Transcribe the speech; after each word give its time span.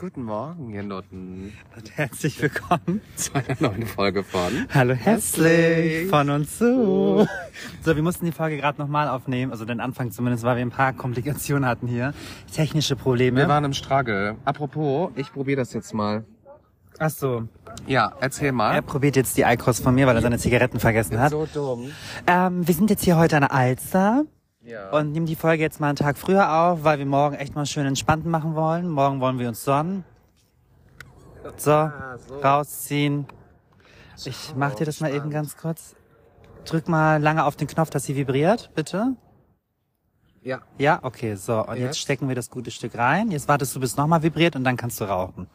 Guten 0.00 0.22
Morgen, 0.22 0.70
ihr 0.72 0.82
Nutten. 0.82 1.52
Und 1.76 1.98
herzlich 1.98 2.40
willkommen 2.40 3.02
zu 3.16 3.34
einer 3.34 3.54
neuen 3.60 3.84
Folge 3.84 4.24
von 4.24 4.66
Hallo 4.72 4.94
Hässlich 4.94 6.08
von 6.08 6.30
uns 6.30 6.56
zu. 6.56 7.28
So, 7.82 7.94
wir 7.94 8.02
mussten 8.02 8.24
die 8.24 8.32
Folge 8.32 8.56
gerade 8.56 8.80
nochmal 8.80 9.08
aufnehmen, 9.08 9.52
also 9.52 9.66
den 9.66 9.78
Anfang 9.78 10.10
zumindest, 10.10 10.42
weil 10.42 10.56
wir 10.56 10.62
ein 10.62 10.70
paar 10.70 10.94
Komplikationen 10.94 11.68
hatten 11.68 11.86
hier. 11.86 12.14
Technische 12.50 12.96
Probleme. 12.96 13.40
Wir 13.40 13.48
waren 13.48 13.64
im 13.64 13.74
Struggle. 13.74 14.36
Apropos, 14.46 15.10
ich 15.16 15.30
probiere 15.34 15.58
das 15.58 15.74
jetzt 15.74 15.92
mal. 15.92 16.24
Ach 16.98 17.10
so. 17.10 17.46
Ja, 17.86 18.14
erzähl 18.20 18.52
mal. 18.52 18.74
Er 18.74 18.82
probiert 18.82 19.16
jetzt 19.16 19.36
die 19.36 19.44
Eikos 19.44 19.80
von 19.80 19.94
mir, 19.94 20.06
weil 20.06 20.16
er 20.16 20.22
seine 20.22 20.38
Zigaretten 20.38 20.80
vergessen 20.80 21.20
hat. 21.20 21.30
So 21.30 21.46
dumm. 21.52 21.90
Ähm, 22.26 22.66
wir 22.66 22.74
sind 22.74 22.88
jetzt 22.88 23.04
hier 23.04 23.18
heute 23.18 23.36
an 23.36 23.42
der 23.42 23.52
Alster. 23.52 24.24
Ja. 24.70 24.90
Und 24.90 25.12
nehmen 25.12 25.26
die 25.26 25.34
Folge 25.36 25.62
jetzt 25.62 25.80
mal 25.80 25.88
einen 25.88 25.96
Tag 25.96 26.16
früher 26.16 26.52
auf, 26.52 26.84
weil 26.84 26.98
wir 26.98 27.06
morgen 27.06 27.34
echt 27.34 27.54
mal 27.54 27.66
schön 27.66 27.86
entspannten 27.86 28.30
machen 28.30 28.54
wollen. 28.54 28.88
Morgen 28.88 29.20
wollen 29.20 29.38
wir 29.38 29.48
uns 29.48 29.64
sonnen. 29.64 30.04
So, 31.56 31.72
Ah, 31.72 32.16
so. 32.18 32.38
rausziehen. 32.40 33.26
Ich 34.24 34.54
mach 34.54 34.74
dir 34.74 34.84
das 34.84 35.00
mal 35.00 35.12
eben 35.12 35.30
ganz 35.30 35.56
kurz. 35.56 35.96
Drück 36.66 36.86
mal 36.88 37.20
lange 37.20 37.44
auf 37.44 37.56
den 37.56 37.66
Knopf, 37.66 37.90
dass 37.90 38.04
sie 38.04 38.14
vibriert, 38.16 38.70
bitte. 38.74 39.16
ja. 40.42 40.60
Ja, 40.78 41.00
okay, 41.02 41.34
so. 41.34 41.60
Und 41.64 41.70
jetzt 41.76 41.80
Jetzt? 41.80 41.98
stecken 42.00 42.28
wir 42.28 42.34
das 42.34 42.50
gute 42.50 42.70
Stück 42.70 42.96
rein. 42.96 43.30
Jetzt 43.30 43.48
wartest 43.48 43.74
du, 43.74 43.80
bis 43.80 43.90
es 43.92 43.96
nochmal 43.96 44.22
vibriert 44.22 44.54
und 44.56 44.64
dann 44.64 44.76
kannst 44.76 45.00
du 45.00 45.04
rauchen. 45.04 45.48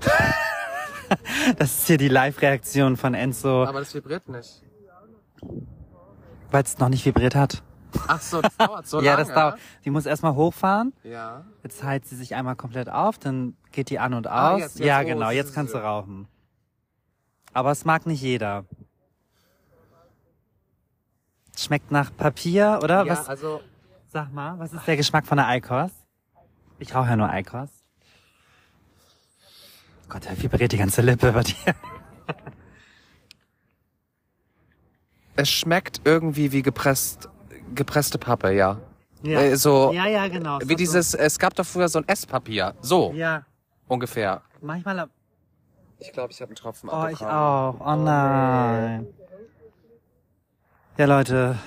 das 1.58 1.78
ist 1.78 1.86
hier 1.86 1.98
die 1.98 2.08
Live-Reaktion 2.08 2.96
von 2.96 3.14
Enzo, 3.14 3.64
Aber 3.64 3.78
das 3.80 3.94
vibriert 3.94 4.28
nicht. 4.28 4.62
weil 6.50 6.62
es 6.64 6.78
noch 6.78 6.88
nicht 6.88 7.04
vibriert 7.06 7.34
hat. 7.36 7.62
Ach 8.06 8.20
so, 8.20 8.40
das 8.42 8.56
dauert 8.56 8.86
so 8.86 9.00
ja, 9.02 9.12
lange. 9.14 9.24
das 9.26 9.34
dauert. 9.34 9.58
Die 9.84 9.90
muss 9.90 10.06
erstmal 10.06 10.34
hochfahren. 10.34 10.92
Ja. 11.02 11.44
Jetzt 11.62 11.82
heizt 11.82 12.10
sie 12.10 12.16
sich 12.16 12.34
einmal 12.34 12.56
komplett 12.56 12.88
auf, 12.88 13.18
dann 13.18 13.56
geht 13.72 13.90
die 13.90 13.98
an 13.98 14.14
und 14.14 14.26
Ah, 14.26 14.52
aus. 14.54 14.60
jetzt- 14.60 14.78
jetzt- 14.78 14.86
ja, 14.86 15.00
oh, 15.00 15.04
genau, 15.04 15.30
jetzt 15.30 15.54
kannst 15.54 15.74
du 15.74 15.78
rauchen. 15.78 16.28
Aber 17.52 17.70
es 17.70 17.84
mag 17.84 18.06
nicht 18.06 18.20
jeder. 18.22 18.64
Schmeckt 21.56 21.90
nach 21.92 22.10
Papier, 22.16 22.80
oder? 22.82 23.04
Ja, 23.04 23.12
was? 23.12 23.28
also 23.28 23.60
Sag 24.12 24.32
mal, 24.32 24.58
was 24.58 24.72
ist 24.72 24.86
der 24.86 24.96
Geschmack 24.96 25.26
von 25.26 25.36
der 25.38 25.46
Eikos? 25.48 25.90
Ich 26.78 26.94
rauche 26.94 27.08
ja 27.10 27.16
nur 27.16 27.30
Eikos. 27.30 27.68
Gott, 30.08 30.26
da 30.26 30.30
vibriert 30.40 30.70
die 30.72 30.76
ganze 30.78 31.02
Lippe 31.02 31.32
bei 31.32 31.42
dir. 31.42 31.74
es 35.36 35.48
schmeckt 35.50 36.00
irgendwie 36.04 36.52
wie 36.52 36.62
gepresst, 36.62 37.28
gepresste 37.74 38.18
Pappe, 38.18 38.52
ja. 38.52 38.78
Äh, 39.22 39.56
so 39.56 39.92
ja, 39.92 40.06
ja, 40.06 40.28
genau. 40.28 40.58
wie 40.64 40.76
dieses, 40.76 41.14
es 41.14 41.38
gab 41.38 41.54
doch 41.54 41.64
früher 41.64 41.88
so 41.88 41.98
ein 41.98 42.08
Esspapier. 42.08 42.74
So 42.80 43.12
Ja, 43.14 43.44
ungefähr. 43.88 44.42
manchmal. 44.60 45.08
Ich 45.98 46.12
glaube, 46.12 46.32
ich 46.32 46.40
habe 46.40 46.50
einen 46.50 46.56
Tropfen 46.56 46.90
Oh, 46.90 47.06
ich 47.06 47.22
auch. 47.22 47.76
Oh 47.80 47.96
nein. 47.96 49.06
Ja, 50.98 51.06
Leute, 51.06 51.58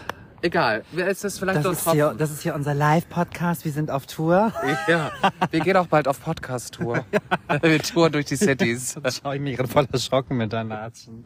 Egal. 0.41 0.83
Ist 0.95 1.23
das 1.23 1.39
vielleicht 1.39 1.57
das 1.57 1.63
so 1.63 1.69
ein 1.69 1.75
ist, 1.75 1.91
hier, 1.91 2.15
das 2.15 2.29
ist 2.29 2.41
hier 2.43 2.53
unser 2.53 2.73
Live-Podcast. 2.75 3.65
Wir 3.65 3.71
sind 3.71 3.89
auf 3.89 4.05
Tour. 4.05 4.53
Ja. 4.87 5.11
Wir 5.49 5.59
gehen 5.61 5.75
auch 5.77 5.87
bald 5.87 6.07
auf 6.07 6.21
Podcast-Tour. 6.21 7.03
Wir 7.61 7.79
touren 7.79 8.11
durch 8.11 8.25
die 8.25 8.35
Cities. 8.35 8.99
Schau 9.09 9.31
ich 9.31 9.41
mich 9.41 9.57
gerade 9.57 9.67
voll 9.69 9.87
erschrocken 9.91 10.37
mit 10.37 10.53
deinen 10.53 10.69
Latschen. 10.69 11.25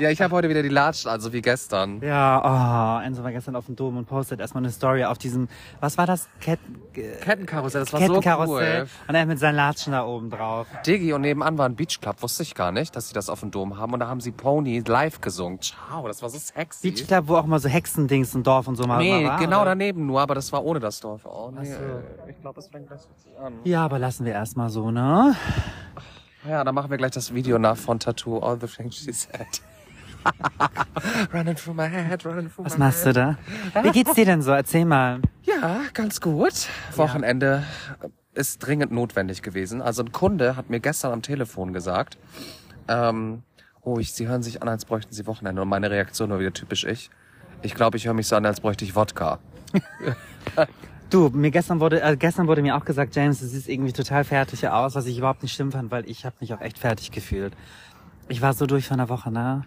Ja, 0.00 0.10
ich 0.10 0.20
habe 0.22 0.32
heute 0.36 0.48
wieder 0.48 0.62
die 0.62 0.68
Latschen, 0.68 1.10
also 1.10 1.32
wie 1.32 1.42
gestern. 1.42 2.00
Ja, 2.02 3.00
oh, 3.00 3.04
Enzo 3.04 3.24
war 3.24 3.32
gestern 3.32 3.56
auf 3.56 3.66
dem 3.66 3.74
Dom 3.74 3.96
und 3.96 4.06
postet 4.06 4.38
erstmal 4.38 4.62
eine 4.62 4.70
Story 4.70 5.04
auf 5.04 5.18
diesem, 5.18 5.48
was 5.80 5.98
war 5.98 6.06
das? 6.06 6.28
Ketten, 6.40 6.80
Kettenkarussell, 6.92 7.80
das 7.80 7.92
war 7.92 8.00
so 8.00 8.06
Kettenkarussell. 8.06 8.82
cool. 8.82 8.88
Und 9.08 9.14
er 9.16 9.26
mit 9.26 9.40
seinen 9.40 9.56
Latschen 9.56 9.92
da 9.92 10.04
oben 10.06 10.30
drauf. 10.30 10.68
Digi 10.86 11.12
und 11.12 11.22
nebenan 11.22 11.58
war 11.58 11.66
ein 11.68 11.74
Beachclub, 11.74 12.22
wusste 12.22 12.44
ich 12.44 12.54
gar 12.54 12.70
nicht, 12.70 12.94
dass 12.94 13.08
sie 13.08 13.14
das 13.14 13.28
auf 13.28 13.40
dem 13.40 13.50
Dom 13.50 13.76
haben. 13.76 13.92
Und 13.92 13.98
da 13.98 14.06
haben 14.06 14.20
sie 14.20 14.30
Pony 14.30 14.84
live 14.86 15.20
gesungen. 15.20 15.60
Ciao, 15.60 16.06
das 16.06 16.22
war 16.22 16.30
so 16.30 16.38
sexy. 16.38 16.90
Beach 16.92 17.04
Club, 17.06 17.24
wo 17.26 17.34
auch 17.36 17.46
mal 17.46 17.58
so 17.58 17.68
Hexendings 17.68 18.36
und 18.36 18.46
Dorf 18.46 18.68
und 18.68 18.76
so 18.76 18.84
mal 18.84 18.98
Nee, 18.98 19.22
mal 19.24 19.30
war. 19.30 19.38
genau 19.40 19.62
oder? 19.62 19.70
daneben 19.70 20.06
nur, 20.06 20.20
aber 20.20 20.36
das 20.36 20.52
war 20.52 20.64
ohne 20.64 20.78
das 20.78 21.00
Dorf. 21.00 21.22
Oh, 21.24 21.50
nee. 21.58 21.64
so. 21.72 21.78
Ich 22.28 22.40
glaube, 22.40 22.54
das 22.54 22.68
fängt 22.68 22.88
richtig 22.88 23.08
an. 23.42 23.54
Ja, 23.64 23.84
aber 23.84 23.98
lassen 23.98 24.24
wir 24.24 24.32
erstmal 24.32 24.70
so, 24.70 24.92
ne? 24.92 25.34
Ja, 26.48 26.62
dann 26.62 26.74
machen 26.76 26.88
wir 26.88 26.98
gleich 26.98 27.10
das 27.10 27.34
Video 27.34 27.58
nach 27.58 27.76
von 27.76 27.98
Tattoo, 27.98 28.38
All 28.38 28.58
the 28.60 28.68
Things 28.68 28.96
She 28.96 29.12
Said. 29.12 29.60
running 31.32 31.56
through 31.56 31.74
my 31.74 31.88
head, 31.88 32.24
running 32.24 32.50
through 32.50 32.66
Was 32.66 32.78
my 32.78 32.86
machst 32.86 33.04
head. 33.04 33.16
du 33.16 33.36
da? 33.74 33.82
Wie 33.82 33.90
geht's 33.90 34.14
dir 34.14 34.24
denn 34.24 34.42
so? 34.42 34.52
Erzähl 34.52 34.84
mal. 34.84 35.20
Ja, 35.42 35.80
ganz 35.94 36.20
gut. 36.20 36.68
Wochenende 36.94 37.64
ist 38.34 38.58
dringend 38.58 38.92
notwendig 38.92 39.42
gewesen. 39.42 39.82
Also 39.82 40.02
ein 40.02 40.12
Kunde 40.12 40.56
hat 40.56 40.70
mir 40.70 40.80
gestern 40.80 41.12
am 41.12 41.22
Telefon 41.22 41.72
gesagt, 41.72 42.18
ähm, 42.88 43.42
oh, 43.82 43.98
ich, 43.98 44.12
Sie 44.12 44.28
hören 44.28 44.42
sich 44.42 44.62
an, 44.62 44.68
als 44.68 44.84
bräuchten 44.84 45.12
Sie 45.12 45.26
Wochenende. 45.26 45.62
Und 45.62 45.68
meine 45.68 45.90
Reaktion 45.90 46.30
war 46.30 46.38
wieder 46.38 46.52
typisch 46.52 46.84
ich. 46.84 47.10
Ich 47.62 47.74
glaube, 47.74 47.96
ich 47.96 48.06
höre 48.06 48.14
mich 48.14 48.28
so 48.28 48.36
an, 48.36 48.46
als 48.46 48.60
bräuchte 48.60 48.84
ich 48.84 48.94
Wodka. 48.94 49.38
Du, 51.10 51.30
mir 51.30 51.50
gestern 51.50 51.80
wurde, 51.80 52.02
äh, 52.02 52.18
gestern 52.18 52.48
wurde 52.48 52.60
mir 52.60 52.76
auch 52.76 52.84
gesagt, 52.84 53.16
James, 53.16 53.40
du 53.40 53.46
siehst 53.46 53.66
irgendwie 53.66 53.94
total 53.94 54.24
fertig 54.24 54.68
aus, 54.68 54.94
was 54.94 55.06
ich 55.06 55.16
überhaupt 55.16 55.42
nicht 55.42 55.54
schlimm 55.54 55.72
fand, 55.72 55.90
weil 55.90 56.08
ich 56.08 56.26
habe 56.26 56.36
mich 56.40 56.52
auch 56.52 56.60
echt 56.60 56.78
fertig 56.78 57.10
gefühlt. 57.10 57.54
Ich 58.28 58.42
war 58.42 58.52
so 58.52 58.66
durch 58.66 58.86
von 58.86 58.98
der 58.98 59.08
Woche, 59.08 59.30
ne? 59.30 59.64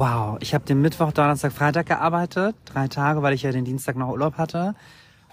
Wow, 0.00 0.38
ich 0.40 0.54
habe 0.54 0.64
den 0.64 0.80
Mittwoch, 0.80 1.12
Donnerstag, 1.12 1.52
Freitag 1.52 1.84
gearbeitet, 1.84 2.56
drei 2.64 2.88
Tage, 2.88 3.20
weil 3.20 3.34
ich 3.34 3.42
ja 3.42 3.52
den 3.52 3.66
Dienstag 3.66 3.96
noch 3.96 4.08
Urlaub 4.08 4.38
hatte, 4.38 4.74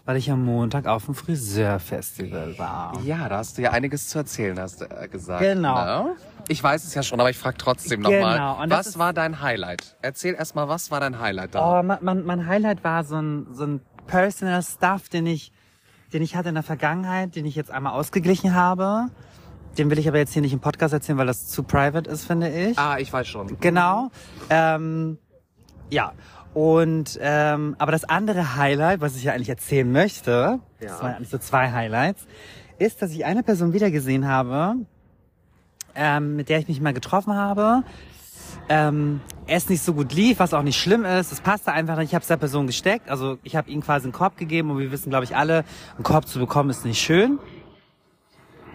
weil 0.03 0.17
ich 0.17 0.29
am 0.29 0.43
Montag 0.43 0.87
auf 0.87 1.05
dem 1.05 1.15
Friseurfestival 1.15 2.59
war. 2.59 2.99
Ja, 3.05 3.29
da 3.29 3.37
hast 3.37 3.57
du 3.57 3.61
ja 3.61 3.71
einiges 3.71 4.09
zu 4.09 4.17
erzählen, 4.17 4.59
hast 4.59 4.81
du 4.81 4.85
äh, 4.87 5.07
gesagt. 5.07 5.41
Genau. 5.41 6.03
Ne? 6.03 6.15
Ich 6.49 6.61
weiß 6.61 6.83
es 6.83 6.93
ja 6.95 7.01
schon, 7.01 7.17
aber 7.21 7.29
ich 7.29 7.37
frage 7.37 7.55
trotzdem 7.57 8.03
Genau, 8.03 8.11
nochmal. 8.19 8.61
und 8.61 8.69
das 8.69 8.87
Was 8.87 8.99
war 8.99 9.13
dein 9.13 9.39
Highlight? 9.39 9.95
Erzähl 10.01 10.33
erstmal, 10.33 10.67
was 10.67 10.91
war 10.91 10.99
dein 10.99 11.17
Highlight 11.17 11.55
da? 11.55 11.79
Oh, 11.79 11.81
mein, 11.81 11.99
mein, 12.01 12.25
mein 12.25 12.45
Highlight 12.45 12.83
war 12.83 13.05
so 13.05 13.15
ein, 13.15 13.47
so 13.53 13.63
ein 13.63 13.79
personal 14.05 14.61
Stuff, 14.63 15.07
den 15.07 15.27
ich, 15.27 15.53
den 16.11 16.21
ich 16.21 16.35
hatte 16.35 16.49
in 16.49 16.55
der 16.55 16.63
Vergangenheit, 16.65 17.37
den 17.37 17.45
ich 17.45 17.55
jetzt 17.55 17.71
einmal 17.71 17.93
ausgeglichen 17.93 18.53
habe. 18.53 19.05
Den 19.77 19.89
will 19.89 19.99
ich 19.99 20.07
aber 20.07 20.17
jetzt 20.17 20.33
hier 20.33 20.41
nicht 20.41 20.53
im 20.53 20.59
Podcast 20.59 20.93
erzählen, 20.93 21.17
weil 21.17 21.27
das 21.27 21.47
zu 21.47 21.63
private 21.63 22.09
ist, 22.09 22.25
finde 22.25 22.49
ich. 22.49 22.77
Ah, 22.79 22.97
ich 22.99 23.11
weiß 23.13 23.27
schon. 23.27 23.59
Genau. 23.59 24.09
Ähm, 24.49 25.17
ja. 25.89 26.13
Und 26.53 27.19
ähm, 27.21 27.75
aber 27.77 27.91
das 27.91 28.03
andere 28.05 28.55
Highlight, 28.55 29.01
was 29.01 29.15
ich 29.15 29.23
ja 29.25 29.33
eigentlich 29.33 29.49
erzählen 29.49 29.91
möchte, 29.91 30.59
Ja. 30.79 30.87
das 30.87 31.01
waren 31.03 31.15
eigentlich 31.15 31.29
so 31.29 31.37
zwei 31.37 31.71
Highlights, 31.71 32.25
ist, 32.79 33.01
dass 33.01 33.11
ich 33.11 33.25
eine 33.25 33.43
Person 33.43 33.73
wiedergesehen 33.73 34.27
habe, 34.27 34.75
ähm, 35.95 36.35
mit 36.35 36.49
der 36.49 36.57
ich 36.59 36.67
mich 36.67 36.81
mal 36.81 36.93
getroffen 36.93 37.35
habe. 37.35 37.83
Ähm, 38.69 39.21
es 39.45 39.69
nicht 39.69 39.81
so 39.81 39.93
gut 39.93 40.13
lief, 40.13 40.39
was 40.39 40.53
auch 40.53 40.61
nicht 40.63 40.79
schlimm 40.79 41.05
ist. 41.05 41.31
Es 41.31 41.41
passte 41.41 41.71
einfach 41.71 41.95
nicht. 41.97 42.07
Ich 42.09 42.15
habe 42.15 42.21
es 42.23 42.27
der 42.27 42.37
Person 42.37 42.65
gesteckt. 42.67 43.09
Also 43.09 43.37
ich 43.43 43.55
habe 43.55 43.69
ihm 43.69 43.81
quasi 43.81 44.05
einen 44.05 44.13
Korb 44.13 44.37
gegeben 44.37 44.71
und 44.71 44.79
wir 44.79 44.91
wissen, 44.91 45.09
glaube 45.09 45.23
ich, 45.25 45.35
alle, 45.35 45.63
einen 45.95 46.03
Korb 46.03 46.27
zu 46.27 46.39
bekommen 46.39 46.69
ist 46.69 46.83
nicht 46.85 46.99
schön. 47.01 47.39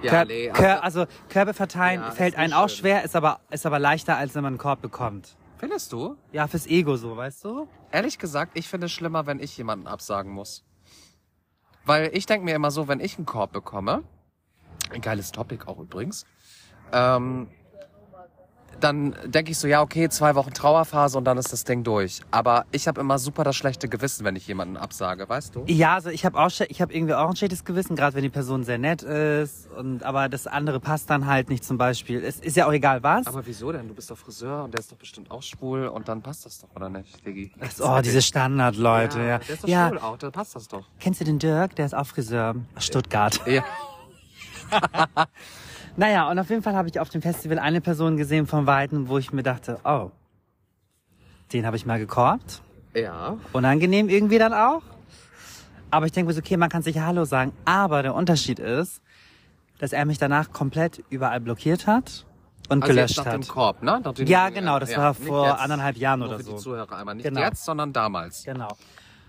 Ja, 0.03 0.13
Kör- 0.13 0.25
nee, 0.27 0.51
Kör- 0.51 0.81
also 0.81 1.07
Körbe 1.29 1.55
verteilen 1.55 2.01
Ja, 2.03 2.11
fällt 2.11 2.35
einem 2.37 2.53
auch 2.53 2.69
schön. 2.69 2.79
schwer, 2.79 3.05
ist 3.05 3.15
aber 3.17 3.41
ist 3.51 3.65
aber 3.67 3.79
leichter, 3.79 4.17
als 4.17 4.35
wenn 4.35 4.43
man 4.43 4.53
einen 4.55 4.59
Korb 4.59 4.81
bekommt. 4.83 5.37
Findest 5.59 5.93
du? 5.93 6.17
Ja, 6.33 6.49
fürs 6.49 6.67
Ego 6.67 6.97
so, 6.97 7.17
weißt 7.17 7.45
du? 7.45 7.69
Ehrlich 7.93 8.19
gesagt, 8.19 8.59
ich 8.59 8.69
finde 8.69 8.87
es 8.87 8.93
schlimmer, 8.93 9.27
wenn 9.27 9.39
ich 9.39 9.57
jemanden 9.57 9.87
absagen 9.87 10.33
muss. 10.33 10.65
Weil 11.85 12.11
ich 12.15 12.27
denke 12.27 12.45
mir 12.45 12.55
immer 12.55 12.71
so, 12.71 12.89
wenn 12.89 13.01
ich 13.01 13.17
einen 13.17 13.27
Korb 13.27 13.53
bekomme, 13.53 14.03
ein 14.93 15.01
geiles 15.01 15.31
Topic 15.33 15.65
auch 15.67 15.79
übrigens, 15.79 16.27
ähm, 16.93 17.49
dann 18.82 19.15
denke 19.25 19.50
ich 19.53 19.59
so, 19.59 19.66
ja, 19.69 19.81
okay, 19.82 20.09
zwei 20.09 20.34
Wochen 20.34 20.53
Trauerphase 20.53 21.16
und 21.19 21.25
dann 21.25 21.38
ist 21.38 21.53
das 21.53 21.65
Ding 21.65 21.84
durch. 21.84 22.20
Aber 22.31 22.66
ich 22.72 22.88
habe 22.88 23.00
immer 23.00 23.19
super 23.19 23.44
das 23.44 23.56
schlechte 23.56 23.88
Gewissen, 23.88 24.25
wenn 24.25 24.37
ich 24.37 24.47
jemanden 24.47 24.76
absage, 24.76 25.28
weißt 25.28 25.54
du? 25.54 25.65
Ja, 25.66 25.94
also 25.94 26.10
ich 26.10 26.25
habe 26.25 26.38
auch 26.38 26.50
ich 26.69 26.81
habe 26.82 26.93
irgendwie 26.93 27.15
auch 27.15 27.28
ein 27.31 27.37
schlechtes 27.37 27.65
Gewissen, 27.65 27.97
gerade 27.97 28.14
wenn 28.17 28.23
die 28.23 28.29
Person 28.29 28.64
sehr 28.64 28.79
nett 28.79 29.02
ist 29.02 29.69
und 29.76 30.02
aber 30.02 30.29
das 30.29 30.46
andere 30.46 30.81
passt 30.81 31.08
dann 31.11 31.26
halt 31.26 31.49
nicht 31.49 31.64
zum 31.64 31.79
Beispiel. 31.79 32.23
Es 32.25 32.38
ist 32.40 32.56
ja 32.56 32.67
auch 32.67 32.73
egal 32.73 33.02
was. 33.02 33.26
Aber 33.26 33.46
wieso 33.46 33.73
denn? 33.73 33.88
Du 33.88 33.94
bist 33.94 34.11
doch 34.11 34.19
Friseur 34.19 34.64
und 34.64 34.75
der 34.75 34.81
ist 34.81 34.90
doch 34.93 34.96
bestimmt 34.96 35.31
auch 35.31 35.43
schwul 35.43 35.87
und 35.87 36.08
dann 36.08 36.23
passt 36.23 36.44
das 36.46 36.58
doch, 36.61 36.69
oder 36.75 36.88
nicht, 36.88 37.25
Diggi? 37.25 37.52
oh, 37.81 38.00
diese 38.05 38.23
Standardleute, 38.23 39.19
ja. 39.20 39.25
ja. 39.26 39.38
Der 39.38 39.55
ist 39.55 39.64
doch 39.64 39.69
Ja, 39.69 39.88
schwul 39.88 39.99
auch, 39.99 40.17
dann 40.19 40.32
passt 40.32 40.55
das 40.56 40.69
doch. 40.69 40.85
kennst 41.00 41.20
du 41.20 41.25
den 41.25 41.38
Dirk? 41.38 41.76
Der 41.76 41.87
ist 41.87 41.94
auch 41.94 42.06
Friseur 42.06 42.55
aus 42.76 42.85
Stuttgart. 42.85 43.40
Ja. 43.46 43.62
Naja, 45.97 46.31
und 46.31 46.39
auf 46.39 46.49
jeden 46.50 46.62
Fall 46.62 46.75
habe 46.75 46.89
ich 46.89 46.99
auf 47.00 47.11
dem 47.11 47.21
Festival 47.23 47.59
eine 47.59 47.81
Person 47.81 48.17
gesehen 48.17 48.47
von 48.47 48.67
Weitem, 48.67 49.09
wo 49.09 49.19
ich 49.19 49.33
mir 49.33 49.43
dachte, 49.43 49.79
oh, 49.85 50.11
den 51.53 51.67
habe 51.67 51.77
ich 51.77 51.85
mal 51.85 51.99
gekorbt. 51.99 52.62
Ja. 52.94 53.37
Unangenehm 53.53 54.09
irgendwie 54.09 54.39
dann 54.39 54.55
auch. 54.55 54.83
Aber 55.91 56.06
ich 56.06 56.12
denke 56.12 56.29
mir 56.29 56.33
so, 56.35 56.41
okay, 56.41 56.56
man 56.56 56.71
kann 56.71 56.83
sicher 56.83 57.05
Hallo 57.06 57.25
sagen. 57.27 57.53
Aber 57.67 58.03
der 58.03 58.15
Unterschied 58.15 58.59
ist, 58.59 59.03
dass 59.79 59.93
er 59.93 60.06
mich 60.06 60.17
danach 60.19 60.50
komplett 60.53 61.03
überall 61.11 61.41
blockiert 61.41 61.87
hat 61.87 62.25
und 62.71 62.83
Also 62.83 62.95
gelöscht 62.95 63.17
jetzt 63.17 63.27
nach 63.27 63.33
hat. 63.35 63.43
dem 63.43 63.49
Korb, 63.49 63.83
ne? 63.83 64.00
Nach 64.03 64.15
dem- 64.15 64.27
Ja, 64.27 64.49
genau, 64.49 64.79
das 64.79 64.97
war 64.97 65.11
nicht 65.11 65.25
vor 65.27 65.61
anderthalb 65.61 65.97
Jahren 65.99 66.23
oder 66.23 66.38
für 66.38 66.45
die 66.45 66.50
so. 66.53 66.56
Zuhörer 66.56 66.97
einmal. 66.97 67.17
Nicht 67.17 67.25
Genau. 67.25 67.41
jetzt, 67.41 67.65
sondern 67.65 67.93
damals. 67.93 68.45
Genau. 68.45 68.69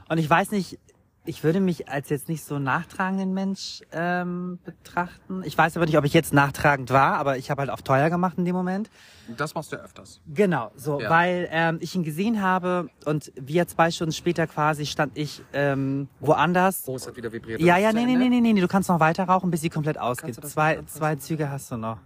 Und 0.07 0.17
ich 0.17 0.29
weiß 0.29 0.51
nicht, 0.51 0.79
ich 1.25 1.43
würde 1.43 1.61
mich 1.61 1.87
als 1.89 2.09
jetzt 2.09 2.27
nicht 2.27 2.43
so 2.43 2.59
nachtragenden 2.59 3.33
Mensch 3.33 3.81
ähm, 3.91 4.59
betrachten. 4.63 5.41
Ich 5.45 5.57
weiß 5.57 5.77
aber 5.77 5.85
nicht, 5.85 5.97
ob 5.97 6.03
ich 6.03 6.13
jetzt 6.13 6.33
nachtragend 6.33 6.89
war, 6.91 7.13
aber 7.15 7.37
ich 7.37 7.49
habe 7.49 7.61
halt 7.61 7.69
auf 7.69 7.81
teuer 7.81 8.09
gemacht 8.09 8.37
in 8.37 8.45
dem 8.45 8.55
Moment. 8.55 8.89
Das 9.37 9.55
machst 9.55 9.71
du 9.71 9.77
öfters. 9.77 10.19
Genau, 10.27 10.71
so, 10.75 10.99
Ja. 10.99 11.09
weil 11.09 11.47
ähm, 11.51 11.77
ich 11.79 11.95
ihn 11.95 12.03
gesehen 12.03 12.41
habe 12.41 12.89
und 13.05 13.31
wir 13.35 13.67
zwei 13.67 13.89
Stunden 13.89 14.11
später 14.11 14.47
quasi 14.47 14.85
stand 14.85 15.17
ich 15.17 15.41
ähm, 15.53 16.09
woanders. 16.19 16.83
Oh, 16.87 16.95
es 16.95 17.07
hat 17.07 17.15
wieder 17.15 17.31
vibriert. 17.31 17.61
Ja, 17.61 17.77
ja, 17.77 17.93
nee, 17.93 18.05
nee, 18.05 18.13
Ende? 18.15 18.29
nee, 18.29 18.41
nee, 18.41 18.53
nee, 18.53 18.61
du 18.61 18.67
kannst 18.67 18.89
noch 18.89 18.99
weiter 18.99 19.23
rauchen, 19.23 19.49
bis 19.49 19.61
sie 19.61 19.69
komplett 19.69 19.97
ausgeht. 19.97 20.35
Zwei, 20.45 20.81
zwei 20.87 21.15
Züge 21.15 21.49
hast 21.49 21.71
du 21.71 21.77
noch. 21.77 21.99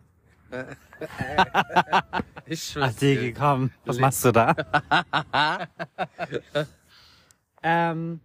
Ich 2.46 2.64
schwör's 2.64 2.94
Ach, 2.96 3.00
Digi, 3.00 3.34
komm, 3.34 3.70
was 3.86 4.00
machst 4.00 4.24
du 4.26 4.32
da? 4.32 4.56
ähm, 7.62 8.22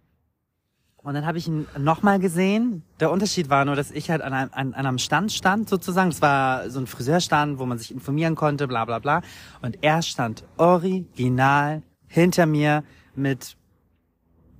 und 1.03 1.13
dann 1.13 1.25
habe 1.25 1.37
ich 1.37 1.47
ihn 1.47 1.67
nochmal 1.77 2.19
gesehen. 2.19 2.83
Der 2.99 3.11
Unterschied 3.11 3.49
war 3.49 3.65
nur, 3.65 3.75
dass 3.75 3.91
ich 3.91 4.09
halt 4.09 4.21
an 4.21 4.33
einem, 4.33 4.49
an, 4.53 4.73
an 4.73 4.85
einem 4.85 4.97
Stand 4.97 5.31
stand, 5.31 5.69
sozusagen. 5.69 6.09
Es 6.09 6.21
war 6.21 6.69
so 6.69 6.79
ein 6.79 6.87
Friseurstand, 6.87 7.59
wo 7.59 7.65
man 7.65 7.77
sich 7.77 7.91
informieren 7.91 8.35
konnte, 8.35 8.67
bla 8.67 8.85
bla 8.85 8.99
bla. 8.99 9.21
Und 9.61 9.79
er 9.81 10.01
stand 10.01 10.43
original 10.57 11.83
hinter 12.07 12.45
mir 12.45 12.83
mit 13.15 13.57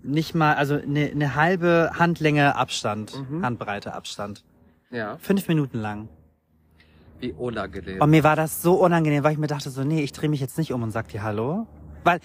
nicht 0.04 0.36
mal, 0.36 0.56
also 0.56 0.76
eine, 0.76 1.06
eine 1.12 1.36
halbe 1.36 1.92
Handlänge 1.98 2.56
Abstand, 2.58 3.14
Handbreite 3.42 3.94
Abstand. 3.94 4.44
Ja, 4.92 5.18
Fünf 5.18 5.48
Minuten 5.48 5.80
lang. 5.80 6.10
wie 7.20 7.32
unangenehm. 7.32 8.02
Und 8.02 8.10
mir 8.10 8.24
war 8.26 8.36
das 8.36 8.62
so 8.62 8.74
unangenehm, 8.76 9.24
weil 9.24 9.32
ich 9.32 9.38
mir 9.40 9.48
dachte 9.48 9.70
so, 9.70 9.84
nee, 9.86 10.02
ich 10.02 10.12
drehe 10.12 10.30
mich 10.30 10.42
jetzt 10.42 10.58
nicht 10.58 10.74
um 10.74 10.84
und 10.84 10.92
sag 10.92 11.08
dir 11.08 11.24
Hallo. 11.24 11.68
Weil 12.04 12.20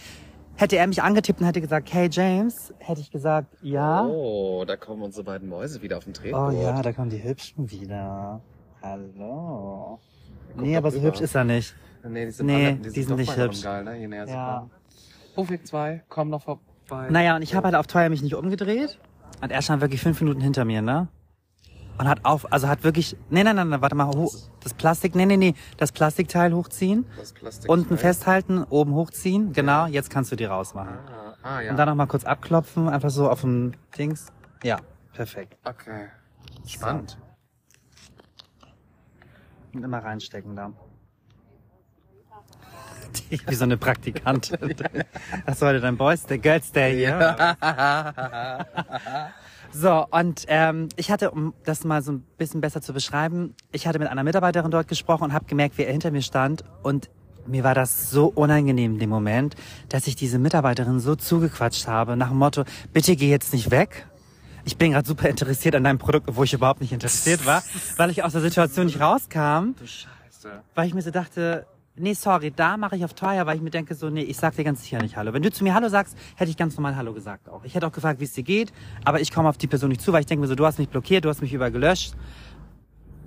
hätte 0.59 0.77
er 0.77 0.87
mich 0.87 1.03
angetippt 1.03 1.41
und 1.41 1.47
hätte 1.47 1.61
gesagt, 1.61 1.93
hey 1.93 2.09
James, 2.11 2.75
hätte 2.79 3.01
ich 3.01 3.11
gesagt, 3.11 3.57
ja. 3.63 4.05
Oh, 4.05 4.65
da 4.67 4.77
kommen 4.77 5.03
unsere 5.03 5.25
beiden 5.25 5.49
Mäuse 5.49 5.81
wieder 5.81 5.97
auf 5.99 6.05
den 6.05 6.13
Oh 6.13 6.21
Tretboot. 6.21 6.55
ja, 6.55 6.83
da 6.83 6.93
kommen 6.93 7.11
die 7.11 7.23
Hübschen 7.23 7.71
wieder. 7.71 8.41
Hallo. 8.83 9.99
Guck 10.55 10.63
Nee, 10.63 10.77
aber 10.77 10.91
so 10.91 11.01
hübsch 11.01 11.21
ist 11.21 11.35
er 11.35 11.45
nicht. 11.45 11.75
Nee, 12.05 12.27
die 12.27 12.31
sind, 12.31 12.47
Nee, 12.47 12.67
alle, 12.67 12.75
die 12.77 12.91
die 12.91 13.03
sind 13.03 13.17
nicht 13.17 13.37
hübsch. 13.37 13.63
Geil, 13.63 13.85
ne? 13.85 13.97
Je 13.99 14.09
näher 14.09 14.27
sie 14.27 14.33
Ja. 14.33 14.59
kommen. 14.59 14.71
Rufweg 15.37 15.67
2, 15.67 16.03
komm 16.09 16.31
noch 16.31 16.43
vorbei. 16.43 17.09
Naja, 17.11 17.37
und 17.37 17.43
ich 17.43 17.55
habe 17.55 17.67
halt 17.67 17.75
auf 17.77 17.87
teuer 17.87 18.09
mich 18.09 18.23
nicht 18.23 18.35
umgedreht. 18.35 18.99
Und 19.41 19.53
er 19.53 19.63
stand 19.63 19.81
wirklich 19.83 20.01
fünf 20.01 20.21
Minuten 20.21 20.41
hinter 20.41 20.65
mir, 20.65 20.83
ne? 20.83 21.09
Und 21.99 22.09
hat 22.09 22.25
auf, 22.25 22.51
also 22.53 22.69
hat 22.69 22.85
wirklich, 22.85 23.17
nee, 23.29 23.43
nein, 23.43 23.57
nein, 23.57 23.69
nein, 23.69 23.83
warte 23.83 23.97
mal, 23.97 24.07
hoch, 24.07 24.33
das 24.61 24.73
Plastik, 24.73 25.17
nee, 25.17 25.27
nee, 25.27 25.37
nee, 25.37 25.55
das 25.79 25.91
Plastikteil 25.91 26.55
hochziehen, 26.55 27.07
Das 27.17 27.33
Plastik 27.33 27.69
unten 27.69 27.99
festhalten, 27.99 28.63
oben 28.63 28.95
hochziehen, 28.95 29.53
genau, 29.53 29.87
jetzt 29.87 30.09
kannst 30.09 30.31
du 30.31 30.37
die 30.37 30.45
rausmachen. 30.45 30.97
Ah, 31.09 31.35
ah 31.43 31.61
ja. 31.61 31.71
Und 31.73 31.77
dann 31.77 31.89
noch 31.89 31.97
mal 31.97 32.07
kurz 32.07 32.25
abklopfen, 32.25 32.89
einfach 32.89 33.11
so 33.11 33.29
auf 33.29 33.41
dem 33.41 33.73
Dings. 33.99 34.29
Ja, 34.63 34.79
perfekt. 35.13 35.57
okay. 35.65 36.07
Spannend. 36.67 37.19
Und 39.75 39.83
immer 39.83 39.99
reinstecken 39.99 40.55
da. 40.55 40.73
Wie 43.47 43.55
so 43.55 43.65
eine 43.65 43.77
Praktikantin. 43.77 44.59
Das 45.47 45.61
war 45.61 45.71
heute 45.71 45.81
dein 45.81 45.97
Boys, 45.97 46.27
der 46.27 46.39
Girls 46.39 46.71
Day 46.73 46.97
hier. 46.97 47.57
So, 49.73 50.07
und 50.11 50.45
ähm, 50.49 50.89
ich 50.97 51.11
hatte, 51.11 51.31
um 51.31 51.55
das 51.65 51.85
mal 51.85 52.03
so 52.03 52.13
ein 52.13 52.25
bisschen 52.39 52.61
besser 52.61 52.81
zu 52.81 52.93
beschreiben, 52.93 53.55
ich 53.71 53.87
hatte 53.87 53.99
mit 53.99 54.09
einer 54.09 54.25
Mitarbeiterin 54.25 54.71
dort 54.71 54.89
gesprochen 54.89 55.25
und 55.25 55.33
habe 55.33 55.45
gemerkt, 55.45 55.79
wie 55.79 55.83
er 55.85 55.93
hinter 55.93 56.11
mir 56.11 56.23
stand. 56.23 56.65
Und 56.83 57.11
mir 57.47 57.65
war 57.65 57.75
das 57.75 58.11
so 58.11 58.27
unangenehm 58.27 58.95
in 58.95 58.99
dem 58.99 59.11
Moment, 59.11 59.55
dass 59.89 60.07
ich 60.07 60.17
diese 60.17 60.39
Mitarbeiterin 60.39 61.01
so 61.01 61.17
zugequatscht 61.17 61.87
habe, 61.87 62.17
nach 62.17 62.29
dem 62.29 62.39
Motto, 62.39 62.65
bitte 62.93 63.15
geh 63.17 63.31
jetzt 63.31 63.53
nicht 63.53 63.71
weg. 63.71 64.07
Ich 64.65 64.77
bin 64.77 64.93
gerade 64.93 65.07
super 65.07 65.29
interessiert 65.29 65.75
an 65.75 65.85
deinem 65.85 65.99
Produkt, 65.99 66.29
wo 66.35 66.45
ich 66.45 66.53
überhaupt 66.53 66.81
nicht 66.81 66.93
interessiert 66.93 67.47
war, 67.47 67.63
weil 67.97 68.11
ich 68.11 68.23
aus 68.25 68.33
der 68.33 68.41
Situation 68.43 68.87
nicht 68.87 69.01
rauskam 69.01 69.75
Du 69.79 69.87
Scheiße. 69.87 70.61
weil 70.75 70.87
ich 70.89 70.95
mir 70.95 71.03
so 71.03 71.11
dachte, 71.11 71.67
nee, 71.99 72.15
sorry, 72.15 72.51
da 72.55 72.77
mache 72.77 72.97
ich 72.97 73.05
auf 73.05 73.15
teuer, 73.15 73.47
weil 73.47 73.57
ich 73.57 73.63
mir 73.63 73.71
denke 73.71 73.95
so, 73.95 74.11
nee, 74.11 74.23
ich 74.23 74.37
sag 74.37 74.55
dir 74.57 74.65
ganz 74.65 74.83
sicher 74.83 75.01
nicht 75.01 75.17
Hallo. 75.17 75.33
Wenn 75.33 75.43
du 75.43 75.51
zu 75.51 75.65
mir 75.65 75.75
Hallo 75.75 75.89
sagst, 75.89 76.17
hätte 76.37 76.51
ich 76.51 76.57
ganz 76.57 76.77
normal 76.77 76.97
Hallo 76.97 77.13
gesagt 77.13 77.49
auch. 77.49 77.65
Ich 77.65 77.75
hätte 77.75 77.87
auch 77.87 77.93
gefragt, 77.93 78.21
wie 78.21 78.25
es 78.25 78.33
dir 78.33 78.43
geht, 78.45 78.73
aber 79.05 79.21
ich 79.21 79.33
komme 79.33 79.49
auf 79.49 79.59
die 79.59 79.67
Person 79.67 79.91
nicht 79.91 80.01
zu, 80.01 80.13
weil 80.13 80.21
ich 80.21 80.27
denke 80.27 80.41
mir 80.43 80.49
so, 80.49 80.55
du 80.55 80.65
hast 80.67 80.79
mich 80.79 80.89
blockiert, 80.89 81.25
du 81.25 81.29
hast 81.29 81.41
mich 81.41 81.53
überall 81.53 81.73
gelöscht. 81.73 82.15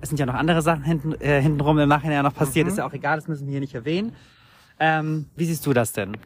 Es 0.01 0.09
sind 0.09 0.18
ja 0.19 0.25
noch 0.25 0.33
andere 0.33 0.62
Sachen 0.62 0.83
hinten, 0.83 1.13
äh, 1.21 1.41
hintenrum 1.41 1.77
im 1.79 1.88
Nachhinein 1.89 2.23
noch 2.23 2.33
passiert, 2.33 2.68
ist 2.68 2.77
ja 2.77 2.85
auch 2.85 2.94
egal, 2.94 3.18
das 3.18 3.27
müssen 3.27 3.45
wir 3.45 3.51
hier 3.51 3.59
nicht 3.59 3.75
erwähnen. 3.75 4.15
Ähm, 4.79 5.27
wie 5.35 5.45
siehst 5.45 5.65
du 5.65 5.74
das 5.74 5.94
denn? 5.94 6.17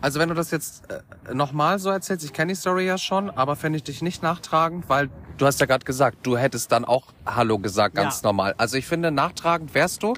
Also 0.00 0.20
wenn 0.20 0.28
du 0.28 0.34
das 0.34 0.52
jetzt 0.52 0.84
äh, 0.90 1.34
nochmal 1.34 1.78
so 1.80 1.90
erzählst, 1.90 2.24
ich 2.24 2.32
kenne 2.32 2.52
die 2.52 2.56
Story 2.56 2.86
ja 2.86 2.96
schon, 2.98 3.30
aber 3.30 3.56
fände 3.56 3.76
ich 3.78 3.82
dich 3.82 4.00
nicht 4.00 4.22
nachtragend, 4.22 4.88
weil 4.88 5.10
du 5.38 5.44
hast 5.44 5.58
ja 5.60 5.66
gerade 5.66 5.84
gesagt, 5.84 6.18
du 6.22 6.38
hättest 6.38 6.70
dann 6.70 6.84
auch 6.84 7.06
Hallo 7.26 7.58
gesagt, 7.58 7.96
ganz 7.96 8.22
Ja. 8.22 8.28
normal. 8.28 8.54
Also 8.58 8.76
ich 8.76 8.86
finde, 8.86 9.10
nachtragend 9.10 9.74
wärst 9.74 10.02
du, 10.04 10.14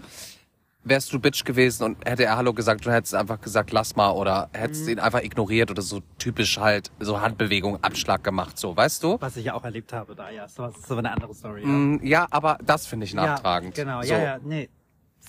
wärst 0.82 1.12
du 1.12 1.20
Bitch 1.20 1.44
gewesen 1.44 1.84
und 1.84 2.04
hätte 2.06 2.24
er 2.24 2.36
Hallo 2.36 2.54
gesagt, 2.54 2.86
du 2.86 2.90
hättest 2.90 3.14
einfach 3.14 3.40
gesagt, 3.40 3.70
lass 3.72 3.96
mal 3.96 4.10
oder 4.12 4.48
hättest 4.52 4.84
Mhm. 4.84 4.92
ihn 4.92 4.98
einfach 4.98 5.22
ignoriert 5.22 5.70
oder 5.70 5.82
so 5.82 6.00
typisch 6.18 6.58
halt, 6.58 6.90
so 7.00 7.20
Handbewegung, 7.20 7.82
Abschlag 7.84 8.24
gemacht, 8.24 8.58
so, 8.58 8.76
weißt 8.76 9.02
du? 9.02 9.16
Was 9.20 9.36
ich 9.36 9.44
ja 9.44 9.54
auch 9.54 9.64
erlebt 9.64 9.92
habe 9.92 10.14
da, 10.14 10.30
ja. 10.30 10.48
So, 10.48 10.62
das 10.64 10.76
ist 10.76 10.86
so 10.88 10.96
eine 10.96 11.10
andere 11.12 11.34
Story. 11.34 11.62
Ja. 11.62 11.68
Mm, 11.68 12.00
Ja, 12.02 12.26
aber 12.30 12.58
das 12.64 12.86
finde 12.86 13.04
ich 13.04 13.14
nachtragend. 13.14 13.76
Ja, 13.76 13.84
genau, 13.84 14.02
so. 14.02 14.08
ja, 14.12 14.18
ja, 14.18 14.38
nee. 14.42 14.68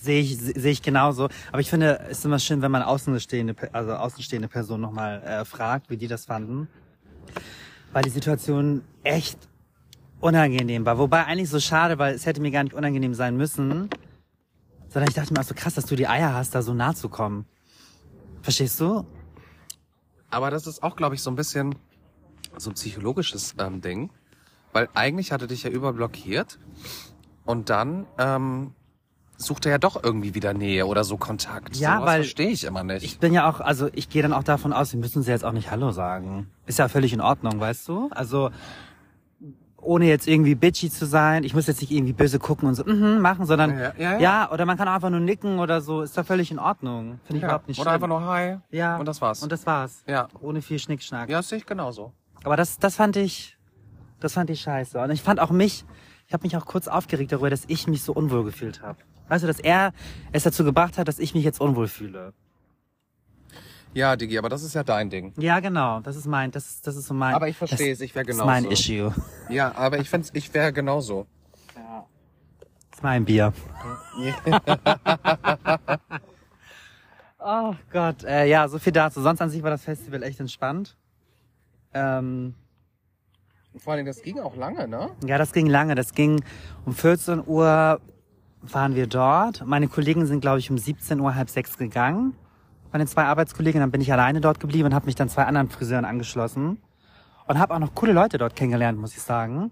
Sehe 0.01 0.21
ich, 0.21 0.38
se- 0.38 0.59
sehe 0.59 0.71
ich 0.71 0.81
genauso. 0.81 1.27
Aber 1.51 1.59
ich 1.59 1.69
finde, 1.69 2.00
es 2.09 2.19
ist 2.19 2.25
immer 2.25 2.39
schön, 2.39 2.62
wenn 2.62 2.71
man 2.71 2.81
außenstehende, 2.81 3.54
also 3.74 3.92
außenstehende 3.94 4.47
Person 4.47 4.80
nochmal 4.81 5.21
äh, 5.21 5.45
fragt, 5.45 5.89
wie 5.89 5.97
die 5.97 6.07
das 6.07 6.25
fanden. 6.25 6.69
Weil 7.92 8.04
die 8.04 8.09
Situation 8.09 8.83
echt 9.04 9.38
unangenehm 10.21 10.86
war. 10.86 10.97
Wobei 10.97 11.25
eigentlich 11.25 11.50
so 11.50 11.59
schade, 11.59 12.00
weil 12.00 12.15
es 12.15 12.25
hätte 12.25 12.42
mir 12.42 12.51
gar 12.51 12.63
nicht 12.63 12.74
unangenehm 12.74 13.13
sein 13.13 13.36
müssen. 13.38 13.89
Sondern 14.92 15.08
ich 15.10 15.16
dachte 15.16 15.34
mir 15.34 15.40
auch 15.40 15.46
so 15.46 15.56
krass, 15.56 15.74
dass 15.74 15.86
du 15.86 15.96
die 15.96 16.08
Eier 16.08 16.34
hast, 16.34 16.54
da 16.54 16.62
so 16.62 16.74
nah 16.74 16.94
zu 16.94 17.08
kommen. 17.10 17.46
Verstehst 18.42 18.80
du? 18.80 19.06
Aber 20.30 20.52
das 20.52 20.68
ist 20.68 20.84
auch, 20.84 20.96
glaube 20.96 21.16
ich, 21.16 21.22
so 21.22 21.30
ein 21.32 21.36
bisschen 21.36 21.76
so 22.58 22.70
ein 22.72 22.74
psychologisches 22.74 23.56
ähm, 23.60 23.82
Ding. 23.82 24.10
Weil 24.74 24.90
eigentlich 24.94 25.32
hatte 25.32 25.48
dich 25.48 25.64
ja 25.64 25.70
überblockiert 25.70 26.58
und 27.46 27.70
dann 27.70 28.06
ähm, 28.18 28.74
sucht 29.38 29.66
er 29.66 29.74
ja 29.74 29.78
doch 29.78 30.02
irgendwie 30.02 30.34
wieder 30.34 30.54
Nähe 30.54 30.86
oder 30.86 31.04
so 31.04 31.18
Kontakt. 31.18 31.76
Ja, 31.76 31.96
Sowas 31.96 32.08
weil- 32.08 32.22
verstehe 32.24 32.50
ich 32.50 32.64
immer 32.64 32.84
nicht. 32.84 33.04
Ich 33.04 33.20
bin 33.20 33.34
ja 33.34 33.50
auch, 33.50 33.60
also 33.60 33.90
ich 33.94 34.10
gehe 34.10 34.22
dann 34.22 34.32
auch 34.34 34.44
davon 34.44 34.72
aus, 34.74 34.94
wir 34.94 35.00
müssen 35.00 35.24
sie 35.24 35.32
jetzt 35.32 35.44
auch 35.44 35.52
nicht 35.52 35.72
Hallo 35.72 35.92
sagen. 35.92 36.50
Ist 36.66 36.80
ja 36.80 36.88
völlig 36.88 37.12
in 37.14 37.20
Ordnung, 37.22 37.60
weißt 37.60 37.88
du? 37.90 38.10
Also 38.12 38.52
ohne 39.81 40.06
jetzt 40.06 40.28
irgendwie 40.28 40.56
bitchy 40.56 40.89
zu 40.89 41.06
sein, 41.06 41.44
ich 41.44 41.54
muss 41.54 41.68
jetzt 41.68 41.81
nicht 41.81 41.92
irgendwie 41.92 42.14
böse 42.14 42.40
gucken 42.40 42.68
und 42.68 42.76
so 42.76 42.83
mhm, 42.85 43.19
machen, 43.19 43.45
sondern 43.45 43.71
Ja, 43.78 43.94
ja, 43.97 44.11
ja. 44.14 44.19
ja, 44.19 44.52
oder 44.52 44.66
man 44.66 44.78
kann 44.78 44.88
auch 44.88 44.94
einfach 44.94 45.09
nur 45.09 45.19
nicken 45.19 45.59
oder 45.59 45.81
so, 45.81 46.02
ist 46.02 46.18
da 46.18 46.23
völlig 46.23 46.52
in 46.52 46.59
Ordnung. 46.59 47.19
Finde 47.26 47.38
ich 47.40 47.44
überhaupt 47.44 47.68
nicht 47.68 47.80
Oder 47.80 47.92
schlimm. 47.92 48.04
einfach 48.04 48.07
nur 48.19 48.26
Hi. 48.31 48.57
ja, 48.69 48.97
Und 48.97 49.07
das 49.07 49.21
war's. 49.21 49.42
Und 49.44 49.52
das 49.52 49.66
war's. 49.66 50.04
ja. 50.07 50.28
Ohne 50.42 50.61
viel 50.61 50.80
Schnickschnack. 50.80 51.30
Ja, 51.30 51.38
das 51.38 51.50
sehe 51.50 51.57
ich 51.57 51.66
genauso. 51.66 52.14
Aber 52.44 52.56
das, 52.57 52.78
das 52.80 52.95
fand 52.95 53.16
ich, 53.18 53.57
das 54.19 54.33
fand 54.33 54.50
ich 54.50 54.61
scheiße. 54.61 55.00
Und 55.00 55.11
ich 55.11 55.21
fand 55.21 55.40
auch 55.40 55.52
mich, 55.52 55.85
ich 56.28 56.33
habe 56.33 56.44
mich 56.44 56.56
auch 56.57 56.66
kurz 56.66 56.88
aufgeregt 56.88 57.31
darüber, 57.31 57.50
dass 57.50 57.64
ich 57.68 57.88
mich 57.88 58.04
so 58.04 58.14
unwohl 58.14 58.44
gefühlt 58.44 58.81
habe. 58.81 59.00
Weißt 59.30 59.44
du, 59.44 59.47
dass 59.47 59.59
er 59.59 59.94
es 60.31 60.44
dazu 60.44 60.64
gebracht 60.64 60.97
hat, 60.97 61.07
dass 61.07 61.19
ich 61.19 61.33
mich 61.33 61.44
jetzt 61.44 61.61
unwohl 61.61 61.88
fühle. 61.88 62.33
Ja, 63.94 64.16
Digi, 64.16 64.38
aber 64.38 64.48
das 64.50 64.64
ist 64.64 64.74
ja 64.74 64.83
dein 64.83 65.10
Ding. 65.10 65.33
Ja, 65.38 65.60
genau. 65.60 66.00
Das 66.00 66.16
ist 66.16 66.26
mein, 66.26 66.52
das 66.52 66.81
das 66.81 66.95
ist 66.95 67.07
so 67.07 67.14
mein. 67.14 67.33
Aber 67.33 67.48
ich 67.50 67.57
verstehe 67.57 67.90
das, 67.90 68.00
es, 68.00 68.02
ich 68.02 68.16
wäre 68.16 68.26
Das 68.26 68.38
genauso. 68.38 68.50
ist 68.52 68.62
mein 68.64 68.71
Issue. 68.71 69.14
Ja, 69.50 69.76
aber 69.76 70.00
ich 70.00 70.10
find's, 70.10 70.30
ich 70.33 70.54
wäre 70.54 70.71
genauso. 70.71 71.28
Ja. 71.76 72.06
Das 72.90 73.00
ist 73.00 73.04
mein 73.04 73.26
Bier. 73.26 73.52
oh 77.40 77.76
Gott, 77.92 78.24
äh, 78.24 78.45
ja, 78.48 78.68
so 78.68 78.80
viel 78.80 78.94
dazu. 78.94 79.21
Sonst 79.21 79.42
an 79.42 79.50
sich 79.50 79.62
war 79.64 79.71
das 79.71 79.83
Festival 79.83 80.24
echt 80.24 80.40
entspannt. 80.40 80.95
Ähm, 81.94 82.56
Vor 83.78 83.94
allem, 83.94 84.06
das 84.06 84.21
ging 84.21 84.40
auch 84.40 84.56
lange, 84.56 84.88
ne? 84.88 85.10
ja, 85.26 85.38
das 85.38 85.52
ging 85.52 85.68
lange. 85.68 85.95
Das 85.95 86.14
ging 86.14 86.42
um 86.86 86.94
14 86.94 87.44
Uhr 87.45 88.00
waren 88.62 88.95
wir 88.95 89.07
dort. 89.07 89.66
Meine 89.66 89.88
Kollegen 89.88 90.26
sind, 90.26 90.40
glaube 90.42 90.60
ich, 90.60 90.69
um 90.69 90.78
17 90.78 91.19
Uhr, 91.19 91.36
halb 91.36 91.50
sechs 91.50 91.78
gegangen. 91.78 92.36
Meine 92.92 93.06
zwei 93.06 93.24
Arbeitskollegen, 93.26 93.80
dann 93.80 93.92
bin 93.92 94.02
ich 94.02 94.12
alleine 94.12 94.42
dort 94.42 94.60
geblieben 94.60 94.88
und 94.88 94.94
habe 94.94 95.06
mich 95.06 95.16
dann 95.16 95.30
zwei 95.30 95.45
anderen 95.45 95.69
Friseuren 95.69 96.06
angeschlossen. 96.06 96.78
Und 97.48 97.60
habe 97.60 97.74
auch 97.74 97.80
noch 97.80 97.95
coole 97.95 98.14
Leute 98.14 98.38
dort 98.38 98.56
kennengelernt, 98.56 99.00
muss 99.00 99.14
ich 99.14 99.21
sagen. 99.21 99.71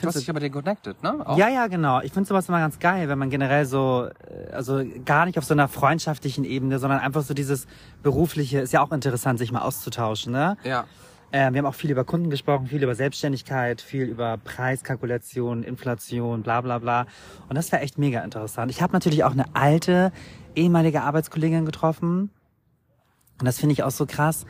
Du 0.00 0.06
hast 0.06 0.18
dich 0.18 0.30
aber 0.30 0.40
den 0.40 0.52
connected, 0.52 1.02
ne? 1.02 1.26
Auch? 1.26 1.36
Ja, 1.36 1.48
ja, 1.48 1.66
genau. 1.66 2.00
Ich 2.00 2.12
finde 2.12 2.26
sowas 2.26 2.48
immer 2.48 2.60
ganz 2.60 2.78
geil, 2.78 3.08
wenn 3.08 3.18
man 3.18 3.28
generell 3.28 3.66
so, 3.66 4.08
äh, 4.28 4.52
also 4.52 4.82
gar 5.04 5.26
nicht 5.26 5.36
auf 5.36 5.44
so 5.44 5.52
einer 5.52 5.68
freundschaftlichen 5.68 6.44
Ebene, 6.44 6.78
sondern 6.78 7.00
einfach 7.00 7.22
so 7.22 7.34
dieses 7.34 7.66
berufliche, 8.02 8.60
ist 8.60 8.72
ja 8.72 8.80
auch 8.80 8.90
interessant, 8.92 9.38
sich 9.38 9.52
mal 9.52 9.60
auszutauschen, 9.60 10.32
ne? 10.32 10.56
Ja. 10.64 10.84
Äh, 11.32 11.50
wir 11.52 11.58
haben 11.58 11.66
auch 11.66 11.74
viel 11.74 11.90
über 11.90 12.04
Kunden 12.04 12.28
gesprochen, 12.28 12.66
viel 12.66 12.82
über 12.82 12.94
Selbstständigkeit, 12.94 13.80
viel 13.80 14.04
über 14.04 14.36
Preiskalkulation, 14.36 15.62
Inflation, 15.62 16.42
bla 16.42 16.60
bla 16.60 16.78
bla. 16.78 17.06
Und 17.48 17.56
das 17.56 17.72
war 17.72 17.80
echt 17.80 17.98
mega 17.98 18.20
interessant. 18.20 18.70
Ich 18.70 18.82
habe 18.82 18.92
natürlich 18.92 19.24
auch 19.24 19.32
eine 19.32 19.54
alte, 19.54 20.12
ehemalige 20.54 21.02
Arbeitskollegin 21.02 21.64
getroffen. 21.64 22.30
Und 23.40 23.46
das 23.46 23.58
finde 23.58 23.72
ich 23.72 23.82
auch 23.82 23.90
so 23.90 24.04
krass. 24.04 24.44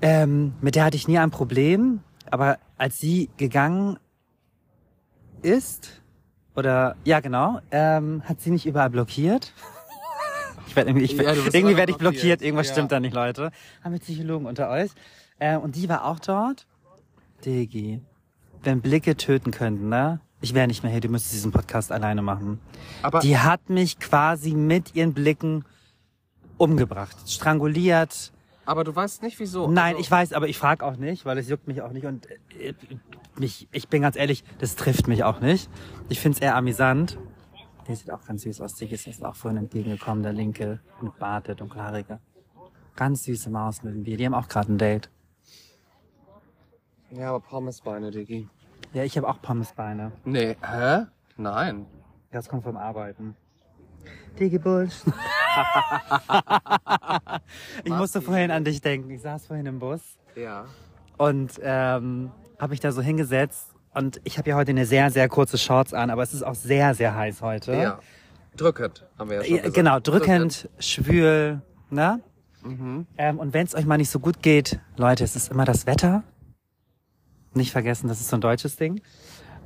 Ähm, 0.00 0.54
mit 0.62 0.74
der 0.76 0.84
hatte 0.84 0.96
ich 0.96 1.08
nie 1.08 1.18
ein 1.18 1.30
Problem, 1.30 2.00
aber 2.30 2.58
als 2.78 2.98
sie 2.98 3.28
gegangen 3.36 3.98
ist, 5.42 6.02
oder 6.54 6.96
ja 7.04 7.20
genau, 7.20 7.60
ähm, 7.70 8.22
hat 8.24 8.40
sie 8.40 8.50
mich 8.50 8.66
überall 8.66 8.90
blockiert. 8.90 9.52
Ich 10.68 10.74
werd 10.74 10.88
irgendwie, 10.88 11.04
ich, 11.04 11.12
Ja, 11.12 11.32
irgendwie 11.32 11.76
werde 11.76 11.92
ich 11.92 11.96
blockiert, 11.96 11.98
blockiert, 11.98 12.42
irgendwas 12.42 12.66
ja. 12.66 12.72
stimmt 12.72 12.90
da 12.90 12.98
nicht, 12.98 13.14
Leute. 13.14 13.52
Haben 13.84 13.92
wir 13.92 14.00
Psychologen 14.00 14.46
unter 14.46 14.68
euch. 14.68 14.90
Äh, 15.38 15.56
und 15.56 15.76
die 15.76 15.88
war 15.88 16.04
auch 16.04 16.18
dort. 16.18 16.66
Digi, 17.44 18.00
wenn 18.62 18.80
Blicke 18.80 19.16
töten 19.16 19.50
könnten, 19.50 19.88
ne? 19.88 20.20
Ich 20.40 20.54
wäre 20.54 20.66
nicht 20.66 20.82
mehr 20.82 20.92
hier, 20.92 21.00
du 21.00 21.08
müsstest 21.08 21.34
diesen 21.34 21.52
Podcast 21.52 21.90
alleine 21.92 22.22
machen. 22.22 22.60
Aber 23.02 23.20
Die 23.20 23.38
hat 23.38 23.70
mich 23.70 23.98
quasi 23.98 24.54
mit 24.54 24.94
ihren 24.94 25.14
Blicken 25.14 25.64
umgebracht, 26.58 27.16
stranguliert. 27.30 28.32
Aber 28.64 28.84
du 28.84 28.94
weißt 28.94 29.22
nicht 29.22 29.38
wieso. 29.38 29.68
Nein, 29.68 29.94
Also, 29.94 30.00
ich 30.00 30.10
weiß, 30.10 30.32
aber 30.32 30.48
ich 30.48 30.58
frage 30.58 30.84
auch 30.84 30.96
nicht, 30.96 31.24
weil 31.24 31.38
es 31.38 31.48
juckt 31.48 31.68
mich 31.68 31.82
auch 31.82 31.92
nicht 31.92 32.06
und 32.06 32.26
äh, 32.58 32.74
mich, 33.38 33.68
ich 33.72 33.88
bin 33.88 34.02
ganz 34.02 34.16
ehrlich, 34.16 34.44
das 34.58 34.76
trifft 34.76 35.08
mich 35.08 35.24
auch 35.24 35.40
nicht. 35.40 35.70
Ich 36.08 36.20
find's 36.20 36.38
eher 36.38 36.56
amüsant. 36.56 37.18
Der 37.86 37.94
sieht 37.94 38.10
auch 38.10 38.24
ganz 38.24 38.42
süß 38.42 38.60
aus. 38.60 38.74
Dig 38.74 38.90
ist 38.92 39.24
auch 39.24 39.36
vorhin 39.36 39.58
entgegengekommen, 39.58 40.22
der 40.22 40.32
linke 40.32 40.80
mit 41.00 41.16
Bart, 41.18 41.46
der 41.46 41.54
dunkelhaarige. 41.54 42.18
Ganz 42.96 43.24
süße 43.24 43.50
Maus 43.50 43.82
mit 43.84 43.94
dem 43.94 44.02
Bier. 44.02 44.16
Die 44.16 44.26
haben 44.26 44.34
auch 44.34 44.48
gerade 44.48 44.72
ein 44.72 44.78
Date. 44.78 45.08
Ja, 47.16 47.30
aber 47.30 47.40
Pommesbeine, 47.40 48.10
Diggi. 48.10 48.48
Ja, 48.92 49.02
ich 49.04 49.16
habe 49.16 49.28
auch 49.28 49.40
Pommesbeine. 49.40 50.12
Nee, 50.24 50.56
hä? 50.62 51.06
Nein. 51.36 51.86
Das 52.30 52.48
kommt 52.48 52.64
vom 52.64 52.76
Arbeiten. 52.76 53.34
Digi 54.38 54.58
Bulsch. 54.58 54.94
ich 57.84 57.92
musste 57.92 58.20
vorhin 58.20 58.50
an 58.50 58.64
dich 58.64 58.80
denken. 58.80 59.10
Ich 59.10 59.22
saß 59.22 59.46
vorhin 59.46 59.66
im 59.66 59.78
Bus 59.78 60.00
Ja. 60.34 60.66
und 61.16 61.52
ähm, 61.62 62.30
habe 62.58 62.70
mich 62.70 62.80
da 62.80 62.92
so 62.92 63.00
hingesetzt. 63.00 63.72
Und 63.94 64.20
ich 64.24 64.36
habe 64.36 64.50
ja 64.50 64.56
heute 64.56 64.72
eine 64.72 64.84
sehr, 64.84 65.10
sehr 65.10 65.28
kurze 65.30 65.56
Shorts 65.56 65.94
an, 65.94 66.10
aber 66.10 66.22
es 66.22 66.34
ist 66.34 66.42
auch 66.42 66.54
sehr, 66.54 66.94
sehr 66.94 67.14
heiß 67.14 67.40
heute. 67.40 67.72
Ja. 67.74 67.98
Drückend, 68.56 69.06
haben 69.18 69.30
wir 69.30 69.38
ja 69.38 69.44
schon 69.44 69.50
Ja, 69.56 69.62
gesagt. 69.62 69.74
genau, 69.74 70.00
drückend, 70.00 70.68
schwül, 70.78 71.62
ne? 71.90 72.20
Mhm. 72.62 73.06
Ähm, 73.16 73.38
und 73.38 73.54
wenn 73.54 73.64
es 73.66 73.74
euch 73.74 73.86
mal 73.86 73.96
nicht 73.96 74.10
so 74.10 74.18
gut 74.18 74.42
geht, 74.42 74.80
Leute, 74.96 75.24
es 75.24 75.34
ist 75.36 75.50
immer 75.50 75.64
das 75.64 75.86
Wetter. 75.86 76.22
Nicht 77.56 77.72
vergessen, 77.72 78.08
das 78.08 78.20
ist 78.20 78.28
so 78.28 78.36
ein 78.36 78.40
deutsches 78.40 78.76
Ding. 78.76 79.00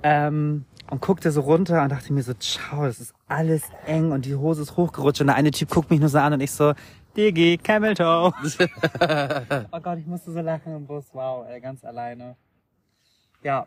Ähm, 0.02 0.64
und 0.90 1.00
guckte 1.02 1.30
so 1.30 1.42
runter 1.42 1.82
und 1.82 1.90
dachte 1.90 2.12
mir 2.12 2.23
so, 2.23 2.35
ciao, 2.35 2.85
das 2.85 3.00
ist 3.00 3.14
alles 3.28 3.62
eng 3.87 4.12
und 4.12 4.25
die 4.25 4.35
Hose 4.35 4.62
ist 4.62 4.76
hochgerutscht 4.76 5.20
und 5.20 5.28
der 5.28 5.37
eine 5.37 5.50
Typ 5.50 5.70
guckt 5.70 5.90
mich 5.90 6.00
nur 6.00 6.09
so 6.09 6.18
an 6.18 6.32
und 6.32 6.40
ich 6.40 6.50
so, 6.52 6.75
Digi, 7.16 7.59
Camel 7.59 7.94
Toe. 7.94 8.32
oh 9.73 9.80
Gott, 9.80 9.99
ich 9.99 10.06
musste 10.06 10.32
so 10.32 10.40
lachen 10.40 10.75
im 10.76 10.87
Bus, 10.87 11.06
wow, 11.12 11.47
ey, 11.49 11.61
ganz 11.61 11.85
alleine. 11.85 12.37
Ja, 13.42 13.66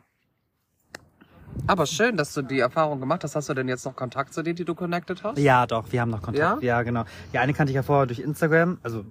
Aber 1.68 1.86
schön, 1.86 2.18
dass 2.18 2.34
du 2.34 2.42
die 2.42 2.60
Erfahrung 2.60 3.00
gemacht 3.00 3.24
hast. 3.24 3.36
Hast 3.36 3.50
du 3.50 3.54
denn 3.54 3.68
jetzt 3.70 3.86
noch 3.86 3.96
Kontakt 3.96 4.34
zu 4.34 4.42
denen, 4.44 4.56
die 4.56 4.66
du 4.66 4.76
connected 4.76 5.24
hast? 5.24 5.38
Ja, 5.38 5.66
doch, 5.66 5.92
wir 5.92 6.02
haben 6.02 6.10
noch 6.10 6.22
Kontakt. 6.22 6.64
Ja? 6.64 6.78
Ja, 6.78 6.82
genau. 6.84 7.06
Die 7.32 7.38
eine 7.38 7.54
kannte 7.54 7.72
ich 7.72 7.76
ja 7.76 7.84
vorher 7.84 8.06
durch 8.08 8.20
Instagram, 8.20 8.80
also 8.84 9.06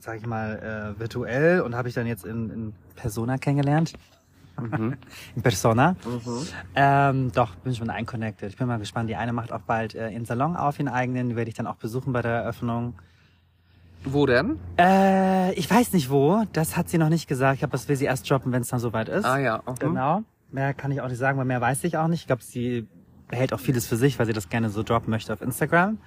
sag 0.00 0.16
ich 0.18 0.26
mal 0.26 0.94
äh, 0.96 1.00
virtuell 1.00 1.60
und 1.60 1.76
habe 1.76 1.88
ich 1.88 1.94
dann 1.94 2.06
jetzt 2.06 2.24
in, 2.24 2.50
in 2.50 2.74
Persona 2.96 3.38
kennengelernt. 3.38 3.92
in 5.36 5.42
Persona. 5.42 5.96
Ähm, 6.74 7.32
doch, 7.32 7.54
bin 7.56 7.74
schon 7.74 7.90
einconnected. 7.90 8.50
Ich 8.50 8.56
bin 8.56 8.66
mal 8.66 8.78
gespannt. 8.78 9.08
Die 9.10 9.16
eine 9.16 9.32
macht 9.32 9.52
auch 9.52 9.62
bald 9.62 9.94
äh, 9.94 10.10
ihren 10.10 10.24
Salon 10.24 10.56
auf, 10.56 10.78
ihren 10.78 10.88
eigenen. 10.88 11.28
Die 11.30 11.36
werde 11.36 11.48
ich 11.48 11.54
dann 11.56 11.66
auch 11.66 11.76
besuchen 11.76 12.12
bei 12.12 12.22
der 12.22 12.32
Eröffnung. 12.32 12.94
Wo 14.04 14.26
denn? 14.26 14.58
Äh, 14.78 15.52
ich 15.54 15.68
weiß 15.70 15.92
nicht 15.92 16.10
wo. 16.10 16.44
Das 16.52 16.76
hat 16.76 16.88
sie 16.88 16.98
noch 16.98 17.08
nicht 17.08 17.28
gesagt. 17.28 17.54
Ich 17.54 17.58
glaube, 17.60 17.72
das 17.72 17.88
will 17.88 17.96
sie 17.96 18.04
erst 18.04 18.28
droppen, 18.30 18.52
wenn 18.52 18.62
es 18.62 18.68
dann 18.68 18.80
soweit 18.80 19.08
ist. 19.08 19.24
Ah 19.24 19.38
ja. 19.38 19.62
Mhm. 19.66 19.74
Genau. 19.78 20.22
Mehr 20.50 20.72
kann 20.72 20.90
ich 20.92 21.00
auch 21.00 21.08
nicht 21.08 21.18
sagen, 21.18 21.36
weil 21.38 21.44
mehr 21.44 21.60
weiß 21.60 21.84
ich 21.84 21.96
auch 21.96 22.08
nicht. 22.08 22.20
Ich 22.20 22.26
glaube, 22.26 22.42
sie 22.42 22.86
behält 23.28 23.52
auch 23.52 23.60
vieles 23.60 23.86
für 23.86 23.96
sich, 23.96 24.18
weil 24.18 24.26
sie 24.26 24.32
das 24.32 24.48
gerne 24.48 24.70
so 24.70 24.82
droppen 24.82 25.10
möchte 25.10 25.32
auf 25.32 25.42
Instagram. 25.42 25.98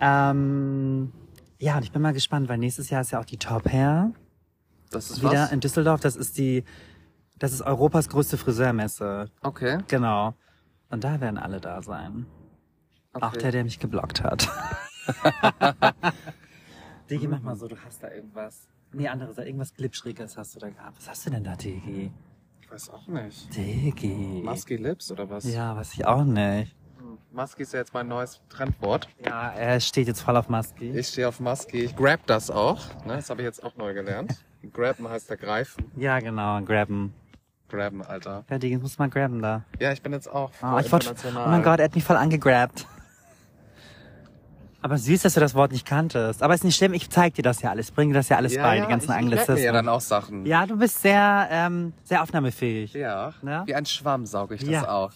Ähm, 0.00 1.12
ja, 1.58 1.76
und 1.76 1.82
ich 1.84 1.92
bin 1.92 2.02
mal 2.02 2.12
gespannt, 2.12 2.48
weil 2.48 2.58
nächstes 2.58 2.90
Jahr 2.90 3.00
ist 3.00 3.12
ja 3.12 3.20
auch 3.20 3.24
die 3.24 3.38
Top 3.38 3.70
Hair 3.70 4.12
Das 4.90 5.10
ist 5.10 5.20
wieder 5.20 5.44
was? 5.44 5.52
in 5.52 5.60
Düsseldorf. 5.60 6.00
Das 6.00 6.16
ist 6.16 6.36
die, 6.38 6.64
das 7.38 7.52
ist 7.52 7.62
Europas 7.62 8.08
größte 8.08 8.38
Friseurmesse. 8.38 9.30
Okay. 9.42 9.78
Genau. 9.88 10.34
Und 10.90 11.04
da 11.04 11.20
werden 11.20 11.38
alle 11.38 11.60
da 11.60 11.82
sein. 11.82 12.26
Auch 13.12 13.28
okay. 13.28 13.38
der, 13.38 13.52
der 13.52 13.64
mich 13.64 13.78
geblockt 13.78 14.22
hat. 14.22 14.48
Digi, 17.10 17.28
mach 17.28 17.40
mal 17.40 17.56
so, 17.56 17.68
du 17.68 17.76
hast 17.84 18.02
da 18.02 18.10
irgendwas. 18.10 18.68
Nee, 18.92 19.08
andere 19.08 19.32
Seite, 19.32 19.48
irgendwas 19.48 19.74
Glitschriges 19.74 20.36
hast 20.36 20.54
du 20.54 20.60
da 20.60 20.70
gehabt. 20.70 20.96
Was 20.98 21.08
hast 21.08 21.26
du 21.26 21.30
denn 21.30 21.44
da, 21.44 21.56
Digi? 21.56 22.10
Ich 22.60 22.70
weiß 22.70 22.90
auch 22.90 23.06
nicht. 23.06 23.54
Digi. 23.56 24.42
Musky 24.44 24.76
Lips 24.76 25.10
oder 25.12 25.28
was? 25.28 25.44
Ja, 25.44 25.76
weiß 25.76 25.94
ich 25.94 26.06
auch 26.06 26.24
nicht. 26.24 26.74
Musky 27.32 27.62
ist 27.62 27.72
ja 27.72 27.80
jetzt 27.80 27.94
mein 27.94 28.08
neues 28.08 28.40
Trendwort. 28.48 29.08
Ja, 29.24 29.50
er 29.50 29.78
steht 29.80 30.08
jetzt 30.08 30.22
voll 30.22 30.36
auf 30.36 30.48
Musky. 30.48 30.90
Ich 30.90 31.08
stehe 31.08 31.28
auf 31.28 31.38
Musky. 31.38 31.84
Ich 31.84 31.96
grab 31.96 32.26
das 32.26 32.50
auch. 32.50 32.80
Ne? 33.04 33.16
Das 33.16 33.30
habe 33.30 33.42
ich 33.42 33.46
jetzt 33.46 33.62
auch 33.62 33.76
neu 33.76 33.94
gelernt. 33.94 34.44
Graben 34.72 35.08
heißt 35.08 35.30
ja 35.30 35.36
greifen. 35.36 35.90
Ja, 35.96 36.18
genau, 36.18 36.60
grabben. 36.62 37.14
Graben, 37.68 38.02
Alter. 38.04 38.44
Ja, 38.48 38.58
Digi, 38.58 38.76
muss 38.78 38.98
mal 38.98 39.08
grabben 39.08 39.42
da. 39.42 39.62
Ja, 39.80 39.92
ich 39.92 40.00
bin 40.02 40.12
jetzt 40.12 40.28
auch 40.30 40.50
Oh, 40.62 40.66
voll 40.70 40.80
ich 40.82 40.92
wollte, 40.92 41.14
oh 41.26 41.48
mein 41.48 41.62
Gott, 41.62 41.78
er 41.80 41.86
hat 41.86 41.94
mich 41.94 42.04
voll 42.04 42.16
angegrabt. 42.16 42.86
Aber 44.82 44.98
süß, 44.98 45.22
dass 45.22 45.34
du 45.34 45.40
das 45.40 45.54
Wort 45.56 45.72
nicht 45.72 45.84
kanntest. 45.84 46.42
Aber 46.44 46.54
ist 46.54 46.62
nicht 46.62 46.76
schlimm, 46.76 46.94
ich 46.94 47.10
zeig 47.10 47.34
dir 47.34 47.42
das 47.42 47.60
ja 47.60 47.70
alles. 47.70 47.90
Bring 47.90 48.10
dir 48.10 48.14
das 48.14 48.28
ja 48.28 48.36
alles 48.36 48.54
ja, 48.54 48.62
bei, 48.62 48.76
ja, 48.76 48.84
die 48.84 48.90
ganzen 48.90 49.10
Anglizismen. 49.10 49.56
mir 49.56 49.64
ja 49.64 49.72
dann 49.72 49.88
auch 49.88 50.00
Sachen. 50.00 50.46
Ja, 50.46 50.64
du 50.64 50.76
bist 50.76 51.02
sehr, 51.02 51.48
ähm, 51.50 51.92
sehr 52.04 52.22
aufnahmefähig. 52.22 52.92
Ja. 52.92 53.32
Ne? 53.42 53.62
Wie 53.66 53.74
ein 53.74 53.84
Schwamm 53.86 54.26
sauge 54.26 54.54
ich 54.54 54.60
das 54.60 54.70
Ja. 54.70 54.88
auf. 54.88 55.12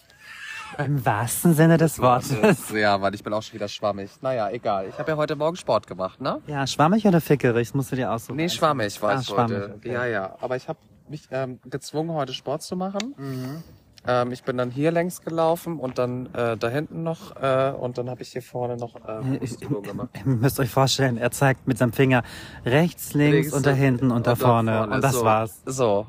Im 0.77 1.05
wahrsten 1.05 1.53
Sinne 1.53 1.77
des 1.77 1.99
Wortes. 1.99 2.71
Ja, 2.73 2.99
weil 3.01 3.13
ich 3.13 3.23
bin 3.23 3.33
auch 3.33 3.43
schon 3.43 3.53
wieder 3.55 3.67
schwammig. 3.67 4.09
Naja, 4.21 4.49
egal. 4.49 4.87
Ich 4.89 4.97
habe 4.97 5.11
ja 5.11 5.17
heute 5.17 5.35
Morgen 5.35 5.57
Sport 5.57 5.85
gemacht, 5.85 6.19
ne? 6.21 6.41
Ja, 6.47 6.65
schwammig 6.67 7.05
oder 7.05 7.19
fickerig? 7.21 7.67
Das 7.69 7.75
musst 7.75 7.91
du 7.91 7.97
dir 7.97 8.11
aussuchen. 8.11 8.37
Nee, 8.37 8.47
schwammig 8.49 9.01
war 9.01 9.11
Ah, 9.15 9.19
ich 9.19 9.27
schwammig, 9.27 9.57
heute. 9.57 9.73
okay. 9.75 9.91
Ja, 9.93 10.05
ja. 10.05 10.35
Aber 10.41 10.55
ich 10.55 10.67
habe 10.69 10.79
mich 11.11 11.27
ähm, 11.31 11.59
gezwungen, 11.69 12.13
heute 12.13 12.33
Sport 12.33 12.63
zu 12.63 12.75
machen. 12.75 13.13
Mhm. 13.17 13.63
Ähm, 14.07 14.31
ich 14.31 14.43
bin 14.43 14.57
dann 14.57 14.71
hier 14.71 14.91
längs 14.91 15.21
gelaufen 15.21 15.79
und 15.79 15.99
dann 15.99 16.33
äh, 16.33 16.57
da 16.57 16.69
hinten 16.69 17.03
noch 17.03 17.35
äh, 17.35 17.71
und 17.77 17.99
dann 17.99 18.09
habe 18.09 18.23
ich 18.23 18.29
hier 18.29 18.41
vorne 18.41 18.75
noch 18.77 18.95
äh, 18.95 19.37
Brustübungen 19.37 19.83
gemacht. 19.83 20.09
Ihr 20.15 20.25
müsst 20.25 20.59
euch 20.59 20.71
vorstellen, 20.71 21.17
er 21.17 21.29
zeigt 21.29 21.67
mit 21.67 21.77
seinem 21.77 21.93
Finger 21.93 22.23
rechts, 22.65 23.13
links, 23.13 23.35
Links 23.35 23.53
und 23.53 23.65
da 23.67 23.71
hinten 23.71 24.09
und, 24.09 24.25
da 24.25 24.35
vorne. 24.35 24.87
Und 24.87 25.03
das 25.03 25.13
so. 25.13 25.23
war's. 25.23 25.61
So. 25.65 26.07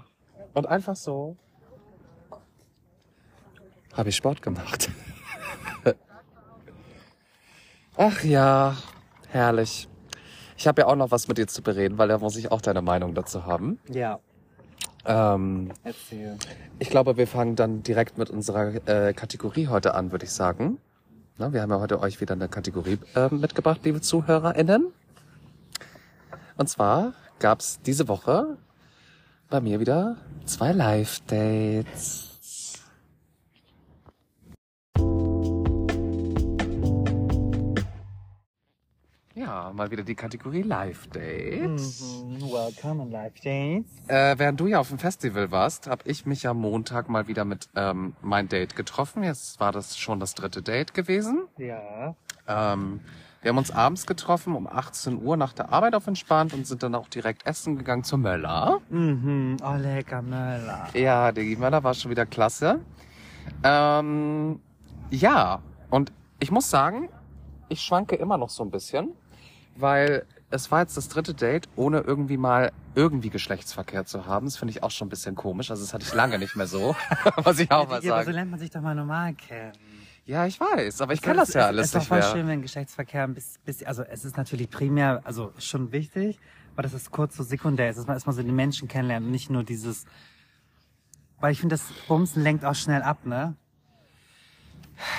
Und 0.55 0.67
einfach 0.67 0.97
so 0.97 1.37
habe 3.93 4.09
ich 4.09 4.17
Sport 4.17 4.41
gemacht. 4.41 4.91
Ach 7.99 8.25
ja, 8.25 8.75
herrlich. 9.29 9.87
Ich 10.57 10.67
habe 10.67 10.83
ja 10.83 10.87
auch 10.87 10.97
noch 10.97 11.11
was 11.11 11.29
mit 11.29 11.37
dir 11.37 11.47
zu 11.47 11.61
bereden, 11.61 11.99
weil 11.99 12.09
da 12.09 12.19
muss 12.19 12.37
ich 12.37 12.51
auch 12.51 12.63
deine 12.63 12.81
Meinung 12.81 13.15
dazu 13.15 13.45
haben. 13.45 13.79
Ja, 13.91 14.21
Ähm, 15.05 15.73
erzähl. 15.83 16.37
ich 16.79 16.91
glaube, 16.91 17.17
wir 17.17 17.27
fangen 17.27 17.57
dann 17.57 17.83
direkt 17.83 18.19
mit 18.19 18.31
unserer 18.31 18.75
äh, 18.89 19.13
Kategorie 19.13 19.69
heute 19.69 19.95
an, 19.95 20.13
würde 20.13 20.25
ich 20.25 20.33
sagen. 20.33 20.79
Na, 21.39 21.53
wir 21.53 21.63
haben 21.63 21.71
ja 21.71 21.81
heute 21.81 22.01
euch 22.01 22.21
wieder 22.21 22.35
eine 22.35 22.49
Kategorie 22.49 22.99
äh, 23.17 23.29
mitgebracht, 23.35 23.81
liebe 23.85 24.01
ZuhörerInnen. 24.01 24.93
Und 26.57 26.69
zwar 26.69 27.15
gab's 27.39 27.81
diese 27.85 28.07
Woche 28.07 28.59
bei 29.51 29.61
mir 29.61 29.81
wieder 29.81 30.17
zwei 30.45 30.73
Live-Dates. 30.73 32.32
Ja, 39.53 39.71
mal 39.71 39.91
wieder 39.91 40.03
die 40.03 40.15
Kategorie 40.15 40.63
Live-Dates. 40.63 42.25
Mhm, 42.25 42.41
Welcome 42.41 43.03
in 43.03 43.11
Life 43.11 43.35
Dates. 43.45 44.09
Äh, 44.09 44.39
während 44.39 44.59
du 44.59 44.67
ja 44.67 44.81
auf 44.81 44.89
dem 44.89 44.99
Festival 44.99 45.51
warst, 45.51 45.89
habe 45.89 46.05
ich 46.07 46.25
mich 46.25 46.49
am 46.49 46.59
Montag 46.59 47.11
mal 47.11 47.29
wieder 47.29 47.45
mit 47.45 47.69
ähm, 47.77 48.15
mein 48.23 48.49
Date 48.49 48.75
getroffen. 48.77 49.23
Jetzt 49.23 49.61
war 49.61 49.71
das 49.71 49.99
schon 49.99 50.21
das 50.21 50.35
dritte 50.35 50.63
Date 50.63 50.95
gewesen. 50.95 51.49
Ja. 51.59 52.15
Ähm, 52.49 53.01
wir 53.43 53.51
haben 53.51 53.59
uns 53.59 53.71
abends 53.71 54.07
getroffen 54.07 54.57
um 54.57 54.67
18 54.67 55.23
Uhr 55.23 55.37
nach 55.37 55.53
der 55.53 55.71
Arbeit 55.71 55.95
auf 55.97 56.07
entspannt 56.07 56.55
und 56.55 56.67
sind 56.67 56.83
dann 56.83 56.95
auch 56.95 57.09
direkt 57.09 57.47
essen 57.47 57.77
gegangen 57.77 58.05
zur 58.05 58.21
Möller. 58.21 58.81
Mhm, 58.89 59.59
oh 59.63 59.77
lecker 59.77 60.23
Möller. 60.23 60.89
Ja, 60.95 61.31
der 61.31 61.45
Möller 61.59 61.85
war 61.85 61.93
schon 61.93 62.11
wieder 62.11 62.25
klasse. 62.25 62.81
Ähm, 63.63 64.61
ja, 65.11 65.61
und 65.91 66.11
ich 66.41 66.51
muss 66.51 66.71
sagen, 66.71 67.11
ich 67.69 67.83
schwanke 67.83 68.17
immer 68.17 68.39
noch 68.39 68.49
so 68.49 68.63
ein 68.63 68.71
bisschen, 68.71 69.13
weil 69.77 70.25
es 70.51 70.71
war 70.71 70.81
jetzt 70.81 70.97
das 70.97 71.09
dritte 71.09 71.35
Date, 71.35 71.69
ohne 71.77 72.01
irgendwie 72.01 72.37
mal 72.37 72.73
irgendwie 72.95 73.31
Geschlechtsverkehr 73.31 74.05
zu 74.05 74.27
haben. 74.27 74.47
Das 74.47 74.57
finde 74.59 74.73
ich 74.73 74.83
auch 74.83 74.91
schon 74.91 75.07
ein 75.07 75.11
bisschen 75.11 75.35
komisch. 75.35 75.71
Also 75.71 75.83
das 75.83 75.95
hatte 75.95 76.05
ich 76.05 76.13
lange 76.15 76.39
nicht 76.39 76.57
mehr 76.57 76.67
so, 76.67 76.95
muss 77.45 77.59
ich 77.59 77.71
auch 77.71 77.89
mal 77.89 78.03
Ja, 78.03 78.15
aber 78.15 78.25
so 78.25 78.31
lernt 78.33 78.51
man 78.51 78.61
sich 78.61 78.71
doch 78.71 78.83
mal 78.83 78.95
normal 78.95 79.33
kennen. 79.35 79.73
Ja, 80.27 80.47
ich 80.47 80.61
weiß, 80.61 81.01
aber 81.01 81.15
ich 81.15 81.19
Es 81.21 81.25
kenne 81.25 81.39
das 81.39 81.49
ist- 81.49 81.55
ja 81.57 81.63
es 81.63 81.67
alles 81.69 81.87
ist 81.87 81.95
doch 81.95 82.01
nicht 82.01 82.09
voll 82.09 82.19
mehr. 82.19 82.31
schön, 82.31 82.47
wenn 82.47 82.63
Geschlechtsverkehr 82.63 83.25
ein 83.25 83.35
bisschen, 83.35 83.87
also 83.87 84.03
es 84.03 84.25
ist 84.25 84.37
natürlich 84.37 84.69
primär, 84.71 85.21
also 85.25 85.53
schon 85.59 85.91
wichtig, 85.93 86.39
Aber 86.75 86.83
das 86.83 86.95
ist 86.95 87.11
kurz 87.11 87.37
so 87.37 87.43
sekundär 87.43 87.91
ist, 87.91 87.97
dass 87.99 88.07
man 88.07 88.17
erstmal 88.17 88.35
so 88.37 88.43
die 88.43 88.53
Menschen 88.53 88.89
kennenlernt 88.89 89.27
und 89.27 89.33
nicht 89.33 89.51
nur 89.51 89.63
dieses, 89.65 90.05
weil 91.41 91.53
ich 91.53 91.61
finde, 91.61 91.75
das 91.75 91.83
Bumsen 92.09 92.43
lenkt 92.43 92.65
auch 92.65 92.75
schnell 92.75 93.03
ab, 93.03 93.27
ne? 93.27 93.57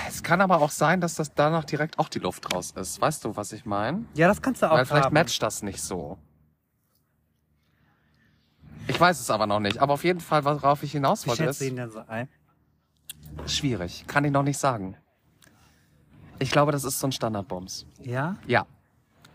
Es 0.07 0.23
kann 0.23 0.41
aber 0.41 0.61
auch 0.61 0.71
sein, 0.71 1.01
dass 1.01 1.15
das 1.15 1.33
danach 1.33 1.65
direkt 1.65 1.99
auch 1.99 2.09
die 2.09 2.19
Luft 2.19 2.53
raus 2.53 2.71
ist. 2.71 3.01
Weißt 3.01 3.25
du, 3.25 3.35
was 3.35 3.51
ich 3.51 3.65
meine? 3.65 4.05
Ja, 4.13 4.27
das 4.27 4.41
kannst 4.41 4.61
du 4.61 4.67
auch 4.71 4.75
Weil 4.77 4.85
vielleicht 4.85 5.05
haben. 5.05 5.13
matcht 5.13 5.41
das 5.41 5.63
nicht 5.63 5.81
so. 5.81 6.17
Ich 8.87 8.99
weiß 8.99 9.19
es 9.19 9.29
aber 9.29 9.47
noch 9.47 9.59
nicht. 9.59 9.79
Aber 9.79 9.93
auf 9.93 10.03
jeden 10.03 10.19
Fall, 10.19 10.43
worauf 10.45 10.83
ich 10.83 10.91
hinaus 10.91 11.23
Wie 11.25 11.29
wollte, 11.29 11.43
schätzt 11.43 11.61
du 11.61 11.65
ist 11.65 11.71
ihn 11.71 11.75
denn 11.77 11.91
so 11.91 11.99
ein? 12.07 12.27
schwierig. 13.45 14.05
Kann 14.07 14.25
ich 14.25 14.31
noch 14.31 14.43
nicht 14.43 14.57
sagen. 14.57 14.95
Ich 16.39 16.51
glaube, 16.51 16.71
das 16.71 16.83
ist 16.83 16.99
so 16.99 17.07
ein 17.07 17.11
Standardbums. 17.11 17.85
Ja? 17.99 18.37
Ja. 18.47 18.65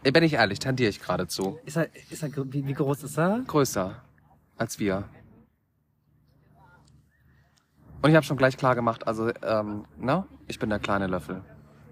Bin 0.02 0.22
ich 0.22 0.34
ehrlich, 0.34 0.58
tendiere 0.58 0.90
ich 0.90 1.00
gerade 1.00 1.26
zu. 1.26 1.58
Ist 1.64 1.76
er, 1.76 1.88
ist 2.10 2.22
er, 2.22 2.30
wie, 2.52 2.66
wie 2.66 2.72
groß 2.74 3.02
ist 3.02 3.18
er? 3.18 3.40
Größer 3.46 4.02
als 4.56 4.78
wir. 4.78 5.08
Und 8.02 8.10
ich 8.10 8.16
habe 8.16 8.24
schon 8.24 8.36
gleich 8.36 8.56
klar 8.56 8.74
gemacht, 8.74 9.06
also, 9.06 9.30
ähm, 9.42 9.84
ne? 9.98 10.24
Ich 10.46 10.58
bin 10.58 10.70
der 10.70 10.78
kleine 10.78 11.06
Löffel. 11.06 11.42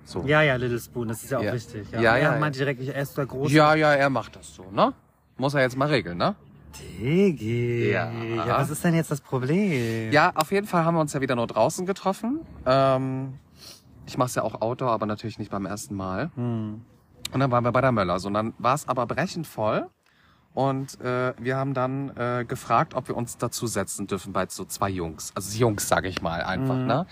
So. 0.04 0.22
Ja, 0.24 0.40
ja, 0.42 0.54
Little 0.54 0.78
Spoon, 0.78 1.08
das 1.08 1.24
ist 1.24 1.30
ja 1.30 1.38
auch 1.38 1.42
Ja. 1.42 1.52
wichtig. 1.52 1.90
Ja, 1.90 1.98
er 1.98 2.02
ja, 2.02 2.32
ja. 2.34 2.38
meinte 2.38 2.58
direkt, 2.58 2.80
er 2.80 3.02
ist 3.02 3.16
der 3.18 3.26
große. 3.26 3.52
Ja, 3.52 3.74
ja, 3.74 3.92
er 3.92 4.08
macht 4.08 4.36
das 4.36 4.54
so, 4.54 4.64
ne? 4.70 4.92
Muss 5.36 5.54
er 5.54 5.62
jetzt 5.62 5.76
mal 5.76 5.88
regeln, 5.88 6.16
ne? 6.16 6.36
Digi. 6.78 7.90
Ja. 7.90 8.10
ja. 8.12 8.58
Was 8.58 8.70
ist 8.70 8.84
denn 8.84 8.94
jetzt 8.94 9.10
das 9.10 9.20
Problem? 9.20 10.12
Ja, 10.12 10.32
auf 10.34 10.52
jeden 10.52 10.66
Fall 10.66 10.84
haben 10.84 10.94
wir 10.94 11.00
uns 11.00 11.12
ja 11.12 11.20
wieder 11.20 11.34
nur 11.34 11.46
draußen 11.46 11.86
getroffen. 11.86 12.40
Ähm, 12.64 13.34
ich 14.06 14.16
mache 14.16 14.28
es 14.28 14.34
ja 14.36 14.42
auch 14.42 14.60
Outdoor, 14.60 14.90
aber 14.92 15.06
natürlich 15.06 15.38
nicht 15.38 15.50
beim 15.50 15.66
ersten 15.66 15.94
Mal. 15.94 16.30
Hm. 16.36 16.82
Und 17.32 17.40
dann 17.40 17.50
waren 17.50 17.64
wir 17.64 17.72
bei 17.72 17.80
der 17.80 17.92
Möllers. 17.92 18.24
Und 18.24 18.34
dann 18.34 18.54
war 18.58 18.74
es 18.74 18.86
aber 18.88 19.06
brechend 19.06 19.46
voll. 19.46 19.88
Und 20.56 20.98
äh, 21.02 21.34
wir 21.38 21.56
haben 21.56 21.74
dann 21.74 22.16
äh, 22.16 22.46
gefragt, 22.48 22.94
ob 22.94 23.08
wir 23.08 23.16
uns 23.16 23.36
dazu 23.36 23.66
setzen 23.66 24.06
dürfen 24.06 24.32
bei 24.32 24.46
so 24.48 24.64
zwei 24.64 24.88
Jungs. 24.88 25.30
Also 25.34 25.56
Jungs, 25.58 25.86
sage 25.86 26.08
ich 26.08 26.22
mal 26.22 26.42
einfach, 26.42 26.74
Mhm. 26.76 26.86
ne? 26.86 27.06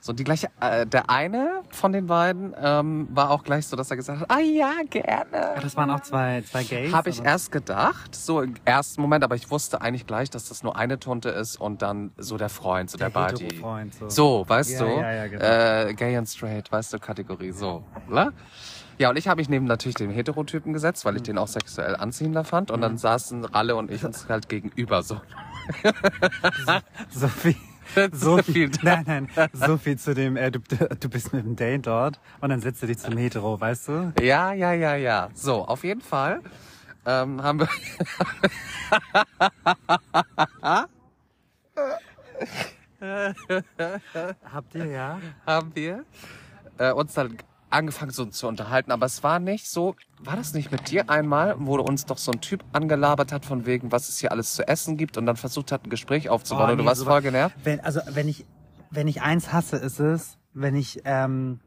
So 0.00 0.12
die 0.12 0.22
gleiche, 0.22 0.46
äh, 0.60 0.86
der 0.86 1.10
eine 1.10 1.62
von 1.70 1.92
den 1.92 2.06
beiden 2.06 2.54
ähm, 2.56 3.08
war 3.10 3.30
auch 3.30 3.42
gleich 3.42 3.66
so, 3.66 3.74
dass 3.74 3.90
er 3.90 3.96
gesagt 3.96 4.20
hat, 4.20 4.30
ah 4.30 4.38
ja, 4.38 4.70
gerne. 4.88 5.54
Ach, 5.56 5.60
das 5.60 5.76
waren 5.76 5.90
auch 5.90 5.98
zwei, 6.00 6.40
zwei 6.48 6.62
Gays? 6.62 6.92
Habe 6.92 7.10
ich 7.10 7.18
oder? 7.18 7.30
erst 7.30 7.50
gedacht, 7.50 8.14
so 8.14 8.40
im 8.40 8.54
ersten 8.64 9.02
Moment, 9.02 9.24
aber 9.24 9.34
ich 9.34 9.50
wusste 9.50 9.80
eigentlich 9.80 10.06
gleich, 10.06 10.30
dass 10.30 10.48
das 10.48 10.62
nur 10.62 10.76
eine 10.76 11.00
Tunte 11.00 11.30
ist 11.30 11.60
und 11.60 11.82
dann 11.82 12.12
so 12.16 12.38
der 12.38 12.48
Freund, 12.48 12.88
so 12.90 12.96
der, 12.96 13.10
Der 13.10 13.26
Buddy. 13.32 13.60
So. 13.98 14.08
So, 14.08 14.44
weißt 14.48 14.70
Ja, 14.70 14.78
du? 14.78 14.86
ja, 15.00 15.12
ja, 15.12 15.26
genau. 15.26 15.44
äh, 15.88 15.94
gay 15.94 16.16
and 16.16 16.28
straight, 16.28 16.70
weißt 16.70 16.92
du, 16.92 17.00
Kategorie, 17.00 17.50
so. 17.50 17.82
Ne? 18.08 18.32
Ja, 18.98 19.10
und 19.10 19.16
ich 19.16 19.28
habe 19.28 19.40
mich 19.40 19.48
neben 19.48 19.66
natürlich 19.66 19.94
den 19.94 20.10
Heterotypen 20.10 20.72
gesetzt, 20.72 21.04
weil 21.04 21.16
ich 21.16 21.22
den 21.22 21.38
auch 21.38 21.48
sexuell 21.48 21.96
anziehender 21.96 22.44
fand. 22.44 22.70
Und 22.70 22.80
dann 22.80 22.92
Mhm. 22.92 22.98
saßen 22.98 23.44
Ralle 23.44 23.76
und 23.76 23.90
ich 23.90 24.04
uns 24.04 24.28
halt 24.28 24.48
gegenüber 24.48 25.02
so. 25.02 25.20
So 27.10 27.28
viel. 27.28 27.54
So 28.12 28.36
viel, 28.42 28.70
nein, 28.82 29.02
nein, 29.06 29.28
so 29.54 29.78
viel 29.78 29.98
zu 29.98 30.12
dem, 30.14 30.36
äh, 30.36 30.50
du, 30.50 30.60
du 31.00 31.08
bist 31.08 31.32
mit 31.32 31.42
dem 31.46 31.56
Date 31.56 31.86
dort 31.86 32.20
und 32.42 32.50
dann 32.50 32.60
setzt 32.60 32.82
du 32.82 32.86
dich 32.86 32.98
zum 32.98 33.16
Hetero, 33.16 33.58
weißt 33.58 33.88
du? 33.88 34.12
Ja, 34.20 34.52
ja, 34.52 34.74
ja, 34.74 34.94
ja. 34.94 35.30
So, 35.32 35.64
auf 35.64 35.84
jeden 35.84 36.02
Fall 36.02 36.42
ähm, 37.06 37.42
haben 37.42 37.60
wir. 37.60 37.68
Habt 44.52 44.74
ihr, 44.74 44.86
ja? 44.86 45.20
haben 45.46 45.74
wir 45.74 46.04
äh, 46.78 46.92
uns 46.92 47.14
dann 47.14 47.36
angefangen 47.70 48.10
so 48.12 48.24
zu 48.26 48.48
unterhalten, 48.48 48.90
aber 48.92 49.06
es 49.06 49.22
war 49.22 49.38
nicht 49.38 49.68
so, 49.70 49.94
war 50.20 50.36
das 50.36 50.54
nicht 50.54 50.70
mit 50.72 50.90
dir 50.90 51.08
einmal, 51.10 51.54
wo 51.58 51.76
uns 51.80 52.06
doch 52.06 52.18
so 52.18 52.32
ein 52.32 52.40
Typ 52.40 52.64
angelabert 52.72 53.32
hat 53.32 53.44
von 53.44 53.66
wegen, 53.66 53.92
was 53.92 54.08
es 54.08 54.18
hier 54.18 54.32
alles 54.32 54.54
zu 54.54 54.66
essen 54.66 54.96
gibt 54.96 55.16
und 55.18 55.26
dann 55.26 55.36
versucht 55.36 55.70
hat, 55.72 55.84
ein 55.84 55.90
Gespräch 55.90 56.28
aufzubauen 56.28 56.68
Oh, 56.68 56.72
und 56.72 56.78
du 56.78 56.82
nee, 56.84 56.88
warst 56.88 57.00
so- 57.00 57.06
voll 57.06 57.22
genervt? 57.22 57.56
Wenn, 57.64 57.80
also, 57.80 58.00
wenn 58.08 58.28
ich, 58.28 58.44
wenn 58.90 59.06
ich 59.08 59.20
eins 59.22 59.52
hasse, 59.52 59.76
ist 59.76 60.00
es, 60.00 60.38
wenn 60.54 60.74
ich, 60.74 61.02
ähm, 61.04 61.60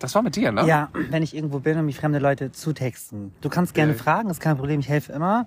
Das 0.00 0.14
war 0.14 0.22
mit 0.22 0.36
dir, 0.36 0.52
ne? 0.52 0.66
ja, 0.66 0.90
wenn 0.92 1.22
ich 1.22 1.34
irgendwo 1.34 1.60
bin 1.60 1.78
und 1.78 1.86
mich 1.86 1.96
fremde 1.96 2.18
Leute 2.18 2.52
zutexten. 2.52 3.32
Du 3.40 3.48
kannst 3.48 3.74
gerne 3.74 3.92
Ja. 3.92 3.98
fragen, 3.98 4.30
ist 4.30 4.40
kein 4.40 4.56
Problem, 4.56 4.80
ich 4.80 4.88
helfe 4.88 5.12
immer. 5.12 5.46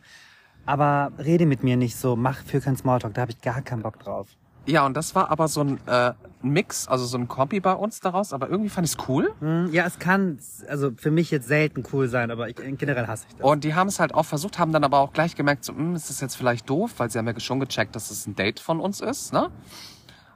Aber 0.66 1.12
rede 1.18 1.46
mit 1.46 1.64
mir 1.64 1.76
nicht 1.76 1.96
so, 1.96 2.16
mach 2.16 2.44
für 2.44 2.62
keinen 2.62 2.78
Smalltalk, 2.78 3.14
da 3.16 3.22
habe 3.22 3.32
ich 3.32 3.42
gar 3.42 3.62
keinen 3.62 3.82
Bock 3.82 4.00
drauf. 4.00 4.28
Ja, 4.68 4.86
und 4.86 4.96
das 4.96 5.16
war 5.16 5.32
aber 5.32 5.48
so 5.48 5.62
ein 5.62 5.80
äh, 5.88 6.14
Mix, 6.44 6.88
also 6.88 7.06
so 7.06 7.18
ein 7.18 7.28
Kombi 7.28 7.60
bei 7.60 7.74
uns 7.74 8.00
daraus, 8.00 8.32
aber 8.32 8.50
irgendwie 8.50 8.70
fand 8.70 8.86
ich 8.88 8.94
es 8.94 9.08
cool. 9.10 9.34
Hm, 9.40 9.70
Ja, 9.72 9.86
es 9.86 9.98
kann, 9.98 10.38
also 10.68 10.92
für 10.96 11.10
mich 11.12 11.32
jetzt 11.32 11.48
selten 11.48 11.84
cool 11.92 12.08
sein, 12.08 12.30
aber 12.30 12.48
ich, 12.48 12.56
generell 12.56 13.08
hasse 13.08 13.26
ich 13.28 13.36
das. 13.36 13.46
Und 13.46 13.64
die 13.64 13.74
haben 13.74 13.88
es 13.88 14.00
halt 14.00 14.14
auch 14.14 14.26
versucht, 14.26 14.60
haben 14.60 14.72
dann 14.72 14.84
aber 14.84 15.00
auch 15.00 15.14
gleich 15.14 15.36
gemerkt, 15.36 15.66
so, 15.66 15.74
hm, 15.74 15.96
ist 15.96 16.10
das 16.10 16.22
jetzt 16.22 16.36
vielleicht 16.36 16.70
doof, 16.70 16.92
weil 16.98 17.10
sie 17.10 17.18
haben 17.18 17.28
ja 17.28 17.40
schon 17.40 17.60
gecheckt, 17.60 17.96
dass 17.96 18.12
es 18.12 18.28
ein 18.28 18.36
Date 18.36 18.60
von 18.60 18.80
uns 18.80 19.02
ist, 19.02 19.34
ne? 19.34 19.50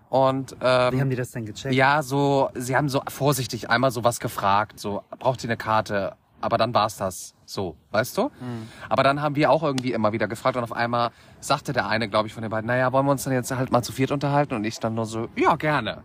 Und 0.10 0.56
ähm, 0.62 0.94
Wie 0.94 1.02
haben 1.02 1.10
die 1.10 1.16
das 1.16 1.32
denn 1.32 1.46
gecheckt? 1.46 1.76
Ja, 1.76 2.02
so, 2.02 2.50
sie 2.56 2.76
haben 2.76 2.90
so 2.90 3.02
vorsichtig 3.08 3.70
einmal 3.70 3.92
so 3.92 4.04
was 4.04 4.20
gefragt, 4.20 4.80
so, 4.80 5.04
braucht 5.20 5.44
ihr 5.44 5.50
eine 5.50 5.58
Karte? 5.58 6.16
Aber 6.42 6.58
dann 6.58 6.74
war's 6.74 6.98
das. 6.98 7.35
So, 7.46 7.78
weißt 7.92 8.18
du? 8.18 8.24
Hm. 8.40 8.68
Aber 8.90 9.04
dann 9.04 9.22
haben 9.22 9.36
wir 9.36 9.52
auch 9.52 9.62
irgendwie 9.64 9.94
immer 9.94 10.12
wieder 10.14 10.28
gefragt 10.28 10.58
und 10.58 10.64
auf 10.64 10.74
einmal 10.74 11.12
sagte 11.40 11.74
der 11.74 11.88
eine, 11.88 12.10
glaube 12.10 12.28
ich, 12.28 12.34
von 12.34 12.42
den 12.42 12.50
beiden, 12.50 12.68
naja, 12.68 12.92
wollen 12.92 13.06
wir 13.06 13.12
uns 13.12 13.24
dann 13.24 13.34
jetzt 13.34 13.52
halt 13.52 13.72
mal 13.72 13.84
zu 13.84 13.92
viert 13.92 14.12
unterhalten? 14.12 14.56
Und 14.56 14.64
ich 14.64 14.80
dann 14.80 14.96
nur 14.96 15.06
so, 15.06 15.30
ja, 15.36 15.56
gerne. 15.56 16.04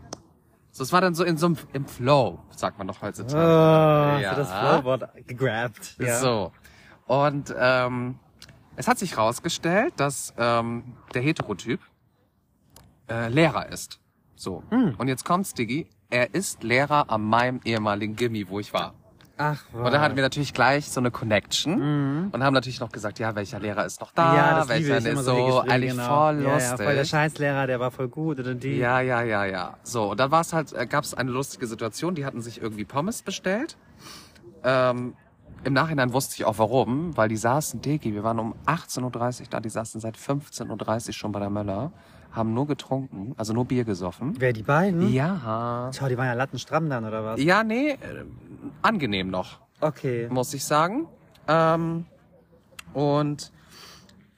So, 0.70 0.85
es 0.85 0.92
war 0.92 1.00
dann 1.00 1.14
so 1.14 1.24
in 1.24 1.37
so 1.37 1.46
einem, 1.46 1.57
im 1.72 1.87
Flow, 1.87 2.38
sagt 2.50 2.79
man 2.79 2.87
doch 2.87 2.98
Oh, 2.98 3.07
heutzutage. 3.07 4.26
hast 4.26 4.37
du 4.37 4.40
das 4.42 4.53
Flowboard 4.53 5.26
gegrabt. 5.26 5.96
Ja. 5.98 6.18
So. 6.18 6.53
Und 7.07 7.53
ähm, 7.59 8.18
es 8.76 8.87
hat 8.87 8.98
sich 8.98 9.18
rausgestellt, 9.18 9.94
dass 9.96 10.33
ähm, 10.38 10.94
der 11.14 11.22
Heterotyp 11.22 11.81
äh, 13.09 13.29
Lehrer 13.29 13.68
ist. 13.68 13.98
So. 14.37 14.62
Hm. 14.70 14.94
Und 14.96 15.09
jetzt 15.09 15.24
kommt's, 15.24 15.55
Diggi. 15.55 15.88
Er 16.09 16.35
ist 16.35 16.62
Lehrer 16.62 17.11
an 17.11 17.22
meinem 17.22 17.61
ehemaligen 17.64 18.14
Gimmi, 18.16 18.48
wo 18.48 18.61
ich 18.61 18.72
war. 18.72 18.94
Ach, 19.42 19.59
Und 19.72 19.85
dann 19.90 20.03
hatten 20.03 20.16
wir 20.16 20.22
natürlich 20.22 20.53
gleich 20.53 20.90
so 20.90 21.00
eine 21.00 21.11
Connection 21.11 22.29
und 22.31 22.44
haben 22.44 22.53
natürlich 22.53 22.79
noch 22.81 22.92
gesagt, 22.92 23.18
ja, 23.18 23.35
welcher 23.35 23.59
Lehrer 23.59 23.87
ist 23.87 24.00
noch 24.03 24.12
da, 24.12 24.33
Mhm. 24.33 24.37
ja, 24.37 24.55
das 24.57 24.68
welcher 24.68 24.83
liebe 24.96 24.98
ich 24.98 25.12
immer 25.12 25.20
ist 25.20 25.24
so, 25.26 25.35
so, 25.35 25.46
Gespräche, 25.46 25.70
eigentlich 25.72 25.90
genau. 25.92 26.07
voll 26.09 26.42
ja, 26.42 26.53
lustig. 26.55 26.79
Ja, 26.79 26.85
voll 26.85 26.94
der 26.94 27.05
Scheißlehrer, 27.07 27.66
der 27.66 27.81
war 27.81 27.90
voll 27.90 28.09
gut 28.09 28.38
oder 28.38 28.55
die. 28.55 28.76
Ja, 28.76 29.00
ja, 29.00 29.22
ja, 29.22 29.44
ja. 29.46 29.79
So, 29.83 30.11
und 30.11 30.20
dann 30.20 30.31
war 30.31 30.42
es 30.42 30.53
halt, 30.53 30.74
äh, 30.74 30.87
gab 30.87 31.05
es 31.05 31.14
eine 31.14 31.31
lustige 31.31 31.66
Situation, 31.66 32.14
die 32.14 32.26
hatten 32.26 32.42
sich 32.42 32.61
irgendwie 32.61 32.85
Pommes 32.85 33.22
bestellt. 33.22 33.79
Ähm, 34.62 35.14
Im 35.62 35.75
Nachhinein 35.75 36.12
wusste 36.14 36.37
ich 36.37 36.44
auch 36.46 36.59
warum, 36.59 37.16
weil 37.16 37.29
die 37.29 37.37
saßen, 37.37 37.83
Degi, 37.83 38.14
wir 38.14 38.25
waren 38.25 38.38
um 38.38 38.55
18.30 38.66 39.42
Uhr 39.42 39.46
da, 39.51 39.61
die 39.61 39.68
saßen 39.68 40.01
seit 40.01 40.16
15.30 40.16 41.09
Uhr 41.09 41.12
schon 41.12 41.33
bei 41.33 41.40
der 41.40 41.51
Möller, 41.51 41.92
haben 42.33 42.55
nur 42.55 42.66
getrunken, 42.66 43.35
also 43.37 43.53
nur 43.53 43.66
Bier 43.66 43.85
gesoffen. 43.85 44.35
Wer 44.38 44.55
die 44.55 44.62
beiden? 44.62 45.12
Ja. 45.12 45.90
Schau, 45.92 46.09
die 46.09 46.16
waren 46.16 46.27
ja 46.27 46.33
lattenstramm 46.33 46.88
dann 46.88 47.05
oder 47.05 47.25
was? 47.25 47.42
Ja, 47.42 47.62
nee, 47.62 47.90
äh, 47.90 47.96
angenehm 48.81 49.29
noch, 49.29 49.59
Okay. 49.81 50.29
muss 50.31 50.55
ich 50.55 50.64
sagen. 50.64 51.07
Ähm, 51.46 52.07
und 52.94 53.53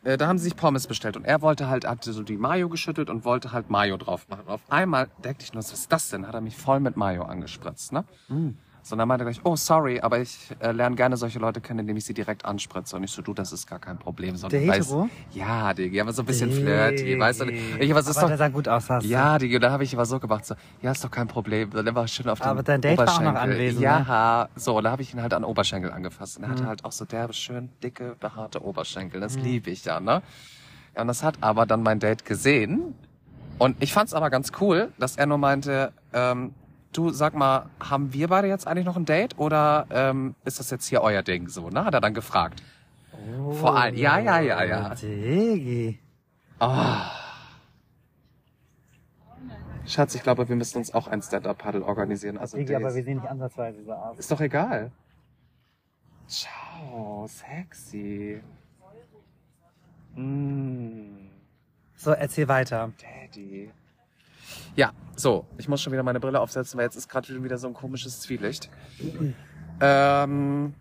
äh, 0.02 0.16
da 0.16 0.26
haben 0.26 0.38
sie 0.38 0.44
sich 0.44 0.56
Pommes 0.56 0.88
bestellt 0.88 1.16
und 1.16 1.24
er 1.24 1.40
wollte 1.40 1.68
halt, 1.68 1.87
hatte 1.87 2.12
so 2.12 2.24
die 2.24 2.37
Mayo 2.37 2.68
geschüttelt 2.68 3.11
und 3.11 3.24
wollte 3.24 3.52
halt 3.52 3.70
Mayo 3.70 3.96
drauf 3.96 4.26
machen. 4.28 4.48
Auf 4.48 4.62
einmal 4.70 5.08
deckte 5.22 5.44
ich 5.44 5.52
nur, 5.52 5.62
was 5.62 5.72
ist 5.72 5.92
das 5.92 6.08
denn? 6.08 6.26
Hat 6.26 6.35
er 6.35 6.40
mich 6.40 6.56
voll 6.56 6.80
mit 6.80 6.96
Mayo 6.96 7.22
angespritzt, 7.22 7.92
ne? 7.92 8.04
Mm. 8.28 8.50
So, 8.85 8.97
dann 8.97 9.07
meinte 9.07 9.25
er 9.25 9.31
gleich, 9.31 9.40
oh, 9.45 9.55
sorry, 9.55 10.01
aber 10.01 10.18
ich 10.18 10.37
äh, 10.59 10.73
lerne 10.73 10.97
gerne 10.97 11.16
solche 11.16 11.38
Leute 11.38 11.61
kennen, 11.61 11.81
indem 11.81 11.97
ich 11.97 12.05
sie 12.05 12.14
direkt 12.14 12.45
anspritze. 12.45 12.97
Und 12.97 13.05
ich 13.05 13.12
so, 13.12 13.23
du, 13.23 13.33
das 13.33 13.53
ist 13.53 13.68
gar 13.68 13.79
kein 13.79 13.97
Problem. 13.97 14.35
So, 14.37 14.49
Der 14.49 14.61
du 14.61 14.66
weißt- 14.66 14.75
Hetero? 14.75 15.09
Ja, 15.33 15.73
Digi, 15.73 16.01
aber 16.01 16.12
so 16.12 16.23
ein 16.23 16.27
bisschen 16.27 16.51
flirty, 16.51 17.16
weißt 17.16 17.42
du? 17.42 17.45
Ich, 17.79 17.95
was 17.95 18.09
ist 18.09 18.16
aber 18.16 18.23
doch, 18.23 18.29
der 18.31 18.38
sah 18.38 18.49
gut 18.49 18.66
aus, 18.66 18.90
hast 18.90 19.05
ja, 19.07 19.38
die, 19.38 19.57
da 19.61 19.71
habe 19.71 19.85
ich 19.85 19.95
aber 19.95 20.05
so 20.05 20.18
gemacht, 20.18 20.45
so, 20.45 20.57
ja, 20.81 20.90
ist 20.90 21.05
doch 21.05 21.12
kein 21.12 21.29
Problem. 21.29 21.71
Dann 21.71 21.95
war 21.95 22.09
schön 22.09 22.29
auf 22.29 22.40
den 22.40 22.49
Aber 22.49 22.64
dein 22.64 22.81
Date 22.81 22.99
war 22.99 23.09
auch 23.09 23.21
noch 23.21 23.35
anwesend, 23.37 23.81
ne? 23.83 23.87
Ja, 23.87 24.49
so, 24.57 24.81
da 24.81 24.90
habe 24.90 25.03
ich 25.03 25.14
ihn 25.14 25.23
halt 25.23 25.33
an 25.33 25.45
Oberschenkel 25.45 25.92
angefasst. 25.92 26.38
Und 26.38 26.42
er 26.42 26.49
Mhm. 26.49 26.53
hatte 26.55 26.66
halt 26.66 26.85
auch 26.85 26.92
so 26.92 27.05
derbe, 27.05 27.35
schön 27.35 27.68
dicke, 27.85 28.16
behaarte 28.18 28.64
Oberschenkel. 28.64 29.21
Das 29.21 29.38
liebe 29.38 29.71
ich 29.71 29.85
ja, 29.85 30.01
ne? 30.01 30.23
Ja, 30.97 31.03
und 31.03 31.07
das 31.09 31.23
hat 31.23 31.37
aber 31.40 31.66
dann 31.66 31.85
mein 31.85 32.01
Date 32.01 32.25
gesehen. 32.25 32.95
Und 33.59 33.81
ich 33.81 33.92
fand's 33.92 34.12
aber 34.12 34.29
ganz 34.29 34.51
cool, 34.61 34.92
dass 34.99 35.16
er 35.16 35.27
nur 35.27 35.38
meinte, 35.38 35.92
ähm, 36.12 36.53
du, 36.92 37.11
sag 37.11 37.35
mal, 37.35 37.66
haben 37.81 38.12
wir 38.12 38.28
beide 38.28 38.48
jetzt 38.48 38.66
eigentlich 38.66 38.87
noch 38.87 38.96
ein 38.96 39.05
Date 39.05 39.38
oder 39.38 39.87
ähm, 39.90 40.35
ist 40.44 40.61
das 40.61 40.70
jetzt 40.70 40.87
hier 40.87 41.02
euer 41.02 41.22
Ding 41.22 41.48
so, 41.48 41.70
ne? 41.70 41.85
Hat 41.85 41.94
er 41.94 42.00
dann 42.00 42.14
gefragt. 42.14 42.62
Vor 43.52 43.76
allem, 43.76 43.94
ja, 43.94 44.18
ja, 44.18 44.40
ja, 44.40 44.64
ja. 44.64 44.94
Digi. 44.94 45.98
Schatz, 49.87 50.14
ich 50.14 50.22
glaube, 50.22 50.48
wir 50.48 50.57
müssen 50.57 50.78
uns 50.78 50.94
auch 50.94 51.09
ein 51.09 51.22
Stand-Up-Paddle 51.22 51.85
organisieren. 51.85 52.38
Also 52.38 52.57
Digi, 52.57 52.74
aber 52.74 52.94
wir 52.94 53.02
sehen 53.02 53.18
nicht 53.18 53.28
ansatzweise 53.28 53.83
so 53.85 53.92
aus. 53.92 54.18
Ist 54.18 54.31
doch 54.31 54.40
egal. 54.40 54.92
Ciao, 56.26 57.26
sexy. 57.28 58.40
Mm, 60.14 61.28
So, 61.96 62.12
erzähl 62.12 62.48
weiter. 62.48 62.92
Daddy. 63.00 63.70
Ja, 64.76 64.92
so, 65.16 65.46
ich 65.58 65.68
muss 65.68 65.82
schon 65.82 65.92
wieder 65.92 66.02
meine 66.02 66.20
Brille 66.20 66.40
aufsetzen, 66.40 66.78
weil 66.78 66.85
jetzt 66.87 66.96
ist 66.96 67.08
gerade 67.08 67.42
wieder 67.44 67.58
so 67.58 67.66
ein 67.68 67.74
komisches 67.74 68.20
Zwielicht. 68.20 68.70
Ähm, 69.80 70.74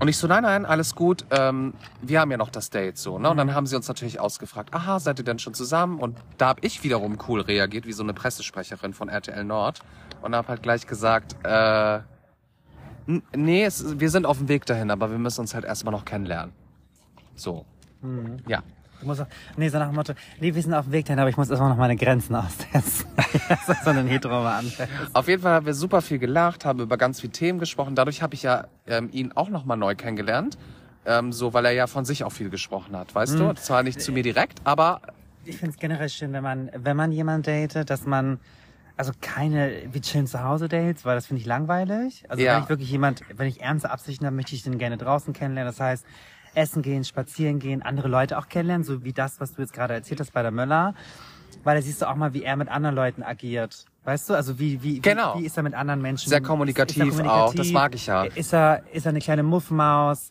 Und 0.00 0.08
ich 0.08 0.16
so, 0.16 0.26
nein, 0.26 0.42
nein, 0.42 0.64
alles 0.66 0.94
gut. 0.94 1.24
Ähm, 1.30 1.74
wir 2.02 2.20
haben 2.20 2.30
ja 2.30 2.36
noch 2.36 2.50
das 2.50 2.70
Date 2.70 2.98
so, 2.98 3.18
ne? 3.18 3.30
Und 3.30 3.36
dann 3.36 3.54
haben 3.54 3.66
sie 3.66 3.74
uns 3.74 3.88
natürlich 3.88 4.20
ausgefragt, 4.20 4.72
aha, 4.74 5.00
seid 5.00 5.18
ihr 5.18 5.24
denn 5.24 5.38
schon 5.38 5.54
zusammen? 5.54 5.98
Und 5.98 6.16
da 6.36 6.48
habe 6.48 6.60
ich 6.64 6.84
wiederum 6.84 7.18
cool 7.28 7.40
reagiert, 7.40 7.86
wie 7.86 7.92
so 7.92 8.02
eine 8.02 8.12
Pressesprecherin 8.14 8.92
von 8.94 9.08
RTL 9.08 9.44
Nord. 9.44 9.80
Und 10.22 10.34
habe 10.34 10.48
halt 10.48 10.62
gleich 10.62 10.86
gesagt, 10.86 11.36
äh, 11.44 11.96
n- 13.06 13.22
nee, 13.34 13.64
es, 13.64 13.98
wir 13.98 14.10
sind 14.10 14.26
auf 14.26 14.38
dem 14.38 14.48
Weg 14.48 14.66
dahin, 14.66 14.90
aber 14.90 15.10
wir 15.10 15.18
müssen 15.18 15.40
uns 15.40 15.54
halt 15.54 15.64
erstmal 15.64 15.92
noch 15.92 16.04
kennenlernen. 16.04 16.52
So. 17.34 17.64
Ja. 18.46 18.62
Ich 19.00 19.06
muss 19.06 19.20
auch, 19.20 19.26
nee, 19.56 19.68
so 19.68 19.78
nach 19.78 19.86
dem 19.88 19.94
Motto, 19.94 20.12
nee, 20.40 20.54
wir 20.54 20.62
sind 20.62 20.74
auf 20.74 20.86
dem 20.86 20.92
Weg 20.92 21.06
dahin, 21.06 21.20
aber 21.20 21.30
ich 21.30 21.36
muss 21.36 21.48
erstmal 21.50 21.70
noch 21.70 21.76
meine 21.76 21.96
Grenzen 21.96 22.34
austesten. 22.34 23.06
das 23.48 23.68
ist 23.68 23.84
so 23.84 23.90
ein 23.90 24.06
hetero 24.06 24.44
anfängt. 24.44 24.90
Auf 25.12 25.28
jeden 25.28 25.42
Fall 25.42 25.52
haben 25.54 25.66
wir 25.66 25.74
super 25.74 26.02
viel 26.02 26.18
gelacht, 26.18 26.64
haben 26.64 26.80
über 26.80 26.96
ganz 26.96 27.20
viele 27.20 27.32
Themen 27.32 27.58
gesprochen. 27.58 27.94
Dadurch 27.94 28.22
habe 28.22 28.34
ich 28.34 28.42
ja 28.42 28.66
ähm, 28.86 29.08
ihn 29.12 29.32
auch 29.32 29.48
nochmal 29.50 29.76
neu 29.76 29.94
kennengelernt. 29.94 30.58
Ähm, 31.06 31.32
so, 31.32 31.54
weil 31.54 31.64
er 31.64 31.72
ja 31.72 31.86
von 31.86 32.04
sich 32.04 32.24
auch 32.24 32.32
viel 32.32 32.50
gesprochen 32.50 32.96
hat, 32.96 33.14
weißt 33.14 33.38
du? 33.38 33.54
Zwar 33.54 33.82
nicht 33.82 34.00
zu 34.02 34.12
mir 34.12 34.22
direkt, 34.22 34.60
aber 34.64 35.00
Ich 35.44 35.56
finde 35.56 35.70
es 35.70 35.78
generell 35.78 36.08
schön, 36.10 36.32
wenn 36.32 36.42
man, 36.42 36.70
wenn 36.74 36.96
man 36.96 37.12
jemanden 37.12 37.44
datet, 37.44 37.88
dass 37.88 38.04
man, 38.04 38.40
also 38.96 39.12
keine, 39.20 39.72
wie 39.92 40.00
chillen 40.02 40.26
zu 40.26 40.42
Hause 40.42 40.68
Dates, 40.68 41.04
weil 41.06 41.14
das 41.14 41.26
finde 41.26 41.40
ich 41.40 41.46
langweilig. 41.46 42.24
Also 42.28 42.42
Ja. 42.42 42.56
wenn 42.56 42.64
ich 42.64 42.68
wirklich 42.68 42.90
jemand, 42.90 43.22
wenn 43.34 43.46
ich 43.46 43.62
ernste 43.62 43.90
Absichten 43.90 44.26
habe, 44.26 44.36
möchte 44.36 44.54
ich 44.54 44.64
den 44.64 44.76
gerne 44.76 44.98
draußen 44.98 45.32
kennenlernen. 45.32 45.72
Das 45.72 45.80
heißt, 45.80 46.04
essen 46.54 46.82
gehen, 46.82 47.04
spazieren 47.04 47.58
gehen, 47.58 47.82
andere 47.82 48.08
Leute 48.08 48.38
auch 48.38 48.48
kennenlernen, 48.48 48.84
so 48.84 49.04
wie 49.04 49.12
das, 49.12 49.40
was 49.40 49.54
du 49.54 49.62
jetzt 49.62 49.72
gerade 49.72 49.94
erzählt 49.94 50.20
hast 50.20 50.32
bei 50.32 50.42
der 50.42 50.50
Möller. 50.50 50.94
Weil 51.64 51.76
da 51.76 51.82
siehst 51.82 52.00
du 52.02 52.08
auch 52.08 52.14
mal, 52.14 52.34
wie 52.34 52.42
er 52.44 52.56
mit 52.56 52.68
anderen 52.68 52.94
Leuten 52.94 53.22
agiert. 53.22 53.84
Weißt 54.04 54.30
du, 54.30 54.34
also 54.34 54.58
wie, 54.58 54.82
wie, 54.82 55.00
Genau. 55.00 55.34
wie, 55.36 55.40
wie 55.42 55.46
ist 55.46 55.56
er 55.56 55.62
mit 55.62 55.74
anderen 55.74 56.00
Menschen? 56.00 56.28
Sehr 56.30 56.40
kommunikativ 56.40 57.18
auch, 57.20 57.54
das 57.54 57.72
mag 57.72 57.94
ich 57.94 58.06
ja. 58.06 58.24
Ist 58.24 58.52
er, 58.54 58.82
ist 58.92 59.06
er 59.06 59.10
eine 59.10 59.18
kleine 59.20 59.42
Muffmaus? 59.42 60.30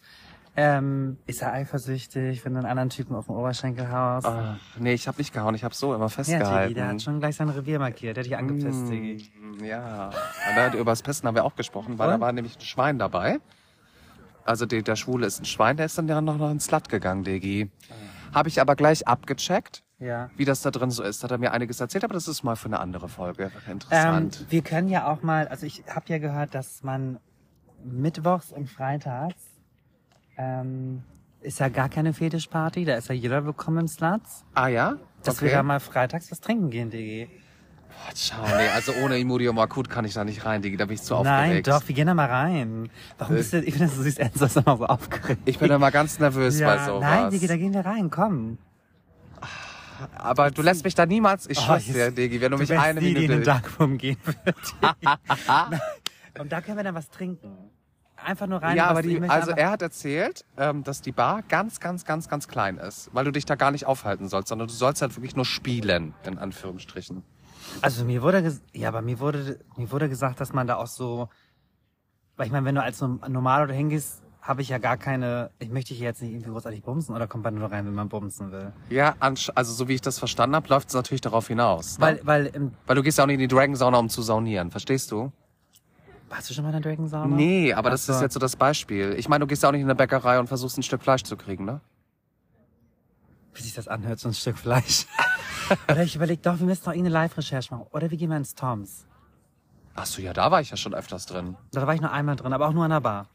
Ähm, 0.60 1.18
ist 1.28 1.44
er 1.44 1.54
eifersüchtig, 1.54 2.44
wenn 2.44 2.54
du 2.54 2.60
einen 2.60 2.68
anderen 2.68 2.90
Typen 2.90 3.16
auf 3.16 3.28
dem 3.28 3.36
Oberschenkel 3.36 3.92
haust? 3.92 4.26
ah, 4.26 4.58
nee, 4.80 4.94
ich 4.94 5.08
habe 5.08 5.20
nicht 5.20 5.32
gehauen, 5.32 5.54
ich 5.54 5.64
habe 5.64 5.76
so 5.76 5.94
immer 5.94 6.06
Ja, 6.06 6.10
festgehalten. 6.10 6.70
Tigi, 6.70 6.74
der 6.74 6.88
hat 6.88 7.02
schon 7.04 7.20
gleich 7.20 7.36
sein 7.36 7.50
Revier 7.50 7.78
markiert. 7.78 8.18
Der 8.18 8.24
hat 8.24 8.26
dich 8.26 8.36
angepisst. 8.38 8.88
Mm, 8.90 9.64
Ja, 9.64 10.10
und 10.10 10.74
über 10.74 10.92
das 10.92 11.04
Pissen 11.04 11.28
haben 11.28 11.36
wir 11.36 11.46
auch 11.46 11.56
gesprochen, 11.56 12.00
weil 12.00 12.08
da 12.10 12.16
Und? 12.16 12.22
war 12.22 12.32
nämlich 12.32 12.58
ein 12.58 12.62
Schwein 12.62 12.98
dabei. 12.98 13.40
Also 14.48 14.66
der, 14.66 14.82
der 14.82 14.96
Schwule 14.96 15.26
ist 15.28 15.42
ein 15.42 15.46
Schwein, 15.46 15.78
der 15.78 15.86
ist 15.88 15.98
dann 15.98 16.08
ja 16.08 16.22
noch, 16.22 16.38
noch 16.38 16.50
ins 16.52 16.66
Slut 16.66 16.90
gegangen, 16.90 17.24
Digi. 17.24 17.70
Habe 18.34 18.50
ich 18.50 18.62
aber 18.62 18.76
gleich 18.76 19.08
abgecheckt, 19.08 19.84
Ja. 20.00 20.30
wie 20.38 20.46
das 20.46 20.62
da 20.62 20.72
drin 20.72 20.90
so 20.92 21.04
ist. 21.04 21.24
Hat 21.24 21.32
er 21.32 21.38
mir 21.38 21.52
einiges 21.52 21.80
erzählt, 21.80 22.04
aber 22.04 22.14
das 22.14 22.28
ist 22.28 22.44
mal 22.44 22.56
für 22.56 22.68
eine 22.68 22.80
andere 22.80 23.10
Folge 23.10 23.52
Ähm, 23.66 23.74
interessant. 23.74 24.46
wir 24.50 24.62
können 24.62 24.88
ja 24.90 25.12
auch 25.12 25.22
mal, 25.22 25.48
also 25.48 25.66
ich 25.66 25.84
habe 25.90 26.06
ja 26.08 26.18
gehört, 26.18 26.56
dass 26.56 26.84
man 26.84 27.20
mittwochs 27.84 28.52
und 28.52 28.70
freitags 28.70 29.36
ähm, 30.38 31.04
ist 31.42 31.60
ja 31.60 31.70
gar 31.70 31.90
keine 31.90 32.14
Fetischparty, 32.14 32.86
da 32.86 32.96
ist 32.96 33.10
ja 33.10 33.16
jeder 33.16 33.46
willkommen 33.46 33.80
im 33.80 33.88
Sluts. 33.88 34.44
ah 34.54 34.68
ja? 34.68 34.96
Dass 35.24 35.42
wir 35.42 35.52
da 35.52 35.64
mal 35.64 35.80
freitags 35.80 36.32
was 36.32 36.40
trinken 36.40 36.70
gehen, 36.70 36.90
Digi. 36.90 37.30
Boah, 38.06 38.14
schau, 38.16 38.42
nee, 38.58 38.68
also 38.70 38.94
ohne 39.04 39.18
Imodium 39.18 39.58
akut 39.60 39.90
kann 39.90 40.06
ich 40.06 40.14
da 40.14 40.24
nicht 40.24 40.46
rein, 40.46 40.62
Digi, 40.62 40.78
da 40.78 40.86
bin 40.86 40.96
ich 40.96 41.02
zu 41.02 41.16
Nein, 41.24 41.44
aufgeregt. 41.44 41.68
doch, 41.68 41.88
wir 41.88 41.96
gehen 41.96 42.08
da 42.08 42.14
mal 42.14 42.28
rein. 42.30 42.90
Warum 43.18 43.36
Äh. 43.36 43.38
bist 43.40 43.54
du, 43.54 43.62
ich 43.64 43.74
finde, 43.76 43.94
du 43.94 44.02
siehst 44.04 44.20
dass 44.40 44.56
immer 44.56 44.78
so 44.78 44.86
aufgeregt. 44.86 45.42
Ich 45.46 45.58
bin 45.58 45.72
immer 45.72 45.90
ganz 45.92 46.20
nervös 46.20 46.60
bei 46.62 46.86
sowas. 46.86 47.02
nein, 47.02 47.32
Digi, 47.32 47.48
da 47.48 47.58
gehen 47.58 47.74
wir 47.74 47.86
rein, 47.86 48.10
komm. 48.12 48.58
aber 50.16 50.52
du 50.52 50.62
lässt 50.62 50.84
mich 50.84 50.94
da 50.96 51.06
niemals, 51.06 51.50
ich 51.50 51.58
Oh, 51.58 51.62
schwör's 51.64 51.86
dir, 51.86 52.12
Digi, 52.12 52.40
wenn 52.40 52.52
du, 52.52 52.58
mich 52.60 52.70
wärst 52.70 52.86
eine 52.86 53.00
die, 53.00 53.08
die 53.08 53.12
in 53.26 53.32
den 53.32 53.40
Minute... 53.40 53.46
Darkroom 53.52 53.98
gehen 53.98 54.18
wird. 54.26 54.56
Und 56.40 56.52
da 56.52 56.62
können 56.62 56.78
wir 56.78 56.84
dann 56.84 56.96
was 56.96 57.10
trinken. 57.10 57.50
Einfach 58.24 58.48
nur 58.48 58.62
rein. 58.62 58.76
Ja, 58.76 58.88
aber 58.88 59.02
du- 59.02 59.10
die, 59.10 59.22
also 59.30 59.52
er 59.52 59.70
hat 59.72 59.82
erzählt, 59.82 60.44
ähm, 60.58 60.84
dass 60.84 61.02
die 61.02 61.12
Bar 61.12 61.42
ganz, 61.50 61.80
ganz, 61.80 62.04
ganz, 62.06 62.28
ganz 62.30 62.48
klein 62.48 62.78
ist, 62.78 63.10
weil 63.14 63.26
du 63.26 63.32
dich 63.32 63.46
da 63.46 63.56
gar 63.56 63.72
nicht 63.72 63.86
aufhalten 63.86 64.28
sollst, 64.28 64.50
sondern 64.50 64.68
du 64.68 64.74
sollst 64.74 65.02
halt 65.02 65.16
wirklich 65.16 65.36
nur 65.36 65.46
spielen, 65.46 66.14
in 66.26 66.38
Anführungsstrichen. 66.38 67.24
Also 67.82 68.06
mir 68.06 68.22
wurde, 68.22 68.60
ja, 68.74 68.88
aber 68.90 69.02
mir 69.02 69.20
wurde, 69.20 69.60
mir 69.76 69.92
wurde 69.92 70.10
gesagt, 70.10 70.40
dass 70.40 70.54
man 70.54 70.68
da 70.68 70.76
auch 70.78 70.88
so, 70.88 71.30
weil 72.36 72.48
ich 72.48 72.52
meine, 72.52 72.66
wenn 72.66 72.76
du 72.76 72.82
als 72.82 73.02
Nom- 73.02 73.22
normal 73.28 73.64
oder 73.64 73.74
hingehst, 73.74 74.22
habe 74.42 74.62
ich 74.62 74.70
ja 74.70 74.78
gar 74.78 74.96
keine, 74.98 75.52
ich 75.60 75.70
möchte 75.70 75.94
hier 75.94 76.06
jetzt 76.06 76.22
nicht 76.22 76.32
irgendwie 76.32 76.52
großartig 76.52 76.82
bumsen 76.84 77.14
oder 77.16 77.28
kommt 77.28 77.44
man 77.44 77.56
nur 77.56 77.70
rein, 77.70 77.86
wenn 77.86 77.94
man 77.94 78.08
bumsen 78.08 78.52
will? 78.52 78.72
Ja, 78.90 79.16
also 79.20 79.74
so 79.74 79.88
wie 79.90 79.96
ich 79.96 80.02
das 80.02 80.20
verstanden 80.20 80.56
habe, 80.56 80.68
läuft 80.70 80.88
es 80.88 80.96
natürlich 80.96 81.22
darauf 81.22 81.48
hinaus. 81.48 81.98
Ne? 82.00 82.06
Weil, 82.06 82.20
weil, 82.24 82.46
im, 82.48 82.72
weil 82.86 82.96
du 82.96 83.04
gehst 83.04 83.18
ja 83.18 83.26
auch 83.26 83.28
nicht 83.28 83.36
in 83.36 83.42
die 83.42 83.48
Dragon 83.48 83.76
Sauna, 83.76 83.98
um 83.98 84.08
zu 84.10 84.22
saunieren, 84.22 84.72
verstehst 84.72 85.12
du? 85.12 85.32
warst 86.30 86.50
du 86.50 86.54
schon 86.54 86.64
mal 86.66 86.74
in 86.74 86.82
der 86.82 86.92
Dragon 86.92 87.08
Sauna? 87.08 87.36
Nee, 87.36 87.74
aber 87.74 87.88
Ach 87.90 87.92
das 87.94 88.06
so. 88.06 88.14
ist 88.14 88.22
jetzt 88.22 88.34
so 88.34 88.40
das 88.40 88.56
Beispiel. 88.56 89.16
Ich 89.18 89.30
meine, 89.30 89.44
du 89.44 89.48
gehst 89.48 89.64
ja 89.64 89.70
auch 89.70 89.74
nicht 89.74 89.82
in 89.82 89.88
eine 89.88 89.96
Bäckerei 89.96 90.40
und 90.40 90.48
versuchst 90.48 90.78
ein 90.78 90.84
Stück 90.84 91.02
Fleisch 91.02 91.24
zu 91.24 91.38
kriegen, 91.38 91.66
ne? 91.66 91.80
Wie 93.58 93.64
sich 93.64 93.74
das 93.74 93.88
anhört, 93.88 94.20
so 94.20 94.28
ein 94.28 94.36
Stück 94.36 94.58
Fleisch. 94.58 95.08
oder 95.90 96.04
ich 96.04 96.16
überlege, 96.16 96.42
doch, 96.42 96.60
wir 96.60 96.68
müssen 96.68 96.86
doch 96.86 96.92
irgendeine 96.92 97.14
Live-Recherche 97.14 97.74
machen. 97.74 97.88
Oder 97.92 98.12
wir 98.12 98.18
gehen 98.18 98.30
mal 98.30 98.38
ins 98.38 98.54
Toms. 98.54 99.08
Ach 99.96 100.06
so, 100.06 100.22
ja, 100.22 100.32
da 100.32 100.52
war 100.52 100.62
ich 100.62 100.70
ja 100.70 100.78
schon 100.78 100.94
öfters 100.94 101.26
drin. 101.26 101.58
Da 101.72 101.88
war 101.88 101.96
ich 101.96 102.02
nur 102.02 102.12
einmal 102.12 102.36
drin, 102.36 102.54
aber 102.54 102.68
auch 102.68 102.74
nur 102.74 102.86
in 102.86 102.92
der 102.92 103.02
Bar. 103.02 103.28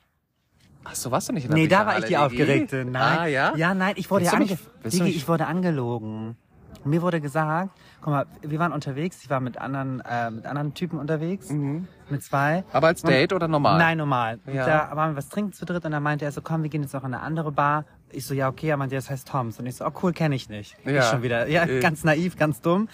Ach 0.85 0.94
so, 0.94 1.11
warst 1.11 1.28
du 1.28 1.32
nicht 1.32 1.44
in 1.44 1.50
der 1.50 1.58
Nee, 1.58 1.66
da 1.66 1.87
war 1.87 1.94
ich 1.98 2.04
die 2.04 2.11
Digi? 2.11 2.16
Aufgeregte. 2.16 2.85
Nein. 2.85 3.18
Ah, 3.18 3.26
ja? 3.26 3.56
Ja, 3.56 3.74
nein, 3.74 3.94
ich 3.96 4.11
wurde 4.11 4.26
ja 4.26 4.32
ange 4.32 4.56
Digi, 4.85 5.08
ich 5.11 5.26
wurde 5.26 5.46
angelogen. 5.46 6.37
Mir 6.85 7.02
wurde 7.02 7.20
gesagt, 7.20 7.70
guck 8.00 8.12
mal, 8.12 8.26
wir 8.42 8.58
waren 8.58 8.72
unterwegs, 8.72 9.18
ich 9.22 9.30
war 9.30 9.40
mit 9.40 9.58
anderen, 9.58 10.00
äh, 10.00 10.30
mit 10.30 10.46
anderen 10.46 10.74
Typen 10.74 10.98
unterwegs, 10.98 11.48
mit 11.50 12.22
zwei. 12.24 12.64
Aber 12.72 12.88
als 12.88 13.02
Date 13.02 13.32
oder 13.32 13.46
normal? 13.46 13.78
Nein, 13.78 13.98
normal. 13.98 14.40
Ja. 14.52 14.66
Da 14.66 14.96
waren 14.96 15.12
wir 15.12 15.16
was 15.16 15.28
trinken 15.28 15.52
zu 15.52 15.64
dritt 15.64 15.85
und 15.85 15.92
dann 15.92 16.02
meinte 16.02 16.24
er 16.24 16.32
so, 16.32 16.42
komm, 16.42 16.62
wir 16.64 16.70
gehen 16.70 16.82
jetzt 16.82 16.94
noch 16.94 17.04
in 17.04 17.14
eine 17.14 17.22
andere 17.22 17.52
Bar. 17.52 17.85
Ich 18.12 18.27
so, 18.27 18.35
ja, 18.35 18.48
okay, 18.48 18.68
er 18.68 18.77
meinte, 18.77 18.94
das 18.94 19.11
heißt 19.11 19.29
Toms. 19.29 19.59
Und 19.59 19.66
ich 19.66 19.77
so, 19.77 19.87
oh 19.87 19.92
cool, 20.03 20.12
kenne 20.12 20.35
ich 20.35 20.48
nicht. 20.48 20.77
Ja. 20.85 20.98
Ich 21.01 21.05
schon 21.07 21.22
wieder. 21.22 21.48
Ja, 21.48 21.64
Äh. 21.64 21.81
ganz 21.81 22.05
naiv, 22.05 22.37
ganz 22.37 22.61
dumm. 22.61 22.88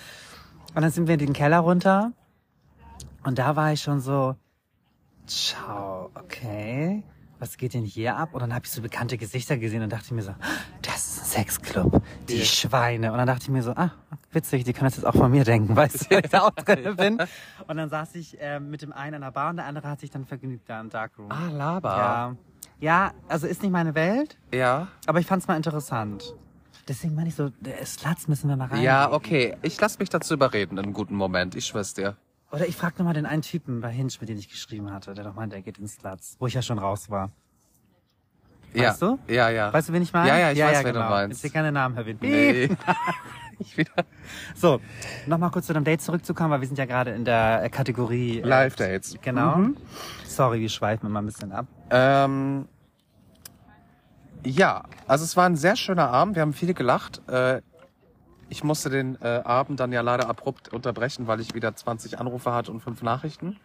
Und 0.75 0.83
dann 0.83 0.91
sind 0.91 1.07
wir 1.09 1.15
in 1.15 1.21
den 1.21 1.33
Keller 1.33 1.59
runter 1.61 2.13
und 3.25 3.39
da 3.39 3.57
war 3.57 3.73
ich 3.73 3.81
schon 3.81 4.01
so, 4.01 4.37
ciao, 5.27 6.11
okay, 6.15 7.03
was 7.41 7.57
geht 7.57 7.75
denn 7.75 7.85
hier 7.85 8.17
ab? 8.17 8.31
Und 8.35 8.41
dann 8.41 8.53
habe 8.55 8.65
ich 8.65 8.71
so 8.71 8.83
bekannte 8.83 9.17
Gesichter 9.17 9.57
gesehen 9.59 9.83
und 9.83 9.93
dachte 9.93 10.13
mir 10.13 10.23
so, 10.23 10.35
das 10.83 10.97
ist 11.09 11.21
ein 11.21 11.25
Sexclub, 11.45 12.03
die 12.29 12.39
Ja. 12.39 12.45
Schweine. 12.45 13.13
Und 13.13 13.19
dann 13.19 13.27
dachte 13.29 13.43
ich 13.45 13.49
mir 13.49 13.63
so, 13.63 13.73
ah, 13.73 13.93
witzig, 14.33 14.65
die 14.65 14.73
können 14.73 14.87
das 14.89 14.97
jetzt 14.97 15.05
auch 15.07 15.15
von 15.15 15.31
mir 15.31 15.45
denken, 15.45 15.75
weißt 15.77 16.07
du, 16.11 16.17
weil 16.17 16.25
ich 16.25 16.31
da 16.31 16.41
auch 16.47 16.51
drin 16.51 16.97
bin. 16.97 17.19
Und 17.69 17.77
dann 17.77 17.89
saß 17.91 18.15
ich 18.17 18.37
ähm, 18.41 18.71
mit 18.71 18.83
dem 18.83 18.93
einen 18.93 19.15
an 19.17 19.21
der 19.23 19.31
Bar 19.31 19.51
und 19.51 19.57
der 19.57 19.67
andere 19.67 19.89
hat 19.89 20.01
sich 20.01 20.11
dann 20.11 20.25
vergnügt 20.27 20.69
da 20.69 20.81
im 20.81 20.91
Darkroom. 20.91 21.31
Ah, 21.31 21.49
Laber. 21.51 21.97
Ja. 21.97 22.37
Ja, 22.81 23.13
also 23.29 23.47
ist 23.47 23.63
nicht 23.63 23.73
meine 23.73 23.95
Welt, 23.95 24.39
Ja. 24.53 24.89
aber 25.07 25.21
ich 25.21 25.27
fand's 25.27 25.47
mal 25.49 25.57
interessant. 25.57 26.35
Deswegen 26.87 27.15
meine 27.15 27.29
ich 27.29 27.35
so, 27.35 27.51
der 27.61 27.85
Sluts 27.85 28.29
müssen 28.29 28.49
wir 28.49 28.57
mal 28.57 28.69
rein. 28.69 28.83
Ja, 28.83 29.13
okay. 29.13 29.57
Ich 29.63 29.79
lass 29.81 29.99
mich 29.99 30.09
dazu 30.09 30.35
überreden 30.35 30.79
in 30.79 30.85
einem 30.85 30.95
guten 30.95 31.15
Moment. 31.17 31.55
Ich 31.55 31.67
schwör's 31.67 31.93
dir. 31.93 32.17
Oder 32.51 32.67
ich 32.67 32.77
frag 32.77 32.99
noch 32.99 33.05
mal 33.05 33.13
den 33.13 33.27
einen 33.27 33.43
Typen 33.43 33.83
bei 33.83 33.91
Hinge, 33.91 34.11
mit 34.21 34.29
dem 34.31 34.39
ich 34.39 34.49
geschrieben 34.49 34.91
hatte, 34.91 35.13
der 35.13 35.25
doch 35.25 35.35
meinte, 35.35 35.57
er 35.57 35.63
geht 35.63 35.77
ins 35.79 35.97
Sluts, 35.97 36.37
wo 36.39 36.47
ich 36.47 36.55
ja 36.55 36.63
schon 36.63 36.79
raus 36.79 37.11
war. 37.11 37.31
Ja. 38.73 38.91
Weißt 38.91 39.03
du? 39.03 39.19
Ja, 39.29 39.51
ja. 39.51 39.73
Weißt 39.73 39.89
du, 39.91 39.93
wen 39.93 40.03
ich 40.03 40.13
meine? 40.13 40.29
Ja, 40.29 40.39
ja, 40.39 40.53
ich 40.53 40.61
weiß, 40.61 40.79
wen 40.79 40.95
du 40.95 41.01
genau. 41.01 41.11
meinst. 41.11 41.39
Ich 41.39 41.45
will 41.45 41.51
keine 41.51 41.73
Namen 41.73 41.97
erwähnen. 41.97 42.19
Nee. 42.23 42.71
ich 43.59 43.77
wieder. 43.77 43.93
So, 44.55 44.81
nochmal 45.27 45.51
kurz 45.51 45.67
zu 45.67 45.75
dem 45.75 45.85
Date 45.85 46.01
zurückzukommen, 46.01 46.51
weil 46.51 46.61
wir 46.61 46.69
sind 46.69 46.79
ja 46.79 46.87
gerade 46.87 47.11
in 47.11 47.25
der 47.25 47.69
Kategorie 47.71 48.41
äh, 48.41 48.47
Live 48.47 48.77
Dates. 48.77 49.17
Genau. 49.21 49.69
Sorry, 50.27 50.61
wir 50.61 50.69
schweifen 50.69 51.07
immer 51.07 51.21
ein 51.21 51.27
bisschen 51.27 51.53
ab. 51.53 51.67
Ähm, 51.91 52.69
ja, 54.45 54.85
also 55.07 55.25
es 55.25 55.37
war 55.37 55.47
ein 55.47 55.57
sehr 55.57 55.77
schöner 55.77 56.09
Abend. 56.11 56.37
Wir 56.37 56.43
haben 56.43 56.53
viel 56.53 56.75
gelacht. 56.75 57.21
Äh, 57.29 57.63
ich 58.49 58.65
musste 58.65 58.89
den 58.89 59.21
äh, 59.21 59.43
Abend 59.45 59.81
dann 59.81 59.93
ja 59.93 60.01
leider 60.01 60.29
abrupt 60.29 60.73
unterbrechen, 60.73 61.27
weil 61.27 61.41
ich 61.41 61.55
wieder 61.55 61.75
20 61.75 62.19
Anrufe 62.19 62.53
hatte 62.53 62.71
und 62.71 62.81
fünf 62.81 63.03
Nachrichten. 63.03 63.59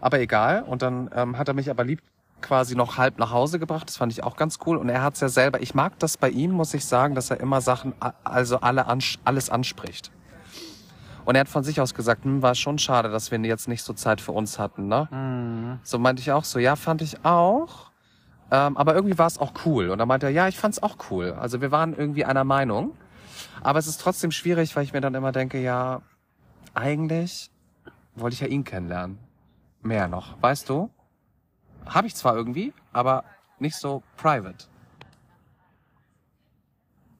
Aber 0.00 0.20
egal. 0.20 0.62
Und 0.62 0.82
dann 0.82 1.10
ähm, 1.14 1.38
hat 1.38 1.48
er 1.48 1.54
mich 1.54 1.70
aber 1.70 1.84
lieb 1.84 2.02
quasi 2.42 2.76
noch 2.76 2.98
halb 2.98 3.18
nach 3.18 3.30
Hause 3.30 3.58
gebracht. 3.58 3.88
Das 3.88 3.96
fand 3.96 4.12
ich 4.12 4.22
auch 4.22 4.36
ganz 4.36 4.58
cool. 4.66 4.76
Und 4.76 4.90
er 4.90 5.02
hat's 5.02 5.20
ja 5.20 5.28
selber. 5.28 5.62
Ich 5.62 5.74
mag 5.74 5.98
das 5.98 6.18
bei 6.18 6.28
ihm, 6.28 6.50
muss 6.50 6.74
ich 6.74 6.84
sagen, 6.84 7.14
dass 7.14 7.30
er 7.30 7.40
immer 7.40 7.60
Sachen, 7.62 7.94
also 8.22 8.60
alle 8.60 8.86
ans 8.86 9.18
alles 9.24 9.48
anspricht. 9.48 10.10
Und 11.24 11.34
er 11.36 11.40
hat 11.40 11.48
von 11.48 11.64
sich 11.64 11.80
aus 11.80 11.94
gesagt, 11.94 12.24
hm, 12.24 12.42
war 12.42 12.54
schon 12.54 12.78
schade, 12.78 13.08
dass 13.08 13.30
wir 13.30 13.38
jetzt 13.40 13.68
nicht 13.68 13.82
so 13.82 13.92
Zeit 13.92 14.20
für 14.20 14.32
uns 14.32 14.58
hatten, 14.58 14.88
ne? 14.88 15.08
Mhm. 15.10 15.78
So 15.82 15.98
meinte 15.98 16.20
ich 16.20 16.32
auch 16.32 16.44
so, 16.44 16.58
ja, 16.58 16.76
fand 16.76 17.02
ich 17.02 17.24
auch. 17.24 17.90
Ähm, 18.50 18.76
aber 18.76 18.94
irgendwie 18.94 19.18
war 19.18 19.26
es 19.26 19.38
auch 19.38 19.52
cool. 19.64 19.88
Und 19.88 19.98
dann 19.98 20.08
meinte 20.08 20.26
er, 20.26 20.32
ja, 20.32 20.48
ich 20.48 20.58
fand's 20.58 20.82
auch 20.82 20.96
cool. 21.10 21.32
Also 21.32 21.60
wir 21.60 21.70
waren 21.70 21.94
irgendwie 21.96 22.24
einer 22.24 22.44
Meinung. 22.44 22.92
Aber 23.62 23.78
es 23.78 23.86
ist 23.86 24.00
trotzdem 24.00 24.30
schwierig, 24.30 24.76
weil 24.76 24.84
ich 24.84 24.92
mir 24.92 25.00
dann 25.00 25.14
immer 25.14 25.32
denke, 25.32 25.60
ja, 25.60 26.02
eigentlich 26.74 27.50
wollte 28.14 28.34
ich 28.34 28.40
ja 28.40 28.46
ihn 28.46 28.64
kennenlernen. 28.64 29.18
Mehr 29.82 30.08
noch, 30.08 30.40
weißt 30.42 30.68
du? 30.68 30.90
Habe 31.86 32.06
ich 32.06 32.14
zwar 32.14 32.36
irgendwie, 32.36 32.72
aber 32.92 33.24
nicht 33.58 33.76
so 33.76 34.02
private. 34.16 34.66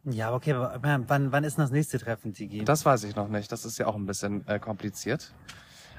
Ja, 0.05 0.35
okay, 0.35 0.53
aber 0.53 0.79
wann, 0.83 1.33
wann 1.33 1.45
ist 1.45 1.57
denn 1.57 1.65
das 1.65 1.71
nächste 1.71 1.99
Treffen, 1.99 2.35
Tigi? 2.35 2.65
Das 2.65 2.85
weiß 2.85 3.05
ich 3.05 3.17
noch 3.17 3.29
nicht. 3.29 3.51
Das 3.51 3.65
ist 3.65 3.79
ja 3.79 3.87
auch 3.87 3.95
ein 3.95 4.07
bisschen 4.07 4.47
äh, 4.47 4.59
kompliziert. 4.59 5.33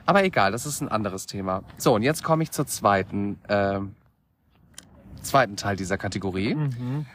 Aber 0.06 0.24
egal, 0.24 0.52
das 0.52 0.66
ist 0.68 0.82
ein 0.82 0.90
anderes 0.90 1.26
Thema. 1.26 1.64
So, 1.78 1.96
und 1.96 2.04
jetzt 2.04 2.24
komme 2.24 2.44
ich 2.44 2.52
zur 2.52 2.68
zweiten, 2.68 3.40
ähm, 3.50 3.96
zweiten 5.24 5.58
Teil 5.58 5.76
dieser 5.76 5.98
Kategorie. 5.98 6.54
Mhm. 6.54 7.06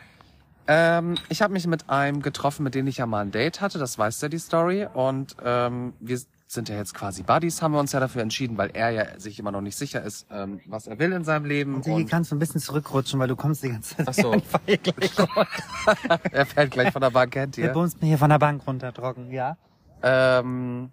Ähm, 0.67 1.17
ich 1.29 1.43
habe 1.43 1.53
mich 1.53 1.69
mit 1.69 1.89
einem 1.89 2.23
getroffen, 2.23 2.65
mit 2.65 2.75
dem 2.75 2.89
ich 2.89 2.97
ja 2.97 3.07
mal 3.07 3.21
ein 3.21 3.31
Date 3.31 3.61
hatte, 3.61 3.79
das 3.79 3.97
weiß 3.97 4.21
ja 4.23 4.29
die 4.29 4.39
Story. 4.39 4.89
Und 4.93 5.37
ähm, 5.45 5.93
wir 6.01 6.21
sind 6.53 6.69
ja 6.69 6.75
jetzt 6.77 6.95
quasi 6.95 7.23
Buddies, 7.23 7.63
haben 7.63 7.73
wir 7.73 7.79
uns 7.79 7.93
ja 7.93 8.01
dafür 8.01 8.23
entschieden, 8.23 8.59
weil 8.59 8.71
er 8.75 8.91
ja 8.91 9.21
sich 9.21 9.39
immer 9.39 9.53
noch 9.53 9.61
nicht 9.61 9.77
sicher 9.77 10.03
ist, 10.03 10.27
ähm, 10.33 10.61
was 10.67 10.89
er 10.89 10.99
will 10.99 11.13
in 11.13 11.23
seinem 11.23 11.45
Leben. 11.45 11.77
Und 11.77 11.87
Digi, 11.87 12.05
kannst 12.07 12.33
du 12.33 12.37
ein 12.37 12.41
bisschen 12.41 12.61
zurückrutschen, 12.61 13.21
weil 13.21 13.29
du 13.29 13.37
kommst 13.37 13.63
die 13.63 13.69
ganze 13.69 13.97
Zeit. 13.97 14.09
Ach 14.09 14.15
so. 14.15 14.33
Er 16.33 16.47
fällt 16.47 16.73
gleich 16.73 16.93
von 16.93 17.03
der 17.03 17.11
Bankett 17.11 17.57
Der 17.57 17.67
hier. 17.67 17.73
bumst 17.73 18.01
mir 18.03 18.09
hier 18.09 18.19
von 18.19 18.31
der 18.31 18.39
Bank 18.39 18.67
runter 18.67 18.93
trocken, 18.93 19.31
ja? 19.31 19.57
Ähm, 20.03 20.91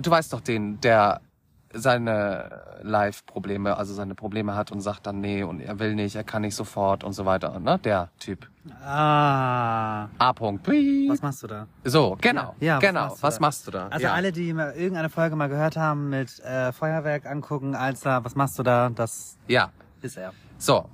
du 0.00 0.10
weißt 0.10 0.32
doch 0.32 0.40
den, 0.40 0.80
der 0.80 1.20
seine 1.72 2.62
Live-Probleme, 2.82 3.76
also 3.76 3.94
seine 3.94 4.14
Probleme 4.14 4.56
hat 4.56 4.72
und 4.72 4.80
sagt 4.80 5.06
dann 5.06 5.20
nee 5.20 5.42
und 5.42 5.60
er 5.60 5.78
will 5.78 5.94
nicht, 5.94 6.16
er 6.16 6.24
kann 6.24 6.42
nicht 6.42 6.56
sofort 6.56 7.04
und 7.04 7.12
so 7.12 7.26
weiter, 7.26 7.58
ne? 7.60 7.78
Der 7.78 8.08
Typ. 8.18 8.48
Ah. 8.84 10.08
A. 10.18 10.30
-Punkt. 10.30 10.66
Was 11.08 11.22
machst 11.22 11.42
du 11.42 11.46
da? 11.46 11.66
So, 11.84 12.16
genau. 12.20 12.54
Ja, 12.60 12.76
was 12.76 12.80
genau. 12.82 13.00
machst 13.00 13.18
du 13.18 13.22
was 13.22 13.34
da? 13.34 13.40
machst 13.40 13.66
du 13.66 13.70
da? 13.70 13.88
Also 13.88 14.06
ja. 14.06 14.12
alle, 14.14 14.32
die 14.32 14.52
mal 14.52 14.72
irgendeine 14.72 15.08
Folge 15.10 15.36
mal 15.36 15.48
gehört 15.48 15.76
haben 15.76 16.10
mit 16.10 16.40
äh, 16.40 16.72
Feuerwerk 16.72 17.26
angucken, 17.26 17.74
Alster, 17.74 18.24
was 18.24 18.34
machst 18.34 18.58
du 18.58 18.62
da? 18.62 18.90
Das 18.90 19.38
Ja. 19.46 19.70
ist 20.02 20.16
er. 20.16 20.32
So. 20.58 20.86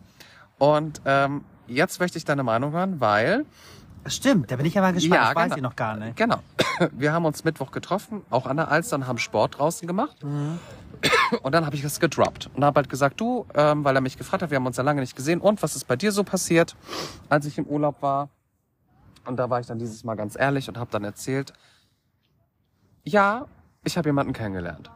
Und 0.59 1.01
ähm, 1.05 1.45
jetzt 1.67 2.01
möchte 2.01 2.19
ich 2.19 2.25
deine 2.25 2.43
Meinung 2.43 2.73
hören, 2.73 3.01
weil 3.01 3.45
Stimmt, 4.09 4.51
da 4.51 4.57
bin 4.57 4.66
ich 4.66 4.79
aber 4.79 4.92
gespannt. 4.92 5.23
Ja, 5.23 5.31
ich 5.31 5.37
weiß 5.37 5.45
genau. 5.45 5.57
ihn 5.57 5.62
noch 5.62 5.77
gar 5.77 5.97
nicht. 5.97 6.16
Genau. 6.16 6.38
Wir 6.92 7.12
haben 7.12 7.25
uns 7.25 7.45
Mittwoch 7.45 7.71
getroffen, 7.71 8.23
auch 8.31 8.47
an 8.47 8.57
der 8.57 8.69
Alster 8.69 8.97
und 8.97 9.07
haben 9.07 9.19
Sport 9.19 9.59
draußen 9.59 9.87
gemacht. 9.87 10.23
Mhm. 10.23 10.59
Und 11.42 11.53
dann 11.53 11.66
habe 11.66 11.77
ich 11.77 11.83
das 11.83 12.01
gedroppt 12.01 12.51
und 12.55 12.64
habe 12.64 12.79
halt 12.79 12.88
gesagt, 12.88 13.21
du, 13.21 13.47
ähm, 13.55 13.85
weil 13.85 13.95
er 13.95 14.01
mich 14.01 14.16
gefragt 14.16 14.42
hat, 14.42 14.51
wir 14.51 14.57
haben 14.57 14.66
uns 14.66 14.77
ja 14.77 14.83
lange 14.83 15.01
nicht 15.01 15.16
gesehen. 15.16 15.40
Und 15.40 15.62
was 15.62 15.77
ist 15.77 15.85
bei 15.85 15.97
dir 15.97 16.12
so 16.12 16.25
passiert, 16.25 16.77
als 17.29 17.47
ich 17.47 17.59
im 17.59 17.66
Urlaub 17.66 18.01
war? 18.01 18.29
Und 19.27 19.37
da 19.37 19.51
war 19.51 19.61
ich 19.61 19.66
dann 19.66 19.79
dieses 19.79 20.05
Mal 20.05 20.14
ganz 20.14 20.38
ehrlich 20.38 20.69
und 20.69 20.79
habe 20.79 20.90
dann 20.90 21.05
erzählt, 21.05 21.53
ja, 23.03 23.47
ich 23.85 23.97
habe 23.97 24.09
jemanden 24.09 24.33
kennengelernt. 24.33 24.90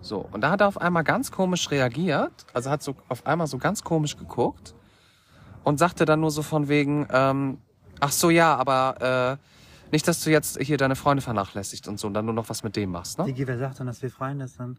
So, 0.00 0.18
und 0.32 0.42
da 0.42 0.50
hat 0.50 0.60
er 0.60 0.68
auf 0.68 0.78
einmal 0.78 1.02
ganz 1.02 1.32
komisch 1.32 1.70
reagiert, 1.70 2.44
also 2.52 2.70
hat 2.70 2.82
so 2.82 2.94
auf 3.08 3.26
einmal 3.26 3.46
so 3.46 3.56
ganz 3.56 3.82
komisch 3.82 4.18
geguckt 4.18 4.74
und 5.62 5.78
sagte 5.78 6.04
dann 6.04 6.20
nur 6.20 6.30
so 6.30 6.42
von 6.42 6.68
wegen, 6.68 7.08
ähm, 7.10 7.58
ach 8.04 8.12
so 8.12 8.28
ja, 8.28 8.54
aber 8.54 9.38
äh, 9.40 9.92
nicht, 9.92 10.06
dass 10.06 10.22
du 10.22 10.30
jetzt 10.30 10.60
hier 10.60 10.76
deine 10.76 10.94
Freunde 10.94 11.22
vernachlässigt 11.22 11.88
und 11.88 11.98
so 11.98 12.06
und 12.06 12.14
dann 12.14 12.26
nur 12.26 12.34
noch 12.34 12.50
was 12.50 12.62
mit 12.62 12.76
dem 12.76 12.90
machst, 12.90 13.18
ne? 13.18 13.24
Digi, 13.24 13.46
wer 13.46 13.58
sagt 13.58 13.78
denn, 13.78 13.86
dass 13.86 14.02
wir 14.02 14.10
Freunde 14.10 14.46
sind? 14.46 14.78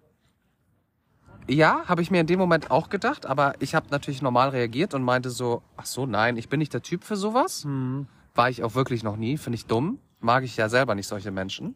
Ja, 1.47 1.83
habe 1.87 2.01
ich 2.01 2.11
mir 2.11 2.21
in 2.21 2.27
dem 2.27 2.39
Moment 2.39 2.71
auch 2.71 2.89
gedacht, 2.89 3.25
aber 3.25 3.53
ich 3.59 3.73
habe 3.75 3.87
natürlich 3.89 4.21
normal 4.21 4.49
reagiert 4.49 4.93
und 4.93 5.03
meinte 5.03 5.29
so, 5.29 5.63
ach 5.77 5.85
so, 5.85 6.05
nein, 6.05 6.37
ich 6.37 6.49
bin 6.49 6.59
nicht 6.59 6.73
der 6.73 6.81
Typ 6.81 7.03
für 7.03 7.15
sowas. 7.15 7.63
Hm. 7.63 8.07
War 8.35 8.49
ich 8.49 8.63
auch 8.63 8.75
wirklich 8.75 9.03
noch 9.03 9.15
nie, 9.15 9.37
finde 9.37 9.55
ich 9.55 9.65
dumm. 9.65 9.99
Mag 10.19 10.43
ich 10.43 10.57
ja 10.57 10.69
selber 10.69 10.95
nicht 10.95 11.07
solche 11.07 11.31
Menschen. 11.31 11.75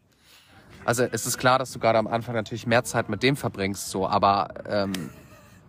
Also 0.86 1.04
es 1.04 1.26
ist 1.26 1.38
klar, 1.38 1.60
dass 1.60 1.72
du 1.72 1.80
gerade 1.80 2.00
am 2.00 2.08
Anfang 2.08 2.36
natürlich 2.36 2.66
mehr 2.66 2.84
Zeit 2.84 3.10
mit 3.10 3.22
dem 3.22 3.36
verbringst, 3.36 3.90
so, 3.90 4.08
aber 4.08 4.50
ähm, 4.68 5.12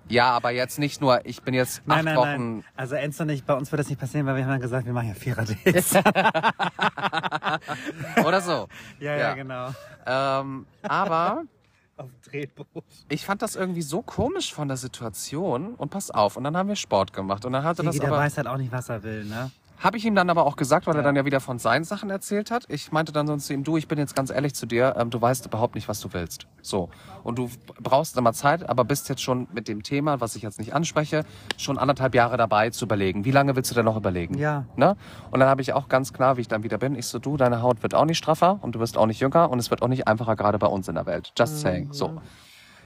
ja, 0.08 0.30
aber 0.30 0.50
jetzt 0.50 0.78
nicht 0.78 1.00
nur, 1.00 1.24
ich 1.24 1.42
bin 1.42 1.54
jetzt 1.54 1.78
acht 1.80 1.86
Nein, 1.86 2.04
nein, 2.04 2.16
Wochen. 2.16 2.26
nein. 2.56 2.64
Also 2.76 2.96
Enzo 2.96 3.24
nicht, 3.24 3.46
bei 3.46 3.54
uns 3.54 3.70
wird 3.70 3.80
das 3.80 3.88
nicht 3.88 4.00
passieren, 4.00 4.26
weil 4.26 4.36
wir 4.36 4.44
haben 4.44 4.52
ja 4.52 4.58
gesagt, 4.58 4.86
wir 4.86 4.92
machen 4.92 5.08
ja 5.08 5.14
Vierer-Dates. 5.14 5.94
Oder 8.24 8.40
so. 8.40 8.68
ja, 9.00 9.12
ja, 9.12 9.18
Ja. 9.18 9.34
genau. 9.34 9.70
Ähm, 10.06 10.66
aber 10.82 11.42
Auf 11.96 12.06
dem 12.08 12.22
Tretboot. 12.22 12.84
ich 13.10 13.26
fand 13.26 13.42
das 13.42 13.56
irgendwie 13.56 13.82
so 13.82 14.00
komisch 14.00 14.54
von 14.54 14.68
der 14.68 14.78
Situation 14.78 15.74
und 15.74 15.90
pass 15.90 16.10
auf. 16.10 16.38
Und 16.38 16.44
dann 16.44 16.56
haben 16.56 16.70
wir 16.70 16.76
Sport 16.76 17.12
gemacht 17.12 17.44
und 17.44 17.52
dann 17.52 17.62
hatte 17.62 17.82
Digi, 17.82 17.88
das 17.88 17.98
der 18.00 18.08
aber. 18.08 18.16
weiß 18.18 18.38
halt 18.38 18.46
auch 18.46 18.56
nicht, 18.56 18.72
was 18.72 18.88
er 18.88 19.02
will, 19.02 19.24
ne? 19.26 19.50
Habe 19.80 19.96
ich 19.96 20.04
ihm 20.04 20.14
dann 20.14 20.28
aber 20.28 20.44
auch 20.44 20.56
gesagt, 20.56 20.86
weil 20.86 20.94
er 20.94 21.02
dann 21.02 21.16
ja 21.16 21.24
wieder 21.24 21.40
von 21.40 21.58
seinen 21.58 21.84
Sachen 21.84 22.10
erzählt 22.10 22.50
hat. 22.50 22.66
Ich 22.68 22.92
meinte 22.92 23.12
dann 23.12 23.26
sonst 23.26 23.46
zu 23.46 23.54
ihm, 23.54 23.64
du, 23.64 23.78
ich 23.78 23.88
bin 23.88 23.98
jetzt 23.98 24.14
ganz 24.14 24.28
ehrlich 24.28 24.54
zu 24.54 24.66
dir, 24.66 24.94
ähm, 24.98 25.08
du 25.08 25.18
weißt 25.18 25.46
überhaupt 25.46 25.74
nicht, 25.74 25.88
was 25.88 26.00
du 26.00 26.12
willst. 26.12 26.46
So. 26.60 26.90
Und 27.24 27.38
du 27.38 27.48
brauchst 27.80 28.18
immer 28.18 28.34
Zeit, 28.34 28.68
aber 28.68 28.84
bist 28.84 29.08
jetzt 29.08 29.22
schon 29.22 29.48
mit 29.54 29.68
dem 29.68 29.82
Thema, 29.82 30.20
was 30.20 30.36
ich 30.36 30.42
jetzt 30.42 30.58
nicht 30.58 30.74
anspreche, 30.74 31.24
schon 31.56 31.78
anderthalb 31.78 32.14
Jahre 32.14 32.36
dabei 32.36 32.68
zu 32.68 32.84
überlegen. 32.84 33.24
Wie 33.24 33.30
lange 33.30 33.56
willst 33.56 33.70
du 33.70 33.74
denn 33.74 33.86
noch 33.86 33.96
überlegen? 33.96 34.36
Ja. 34.36 34.66
Ne? 34.76 34.96
Und 35.30 35.40
dann 35.40 35.48
habe 35.48 35.62
ich 35.62 35.72
auch 35.72 35.88
ganz 35.88 36.12
klar, 36.12 36.36
wie 36.36 36.42
ich 36.42 36.48
dann 36.48 36.62
wieder 36.62 36.76
bin, 36.76 36.94
ich 36.94 37.06
so, 37.06 37.18
du, 37.18 37.38
deine 37.38 37.62
Haut 37.62 37.82
wird 37.82 37.94
auch 37.94 38.04
nicht 38.04 38.18
straffer 38.18 38.58
und 38.60 38.74
du 38.74 38.80
wirst 38.80 38.98
auch 38.98 39.06
nicht 39.06 39.20
jünger 39.20 39.50
und 39.50 39.58
es 39.58 39.70
wird 39.70 39.80
auch 39.80 39.88
nicht 39.88 40.06
einfacher, 40.06 40.36
gerade 40.36 40.58
bei 40.58 40.66
uns 40.66 40.88
in 40.88 40.94
der 40.94 41.06
Welt. 41.06 41.32
Just 41.38 41.58
saying. 41.60 41.88
So. 41.92 42.20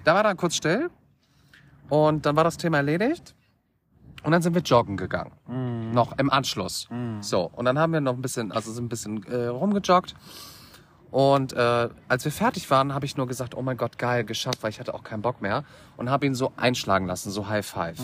Da 0.04 0.14
war 0.14 0.22
dann 0.22 0.36
kurz 0.36 0.54
still 0.54 0.90
und 1.88 2.24
dann 2.24 2.36
war 2.36 2.44
das 2.44 2.56
Thema 2.56 2.76
erledigt. 2.76 3.34
Und 4.24 4.32
dann 4.32 4.42
sind 4.42 4.54
wir 4.54 4.62
joggen 4.62 4.96
gegangen. 4.96 5.32
Noch 5.92 6.18
im 6.18 6.30
Anschluss. 6.30 6.88
So. 7.20 7.50
Und 7.54 7.66
dann 7.66 7.78
haben 7.78 7.92
wir 7.92 8.00
noch 8.00 8.14
ein 8.14 8.22
bisschen, 8.22 8.50
also 8.52 8.72
sind 8.72 8.86
ein 8.86 8.88
bisschen 8.88 9.22
äh, 9.24 9.46
rumgejoggt. 9.46 10.14
Und 11.10 11.52
äh, 11.52 11.88
als 12.08 12.24
wir 12.24 12.32
fertig 12.32 12.68
waren, 12.70 12.92
habe 12.92 13.06
ich 13.06 13.16
nur 13.16 13.28
gesagt, 13.28 13.54
oh 13.54 13.62
mein 13.62 13.76
Gott, 13.76 13.98
geil, 13.98 14.24
geschafft, 14.24 14.64
weil 14.64 14.70
ich 14.70 14.80
hatte 14.80 14.94
auch 14.94 15.04
keinen 15.04 15.22
Bock 15.22 15.40
mehr. 15.40 15.62
Und 15.96 16.10
habe 16.10 16.26
ihn 16.26 16.34
so 16.34 16.52
einschlagen 16.56 17.06
lassen, 17.06 17.30
so 17.30 17.46
High 17.46 17.64
Five. 17.64 18.00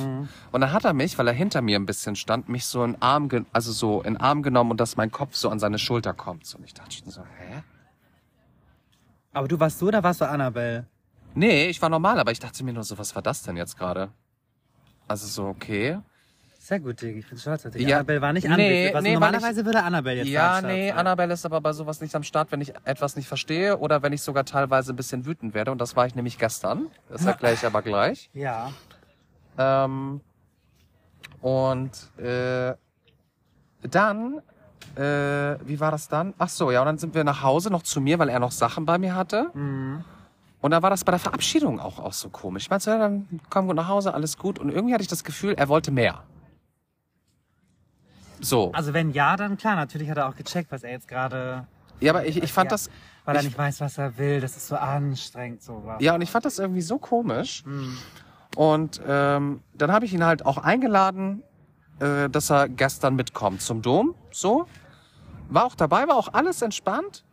Und 0.53 0.61
dann 0.61 0.73
hat 0.73 0.85
er 0.85 0.93
mich, 0.93 1.19
weil 1.19 1.27
er 1.27 1.33
hinter 1.33 1.61
mir 1.61 1.77
ein 1.77 1.87
bisschen 1.87 2.15
stand, 2.15 2.49
mich 2.49 2.67
so 2.67 2.85
in 2.85 3.01
Arm, 3.03 3.29
also 3.53 3.73
so 3.73 4.01
in 4.03 4.17
Arm 4.17 4.45
genommen 4.45 4.71
und 4.71 4.81
dass 4.81 4.97
mein 4.97 5.11
Kopf 5.11 5.35
so 5.35 5.49
an 5.49 5.59
seine 5.59 5.79
Schulter 5.79 6.15
kommt. 6.15 6.47
So, 6.47 6.59
und 6.59 6.65
ich 6.65 6.75
dachte 6.75 6.93
schon 6.93 7.11
so, 7.11 7.23
hä? 7.23 7.65
Aber 9.33 9.49
du 9.49 9.59
warst 9.59 9.81
du 9.83 9.89
oder 9.89 10.05
warst 10.05 10.21
du 10.21 10.29
Annabelle? 10.29 10.87
Nee, 11.35 11.67
ich 11.67 11.83
war 11.83 11.89
normal, 11.89 12.21
aber 12.21 12.31
ich 12.31 12.39
dachte 12.39 12.63
mir 12.63 12.73
nur 12.73 12.85
so, 12.85 12.97
was 12.97 13.15
war 13.17 13.23
das 13.23 13.43
denn 13.43 13.57
jetzt 13.57 13.77
gerade? 13.77 14.11
Also 15.09 15.27
so, 15.27 15.47
okay. 15.47 15.99
Sehr 16.71 16.79
gut, 16.79 17.03
Digi. 17.03 17.19
Ich 17.19 17.29
bin 17.29 17.37
stolz 17.37 17.67
auf 17.67 17.73
dich. 17.73 17.83
Ja. 17.83 17.97
Annabelle 17.97 18.21
war 18.21 18.33
nicht 18.33 18.45
Nee, 18.47 18.53
anwesend. 18.53 19.03
Nee, 19.03 19.15
normalerweise 19.15 19.65
würde 19.65 19.83
Annabelle 19.83 20.19
jetzt 20.19 20.29
Ja, 20.29 20.61
nee, 20.63 20.91
sein. 20.91 20.99
Annabelle 20.99 21.35
ist 21.35 21.45
aber 21.45 21.61
bei 21.61 21.73
sowas 21.73 22.01
nicht 22.01 22.15
am 22.15 22.23
Start, 22.23 22.53
wenn 22.53 22.61
ich 22.61 22.73
etwas 22.85 23.17
nicht 23.17 23.27
verstehe 23.27 23.79
oder 23.79 24.05
wenn 24.05 24.13
ich 24.13 24.23
sogar 24.23 24.45
teilweise 24.45 24.93
ein 24.93 24.97
bisschen 24.97 25.27
wütend 25.27 25.53
werde. 25.53 25.73
Und 25.73 25.81
das 25.81 25.97
war 25.97 26.07
ich 26.07 26.15
nämlich 26.15 26.39
gestern. 26.39 26.87
Das 27.09 27.27
erkläre 27.27 27.55
ich 27.55 27.67
aber 27.67 27.83
gleich. 27.83 28.31
Ja. 28.35 28.71
Ähm, 29.59 30.21
und 31.41 31.91
äh, 32.21 32.75
dann, 33.83 34.41
äh, 34.95 35.59
wie 35.67 35.81
war 35.81 35.91
das 35.91 36.07
dann? 36.07 36.35
Ach 36.39 36.49
so, 36.49 36.71
ja, 36.71 36.79
und 36.83 36.87
dann 36.87 36.99
sind 36.99 37.17
wir 37.17 37.25
nach 37.25 37.43
Hause 37.43 37.71
noch 37.71 37.83
zu 37.83 38.01
mir, 38.01 38.21
weil 38.21 38.29
er 38.29 38.39
noch 38.39 38.53
Sachen 38.53 38.87
bei 38.87 38.97
mir 38.97 39.17
hatte. 39.17 39.51
Mhm. 39.55 40.05
Und 40.61 40.71
dann 40.71 40.85
war 40.85 40.91
das 40.91 41.03
bei 41.03 41.11
der 41.11 41.19
Verabschiedung 41.19 41.81
auch, 41.81 41.99
auch 41.99 42.13
so 42.13 42.29
komisch. 42.29 42.63
Ich 42.67 42.71
meinte, 42.71 42.91
ja, 42.91 42.99
dann 42.99 43.41
komm 43.51 43.67
gut 43.67 43.75
nach 43.75 43.89
Hause, 43.89 44.15
alles 44.15 44.39
gut. 44.39 44.61
Und 44.61 44.71
irgendwie 44.71 44.95
hatte 44.95 45.03
ich 45.03 45.09
das 45.09 45.25
Gefühl, 45.25 45.55
er 45.55 45.69
wollte 45.69 45.91
mehr. 45.91 46.23
So. 48.41 48.73
Also 48.73 48.93
wenn 48.95 49.11
ja, 49.11 49.37
dann 49.37 49.57
klar, 49.57 49.77
natürlich 49.77 50.11
hat 50.11 50.17
er 50.19 50.29
auch 50.29 50.37
gecheckt, 50.37 50.71
was 50.73 50.83
er 50.83 50.91
jetzt 50.93 51.09
gerade... 51.09 51.67
Ja, 52.01 52.13
aber 52.13 52.25
ich, 52.27 52.43
ich 52.43 52.53
fand 52.53 52.71
ja, 52.71 52.75
das, 52.75 52.89
Weil 53.25 53.37
er 53.37 53.41
ich- 53.41 53.49
nicht 53.49 53.59
weiß, 53.59 53.81
was 53.81 53.99
er 53.99 54.17
will. 54.17 54.41
Das 54.41 54.57
ist 54.57 54.69
so 54.69 54.77
anstrengend, 54.77 55.63
sowas. 55.63 55.97
ja, 56.01 56.15
und 56.15 56.23
ich 56.23 56.31
fand 56.31 56.45
das 56.47 56.59
irgendwie 56.59 56.81
so 56.81 56.99
komisch. 56.99 57.65
Mhm. 57.67 57.97
Und 58.57 59.01
ähm, 59.07 59.61
dann 59.75 59.93
habe 59.93 60.05
ich 60.07 60.13
ihn 60.15 60.25
halt 60.25 60.45
auch 60.47 60.59
eingeladen, 60.59 61.43
äh, 62.01 62.29
dass 62.31 62.51
er 62.51 62.69
gestern 62.69 63.15
mitkommt 63.17 63.61
zum 63.63 63.83
Dom. 63.83 64.15
So. 64.33 64.67
War 65.51 65.65
auch 65.67 65.75
dabei, 65.75 66.09
war 66.09 66.17
auch 66.17 66.33
alles 66.33 66.63
entspannt. 66.63 67.25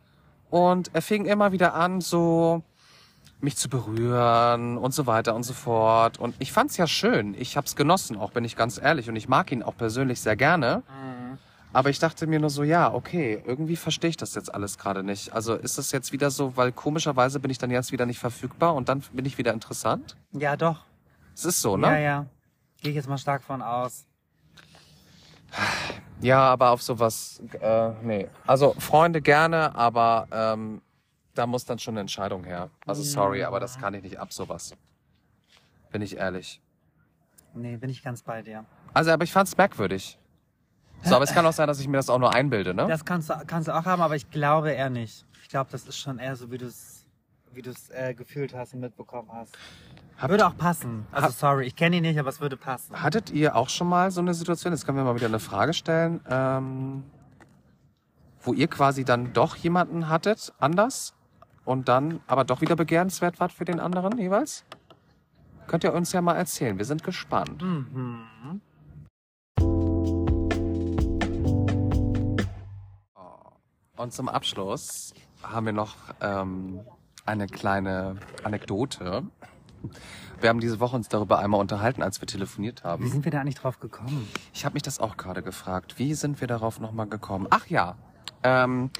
Und 0.50 0.90
er 0.94 1.02
fing 1.02 1.24
immer 1.24 1.52
wieder 1.52 1.74
an, 1.74 2.00
so 2.00 2.62
mich 3.40 3.56
zu 3.56 3.68
berühren 3.68 4.76
und 4.78 4.92
so 4.92 5.06
weiter 5.06 5.34
und 5.34 5.44
so 5.44 5.52
fort. 5.52 6.18
Und 6.18 6.34
ich 6.38 6.52
fand's 6.52 6.76
ja 6.76 6.86
schön. 6.86 7.34
Ich 7.38 7.56
hab's 7.56 7.76
genossen, 7.76 8.16
auch 8.16 8.32
bin 8.32 8.44
ich 8.44 8.56
ganz 8.56 8.78
ehrlich. 8.82 9.08
Und 9.08 9.16
ich 9.16 9.28
mag 9.28 9.52
ihn 9.52 9.62
auch 9.62 9.76
persönlich 9.76 10.20
sehr 10.20 10.36
gerne. 10.36 10.82
Mhm. 10.88 11.38
Aber 11.72 11.90
ich 11.90 11.98
dachte 11.98 12.26
mir 12.26 12.40
nur 12.40 12.50
so, 12.50 12.62
ja, 12.62 12.92
okay, 12.92 13.42
irgendwie 13.46 13.76
verstehe 13.76 14.10
ich 14.10 14.16
das 14.16 14.34
jetzt 14.34 14.52
alles 14.52 14.78
gerade 14.78 15.02
nicht. 15.04 15.32
Also 15.34 15.54
ist 15.54 15.78
das 15.78 15.92
jetzt 15.92 16.12
wieder 16.12 16.30
so, 16.30 16.56
weil 16.56 16.72
komischerweise 16.72 17.40
bin 17.40 17.50
ich 17.50 17.58
dann 17.58 17.70
jetzt 17.70 17.92
wieder 17.92 18.06
nicht 18.06 18.18
verfügbar 18.18 18.74
und 18.74 18.88
dann 18.88 19.00
bin 19.12 19.24
ich 19.26 19.36
wieder 19.38 19.52
interessant? 19.52 20.16
Ja, 20.32 20.56
doch. 20.56 20.80
Es 21.34 21.44
ist 21.44 21.60
so, 21.60 21.78
Ja, 21.78 21.90
ne? 21.90 22.02
ja. 22.02 22.26
Gehe 22.80 22.90
ich 22.90 22.96
jetzt 22.96 23.08
mal 23.08 23.18
stark 23.18 23.42
von 23.42 23.60
aus. 23.60 24.06
Ja, 26.20 26.40
aber 26.40 26.70
auf 26.70 26.82
sowas, 26.82 27.40
äh, 27.60 27.90
nee. 28.02 28.28
Also 28.46 28.74
Freunde 28.78 29.20
gerne, 29.22 29.74
aber 29.74 30.26
ähm, 30.32 30.82
da 31.38 31.46
muss 31.46 31.64
dann 31.64 31.78
schon 31.78 31.94
eine 31.94 32.00
Entscheidung 32.00 32.44
her. 32.44 32.70
Also 32.86 33.02
sorry, 33.02 33.44
aber 33.44 33.60
das 33.60 33.78
kann 33.78 33.94
ich 33.94 34.02
nicht 34.02 34.18
ab, 34.18 34.32
sowas. 34.32 34.74
Bin 35.92 36.02
ich 36.02 36.16
ehrlich. 36.16 36.60
Nee, 37.54 37.76
bin 37.76 37.88
ich 37.90 38.02
ganz 38.02 38.22
bei 38.22 38.42
dir. 38.42 38.64
Also, 38.92 39.10
aber 39.12 39.24
ich 39.24 39.32
fand's 39.32 39.56
merkwürdig. 39.56 40.18
So, 41.04 41.14
aber 41.14 41.24
es 41.24 41.32
kann 41.32 41.46
auch 41.46 41.52
sein, 41.52 41.68
dass 41.68 41.78
ich 41.80 41.86
mir 41.88 41.96
das 41.96 42.10
auch 42.10 42.18
nur 42.18 42.34
einbilde, 42.34 42.74
ne? 42.74 42.86
Das 42.88 43.04
kannst 43.04 43.30
du, 43.30 43.34
kannst 43.46 43.68
du 43.68 43.72
auch 43.74 43.84
haben, 43.84 44.02
aber 44.02 44.16
ich 44.16 44.30
glaube 44.30 44.72
eher 44.72 44.90
nicht. 44.90 45.24
Ich 45.42 45.48
glaube, 45.48 45.70
das 45.70 45.86
ist 45.86 45.96
schon 45.96 46.18
eher 46.18 46.34
so, 46.36 46.50
wie 46.50 46.58
du 46.58 46.66
es 46.66 46.96
wie 47.54 47.62
du's, 47.62 47.88
äh, 47.90 48.14
gefühlt 48.14 48.54
hast 48.54 48.74
und 48.74 48.80
mitbekommen 48.80 49.30
hast. 49.32 49.56
Habt- 50.18 50.30
würde 50.30 50.46
auch 50.46 50.56
passen. 50.56 51.06
Also 51.12 51.28
Hab- 51.28 51.32
sorry, 51.34 51.66
ich 51.66 51.74
kenne 51.76 51.96
ihn 51.96 52.02
nicht, 52.02 52.18
aber 52.18 52.28
es 52.28 52.40
würde 52.40 52.56
passen. 52.56 53.00
Hattet 53.02 53.30
ihr 53.30 53.56
auch 53.56 53.68
schon 53.70 53.88
mal 53.88 54.10
so 54.10 54.20
eine 54.20 54.34
Situation, 54.34 54.72
jetzt 54.72 54.84
können 54.84 54.98
wir 54.98 55.04
mal 55.04 55.14
wieder 55.16 55.26
eine 55.28 55.38
Frage 55.40 55.72
stellen, 55.72 56.20
ähm, 56.28 57.04
wo 58.42 58.52
ihr 58.52 58.68
quasi 58.68 59.04
dann 59.04 59.32
doch 59.32 59.56
jemanden 59.56 60.08
hattet, 60.08 60.52
anders, 60.58 61.14
und 61.68 61.86
dann 61.86 62.20
aber 62.26 62.44
doch 62.44 62.62
wieder 62.62 62.76
begehrenswert 62.76 63.40
war 63.40 63.50
für 63.50 63.66
den 63.66 63.78
anderen 63.78 64.16
jeweils? 64.16 64.64
Könnt 65.66 65.84
ihr 65.84 65.92
uns 65.92 66.12
ja 66.12 66.22
mal 66.22 66.34
erzählen. 66.34 66.78
Wir 66.78 66.86
sind 66.86 67.04
gespannt. 67.04 67.60
Mhm. 67.60 68.62
Und 73.96 74.12
zum 74.14 74.30
Abschluss 74.30 75.12
haben 75.42 75.66
wir 75.66 75.74
noch 75.74 75.96
ähm, 76.22 76.80
eine 77.26 77.46
kleine 77.46 78.16
Anekdote. 78.44 79.24
Wir 80.40 80.48
haben 80.48 80.60
diese 80.60 80.80
Woche 80.80 80.96
uns 80.96 81.08
darüber 81.08 81.38
einmal 81.38 81.60
unterhalten, 81.60 82.02
als 82.02 82.22
wir 82.22 82.28
telefoniert 82.28 82.82
haben. 82.82 83.04
Wie 83.04 83.08
sind 83.08 83.26
wir 83.26 83.32
da 83.32 83.40
eigentlich 83.40 83.56
drauf 83.56 83.78
gekommen? 83.78 84.26
Ich 84.54 84.64
habe 84.64 84.72
mich 84.72 84.84
das 84.84 85.00
auch 85.00 85.18
gerade 85.18 85.42
gefragt. 85.42 85.98
Wie 85.98 86.14
sind 86.14 86.40
wir 86.40 86.48
darauf 86.48 86.80
nochmal 86.80 87.08
gekommen? 87.08 87.46
Ach 87.50 87.66
ja, 87.66 87.96
ähm, 88.42 88.90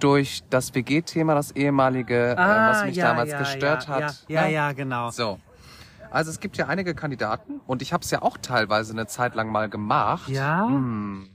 durch 0.00 0.42
das 0.50 0.74
WG-Thema, 0.74 1.34
das 1.34 1.52
ehemalige, 1.52 2.32
äh, 2.32 2.36
was 2.36 2.84
mich 2.84 2.96
damals 2.96 3.36
gestört 3.36 3.88
Ah, 3.88 4.00
ja, 4.00 4.06
hat. 4.06 4.24
Ja, 4.28 4.40
ja, 4.42 4.46
ne? 4.46 4.52
ja, 4.52 4.72
genau. 4.72 5.10
So. 5.10 5.38
Also 6.10 6.30
es 6.30 6.38
gibt 6.40 6.56
ja 6.56 6.68
einige 6.68 6.94
Kandidaten 6.94 7.60
und 7.66 7.82
ich 7.82 7.92
habe 7.92 8.04
es 8.04 8.10
ja 8.10 8.22
auch 8.22 8.36
teilweise 8.38 8.92
eine 8.92 9.06
Zeit 9.06 9.34
lang 9.34 9.50
mal 9.50 9.68
gemacht. 9.68 10.28
Ja? 10.28 10.66
Hm. 10.66 11.28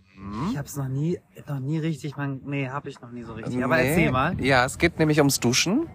Ich 0.51 0.57
hab's 0.57 0.75
noch 0.75 0.87
nie, 0.89 1.19
noch 1.47 1.59
nie 1.59 1.79
richtig, 1.79 2.17
man, 2.17 2.41
nee, 2.45 2.69
hab 2.69 2.85
ich 2.87 2.99
noch 3.01 3.11
nie 3.11 3.23
so 3.23 3.33
richtig. 3.33 3.63
Aber 3.63 3.77
Nee. 3.77 3.89
erzähl 3.89 4.11
mal. 4.11 4.39
Ja, 4.41 4.65
es 4.65 4.77
geht 4.77 4.99
nämlich 4.99 5.17
ums 5.19 5.39
Duschen. 5.39 5.87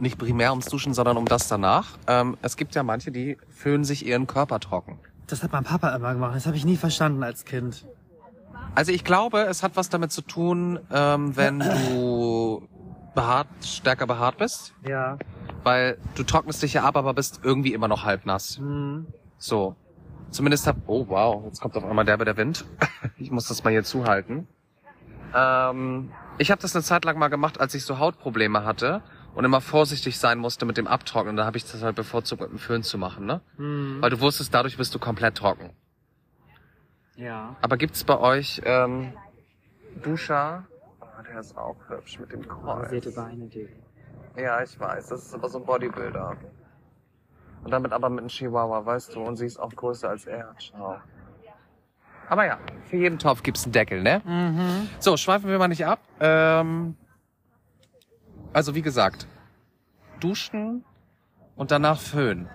Nicht 0.00 0.18
primär 0.18 0.50
ums 0.50 0.66
Duschen, 0.66 0.94
sondern 0.94 1.16
um 1.16 1.26
das 1.26 1.46
danach. 1.48 1.96
Ähm, 2.08 2.36
es 2.42 2.56
gibt 2.56 2.74
ja 2.74 2.82
manche, 2.82 3.12
die 3.12 3.36
föhnen 3.50 3.84
sich 3.84 4.04
ihren 4.06 4.26
Körper 4.26 4.58
trocken. 4.58 4.98
Das 5.28 5.42
hat 5.44 5.52
mein 5.52 5.62
Papa 5.64 5.94
immer 5.94 6.12
gemacht. 6.14 6.34
Das 6.34 6.46
habe 6.46 6.56
ich 6.56 6.64
nie 6.64 6.76
verstanden 6.76 7.22
als 7.22 7.44
Kind. 7.44 7.84
Also 8.74 8.92
ich 8.92 9.04
glaube, 9.04 9.42
es 9.42 9.62
hat 9.62 9.76
was 9.76 9.90
damit 9.90 10.12
zu 10.12 10.22
tun, 10.22 10.80
ähm, 10.90 11.36
wenn 11.36 11.58
du 11.90 12.68
behaart, 13.14 13.48
stärker 13.62 14.06
behaart 14.06 14.38
bist. 14.38 14.74
Ja. 14.86 15.18
Weil 15.62 15.98
du 16.14 16.22
trocknest 16.22 16.62
dich 16.62 16.74
ja 16.74 16.84
ab, 16.84 16.96
aber 16.96 17.14
bist 17.14 17.40
irgendwie 17.42 17.74
immer 17.74 17.88
noch 17.88 18.04
halb 18.04 18.26
nass. 18.26 18.56
Hm. 18.56 19.06
So. 19.38 19.76
Zumindest 20.30 20.66
hab, 20.66 20.76
oh 20.86 21.06
wow, 21.08 21.44
jetzt 21.44 21.60
kommt 21.60 21.76
auf 21.76 21.84
einmal 21.84 22.06
derbe 22.06 22.24
der 22.24 22.36
Wind. 22.36 22.64
Ich 23.18 23.30
muss 23.30 23.46
das 23.46 23.62
mal 23.62 23.70
hier 23.70 23.84
zuhalten. 23.84 24.48
Ähm, 25.34 26.10
ich 26.38 26.50
habe 26.50 26.60
das 26.60 26.74
eine 26.74 26.82
Zeit 26.82 27.04
lang 27.04 27.18
mal 27.18 27.28
gemacht, 27.28 27.60
als 27.60 27.74
ich 27.74 27.84
so 27.84 27.98
Hautprobleme 27.98 28.64
hatte 28.64 29.02
und 29.34 29.44
immer 29.44 29.60
vorsichtig 29.60 30.18
sein 30.18 30.38
musste 30.38 30.66
mit 30.66 30.76
dem 30.76 30.88
Abtrocknen. 30.88 31.36
Da 31.36 31.44
habe 31.44 31.56
ich 31.56 31.64
das 31.64 31.82
halt 31.82 31.94
bevorzugt 31.94 32.40
mit 32.42 32.50
dem 32.50 32.58
Föhn 32.58 32.82
zu 32.82 32.98
machen, 32.98 33.26
ne? 33.26 33.40
Hm. 33.56 33.98
Weil 34.00 34.10
du 34.10 34.20
wusstest, 34.20 34.52
dadurch 34.52 34.76
bist 34.76 34.94
du 34.94 34.98
komplett 34.98 35.36
trocken. 35.36 35.70
Ja. 37.16 37.56
Aber 37.60 37.76
gibt's 37.76 38.04
bei 38.04 38.18
euch 38.18 38.60
ähm, 38.64 39.12
Duscher? 40.02 40.64
Ah, 41.00 41.22
der 41.22 41.40
ist 41.40 41.56
auch 41.56 41.76
hübsch 41.88 42.18
mit 42.18 42.32
dem 42.32 42.46
Kreuz. 42.48 43.14
Beine, 43.14 43.46
Digga. 43.46 43.70
Ja, 44.36 44.62
ich 44.62 44.78
weiß. 44.78 45.08
Das 45.08 45.26
ist 45.26 45.34
aber 45.34 45.48
so 45.48 45.58
ein 45.58 45.66
Bodybuilder. 45.66 46.36
Und 47.64 47.70
damit 47.70 47.92
aber 47.92 48.08
mit 48.08 48.20
einem 48.20 48.28
Chihuahua, 48.28 48.84
weißt 48.84 49.14
du, 49.14 49.20
und 49.22 49.36
sie 49.36 49.46
ist 49.46 49.58
auch 49.58 49.70
größer 49.70 50.08
als 50.08 50.26
er. 50.26 50.54
Schau. 50.58 50.96
Aber 52.28 52.46
ja, 52.46 52.58
für 52.88 52.96
jeden 52.96 53.18
Topf 53.18 53.42
gibt's 53.42 53.64
einen 53.64 53.72
Deckel, 53.72 54.02
ne? 54.02 54.22
Mhm. 54.24 54.88
So, 54.98 55.16
schweifen 55.16 55.50
wir 55.50 55.58
mal 55.58 55.68
nicht 55.68 55.84
ab. 55.84 56.00
Ähm, 56.18 56.96
also 58.52 58.74
wie 58.74 58.82
gesagt, 58.82 59.26
duschen 60.18 60.84
und 61.56 61.70
danach 61.70 62.00
föhnen. 62.00 62.48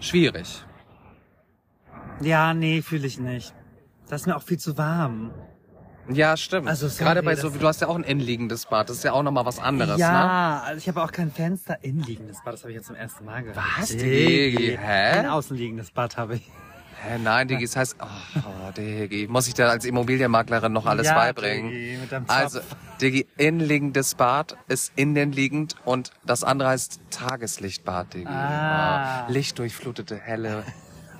Schwierig. 0.00 0.64
Ja, 2.20 2.54
nee, 2.54 2.82
fühle 2.82 3.06
ich 3.06 3.18
nicht. 3.20 3.54
Das 4.08 4.22
ist 4.22 4.26
mir 4.26 4.36
auch 4.36 4.42
viel 4.42 4.58
zu 4.58 4.78
warm. 4.78 5.30
Ja, 6.10 6.36
stimmt. 6.36 6.68
Also, 6.68 6.88
sorry, 6.88 7.04
Gerade 7.04 7.22
bei 7.22 7.36
so, 7.36 7.50
das- 7.50 7.58
du 7.58 7.66
hast 7.66 7.80
ja 7.82 7.88
auch 7.88 7.96
ein 7.96 8.04
innenliegendes 8.04 8.66
Bad, 8.66 8.88
das 8.88 8.98
ist 8.98 9.02
ja 9.04 9.12
auch 9.12 9.22
nochmal 9.22 9.44
was 9.44 9.58
anderes, 9.58 9.96
ne? 9.98 10.02
ja, 10.02 10.62
also 10.64 10.78
ich 10.78 10.88
habe 10.88 11.02
auch 11.02 11.12
kein 11.12 11.30
Fenster 11.30 11.78
innenliegendes 11.82 12.38
Bad. 12.42 12.54
Das 12.54 12.62
habe 12.62 12.70
ich 12.70 12.76
jetzt 12.76 12.86
zum 12.86 12.96
ersten 12.96 13.24
Mal 13.26 13.42
gehört. 13.42 13.58
Was, 13.78 13.88
Digi? 13.90 14.56
Digi? 14.56 14.78
Hä? 14.80 15.18
Ein 15.18 15.26
außenliegendes 15.26 15.90
Bad 15.90 16.16
habe 16.16 16.36
ich. 16.36 16.50
Hä, 17.00 17.18
nein, 17.22 17.46
Digi, 17.46 17.62
es 17.64 17.76
heißt, 17.76 17.96
oh, 18.00 18.06
oh 18.38 18.72
Digi, 18.76 19.28
muss 19.28 19.46
ich 19.46 19.54
dir 19.54 19.68
als 19.68 19.84
Immobilienmaklerin 19.84 20.72
noch 20.72 20.86
alles 20.86 21.06
ja, 21.06 21.14
beibringen? 21.14 21.70
Digi, 21.70 21.98
mit 21.98 22.10
deinem 22.10 22.26
Zopf. 22.26 22.36
Also, 22.36 22.60
Digi, 23.00 23.26
innenliegendes 23.36 24.14
Bad 24.14 24.56
ist 24.66 24.92
innenliegend 24.96 25.76
und 25.84 26.10
das 26.24 26.42
andere 26.42 26.70
heißt 26.70 27.00
Tageslichtbad, 27.10 28.14
Digi. 28.14 28.26
Ah. 28.26 29.26
Oh, 29.28 29.32
lichtdurchflutete, 29.32 30.16
helle, 30.16 30.64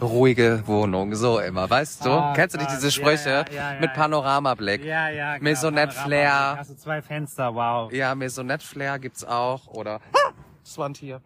ruhige 0.01 0.63
Wohnung, 0.67 1.15
so 1.15 1.39
immer, 1.41 1.69
weißt 1.69 2.05
du? 2.05 2.11
Oh 2.11 2.33
Kennst 2.35 2.55
du 2.55 2.59
nicht 2.59 2.71
diese 2.71 2.91
Sprüche? 2.91 3.45
ja, 3.51 3.75
ja, 3.75 3.81
Mit 3.81 3.93
Panoramablick. 3.95 4.85
Ja, 4.85 5.09
ja, 5.09 5.33
klar. 5.33 5.43
Maisonette 5.43 5.93
Flair. 5.95 6.57
Hast 6.59 6.71
du 6.71 6.77
zwei 6.77 7.03
Fenster, 7.03 7.55
wow. 7.55 7.93
Ja, 7.93 8.15
Maisonette 8.15 8.65
Flair 8.65 8.99
gibt's 8.99 9.25
auch, 9.25 9.67
oder, 9.67 10.01
ah, 10.13 10.33
das 10.63 10.79
war 10.79 10.89
ein 10.89 10.95
Tier. 10.95 11.21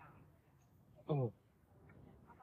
Oh. 1.07 1.31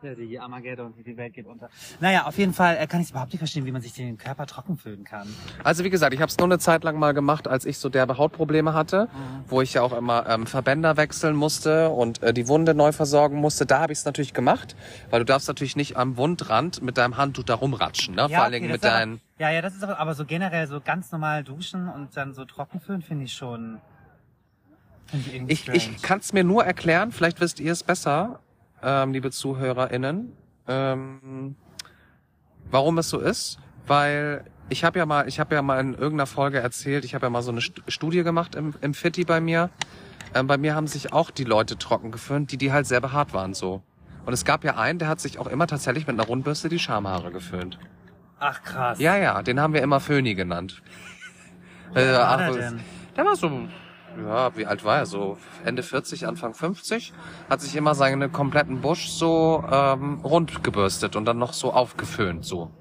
Ja, 0.02 0.16
die 0.16 0.40
Armageddon, 0.40 0.94
die 1.06 1.18
Welt 1.18 1.34
geht 1.34 1.46
unter. 1.46 1.70
Naja, 2.00 2.26
auf 2.26 2.38
jeden 2.38 2.54
Fall 2.54 2.78
äh, 2.80 2.88
kann 2.88 3.02
ich 3.02 3.10
überhaupt 3.10 3.34
nicht 3.34 3.40
verstehen, 3.40 3.66
wie 3.66 3.72
man 3.74 3.82
sich 3.82 3.92
den 3.92 4.18
Körper 4.18 4.46
trocken 4.46 4.78
fühlen 4.78 5.04
kann. 5.04 5.28
Also 5.62 5.84
wie 5.84 5.90
gesagt, 5.90 6.14
ich 6.14 6.22
habe 6.22 6.30
es 6.30 6.38
nur 6.38 6.48
eine 6.48 6.58
Zeit 6.58 6.86
lang 6.86 6.98
mal 6.98 7.14
gemacht, 7.14 7.50
als 7.50 7.66
ich 7.66 7.80
so 7.80 7.90
derbe 7.90 8.18
Hautprobleme 8.18 8.74
hatte, 8.74 9.10
wo 9.48 9.62
ich 9.62 9.74
ja 9.74 9.82
auch 9.82 9.92
immer 9.92 10.26
ähm, 10.30 10.48
Verbänder 10.48 10.96
wechseln 10.96 11.36
musste 11.36 11.90
und 11.90 12.24
äh, 12.24 12.34
die 12.34 12.48
Wunde 12.48 12.74
neu 12.74 12.94
versorgen 12.94 13.38
musste. 13.38 13.66
Da 13.66 13.82
habe 13.82 13.92
ich 13.92 14.00
es 14.00 14.06
natürlich 14.06 14.34
gemacht, 14.34 14.78
weil 15.10 15.20
du 15.20 15.26
darfst 15.26 15.50
natürlich 15.50 15.76
nicht 15.76 15.98
am 15.98 16.16
Wundrand 16.16 16.82
mit 16.82 16.98
deinem 16.98 17.18
Handtuch 17.18 17.44
da 17.44 17.56
rumratschen, 17.56 18.16
ne? 18.16 18.30
Vor 18.30 18.40
allen 18.40 18.54
Dingen 18.54 18.66
okay, 18.66 18.74
mit 18.74 18.84
deinen. 18.86 19.22
Ja, 19.38 19.50
ja, 19.50 19.62
das 19.62 19.76
ist 19.76 19.84
aber, 19.84 20.00
aber 20.00 20.16
so 20.16 20.24
generell 20.24 20.68
so 20.68 20.80
ganz 20.80 21.12
normal 21.12 21.44
duschen 21.44 21.90
und 21.90 22.16
dann 22.16 22.34
so 22.34 22.46
trocken 22.46 22.80
fühlen, 22.80 23.02
finde 23.02 23.26
ich 23.26 23.34
schon. 23.34 23.82
Find 25.08 25.28
ich 25.28 25.34
irgendwie 25.34 25.54
Ich, 25.54 25.68
ich 25.68 26.02
kann 26.02 26.20
es 26.20 26.32
mir 26.32 26.46
nur 26.46 26.64
erklären, 26.64 27.12
vielleicht 27.12 27.42
wisst 27.42 27.60
ihr 27.60 27.74
es 27.74 27.84
besser, 27.84 28.40
ähm, 28.84 29.14
liebe 29.14 29.32
ZuhörerInnen, 29.32 30.34
ähm, 30.68 31.56
warum 32.72 32.98
es 32.98 33.10
so 33.10 33.20
ist. 33.20 33.60
Weil 33.88 34.46
ich 34.70 34.84
habe 34.84 35.00
ja 35.00 35.06
mal, 35.06 35.28
ich 35.28 35.40
habe 35.40 35.56
ja 35.56 35.62
mal 35.62 35.80
in 35.80 35.94
irgendeiner 35.94 36.28
Folge 36.28 36.60
erzählt, 36.60 37.06
ich 37.06 37.16
habe 37.16 37.26
ja 37.26 37.30
mal 37.30 37.42
so 37.42 37.52
eine 37.52 37.60
St- 37.60 37.82
Studie 37.88 38.24
gemacht 38.24 38.56
im, 38.56 38.76
im 38.82 38.94
Fitti 38.94 39.24
bei 39.26 39.42
mir. 39.42 39.70
Ähm, 40.36 40.46
bei 40.46 40.58
mir 40.58 40.76
haben 40.76 40.86
sich 40.88 41.12
auch 41.12 41.32
die 41.32 41.44
Leute 41.44 41.78
trocken 41.78 42.12
geföhnt, 42.12 42.52
die 42.52 42.58
die 42.58 42.72
halt 42.72 42.86
sehr 42.86 43.02
behaart 43.02 43.34
waren 43.34 43.54
so. 43.56 43.82
Und 44.26 44.34
es 44.34 44.46
gab 44.46 44.64
ja 44.64 44.78
einen, 44.78 45.00
der 45.00 45.08
hat 45.08 45.20
sich 45.20 45.40
auch 45.40 45.48
immer 45.48 45.66
tatsächlich 45.66 46.06
mit 46.06 46.20
einer 46.20 46.28
Rundbürste 46.28 46.70
die 46.70 46.78
Schamhaare 46.78 47.32
geföhnt. 47.32 47.80
Ach 48.40 48.62
krass. 48.62 49.00
Ja, 49.00 49.18
ja, 49.18 49.42
den 49.42 49.60
haben 49.60 49.74
wir 49.74 49.82
immer 49.82 50.00
Föhni 50.00 50.36
genannt. 50.36 50.84
Wie 51.94 52.00
alt 52.00 52.14
war 52.14 52.30
ach, 52.30 52.38
der 52.38 52.52
denn? 52.52 52.80
der 53.16 53.26
war 53.26 53.36
so, 53.36 53.52
ja, 54.26 54.56
wie 54.56 54.66
alt 54.66 54.84
war 54.84 54.98
er? 54.98 55.06
So 55.06 55.38
Ende 55.66 55.84
40, 55.84 56.28
Anfang 56.28 56.54
50. 56.54 57.14
Hat 57.50 57.62
sich 57.62 57.76
immer 57.76 57.96
seinen 57.96 58.32
kompletten 58.32 58.82
Busch 58.82 59.10
so 59.10 59.64
ähm, 59.72 60.20
rund 60.24 60.64
gebürstet 60.64 61.16
und 61.16 61.26
dann 61.26 61.38
noch 61.38 61.54
so 61.54 61.74
aufgeföhnt, 61.74 62.46
so. 62.46 62.72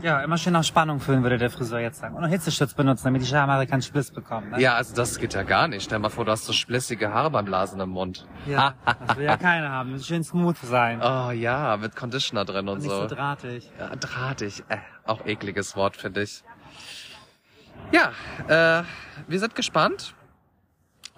Ja, 0.00 0.20
immer 0.22 0.38
schön 0.38 0.54
auf 0.54 0.64
Spannung 0.64 1.00
füllen, 1.00 1.24
würde 1.24 1.38
der 1.38 1.50
Friseur 1.50 1.80
jetzt 1.80 1.98
sagen. 1.98 2.14
Und 2.14 2.22
noch 2.22 2.28
Hitzeschutz 2.28 2.72
benutzen, 2.74 3.04
damit 3.06 3.20
die 3.22 3.26
Schamhaare 3.26 3.66
keinen 3.66 3.82
Spliss 3.82 4.12
bekommen. 4.12 4.50
Ne? 4.50 4.60
Ja, 4.60 4.74
also 4.74 4.94
das 4.94 5.18
geht 5.18 5.34
ja 5.34 5.42
gar 5.42 5.66
nicht. 5.66 5.82
Stell 5.82 5.98
mal 5.98 6.08
vor, 6.08 6.24
du 6.24 6.30
hast 6.30 6.44
so 6.44 6.52
splissige 6.52 7.12
Haare 7.12 7.30
beim 7.32 7.44
Blasen 7.44 7.80
im 7.80 7.90
Mund. 7.90 8.24
ja. 8.46 8.74
Das 9.08 9.16
will 9.16 9.24
ja 9.24 9.36
keiner 9.36 9.70
haben. 9.70 9.90
Muss 9.90 10.06
schön 10.06 10.22
smooth 10.22 10.56
sein. 10.62 11.00
Oh 11.02 11.32
ja, 11.32 11.76
mit 11.78 11.96
Conditioner 11.96 12.44
drin 12.44 12.68
und 12.68 12.76
Und 12.76 12.82
nicht 12.82 12.90
so. 12.90 13.08
so 13.08 13.14
drahtig. 13.14 13.72
Ja, 13.76 13.96
drahtig. 13.96 14.62
Äh, 14.68 14.76
auch 15.04 15.26
ekliges 15.26 15.74
Wort, 15.74 15.96
finde 15.96 16.22
ich. 16.22 16.44
Ja, 17.90 18.12
äh, 18.46 18.84
wir 19.26 19.38
sind 19.40 19.56
gespannt 19.56 20.14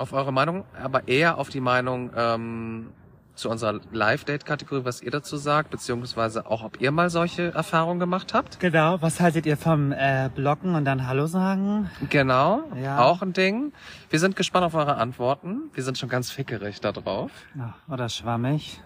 auf 0.01 0.13
eure 0.13 0.33
Meinung, 0.33 0.65
aber 0.83 1.07
eher 1.09 1.39
auf 1.39 1.49
die 1.51 1.61
Meinung 1.61 2.11
ähm, 2.17 2.87
zu 3.35 3.49
unserer 3.51 3.81
Live-Date-Kategorie, 3.93 4.85
was 4.85 5.01
ihr 5.03 5.11
dazu 5.11 5.37
sagt, 5.37 5.71
beziehungsweise 5.71 6.47
auch, 6.47 6.63
ob 6.65 6.81
ihr 6.81 6.91
mal 6.91 7.09
solche 7.11 7.53
Erfahrungen 7.55 8.01
gemacht 8.01 8.35
habt. 8.35 8.61
Genau. 8.61 9.01
Was 9.01 9.21
haltet 9.21 9.47
ihr 9.47 9.57
vom 9.57 9.93
äh, 9.93 10.29
Blocken 10.35 10.75
und 10.75 10.85
dann 10.85 11.07
Hallo 11.07 11.27
sagen? 11.27 11.91
Genau, 12.09 12.63
Ja. 12.83 12.99
auch 13.01 13.23
ein 13.23 13.33
Ding. 13.33 13.73
Wir 14.11 14.19
sind 14.19 14.37
gespannt 14.37 14.65
auf 14.67 14.75
eure 14.75 14.97
Antworten. 14.97 15.71
Wir 15.75 15.83
sind 15.85 15.97
schon 15.99 16.09
ganz 16.09 16.31
fickerig 16.31 16.81
da 16.81 16.93
drauf. 16.93 17.31
Ja, 17.55 17.75
oder 17.89 18.09
schwammig? 18.09 18.81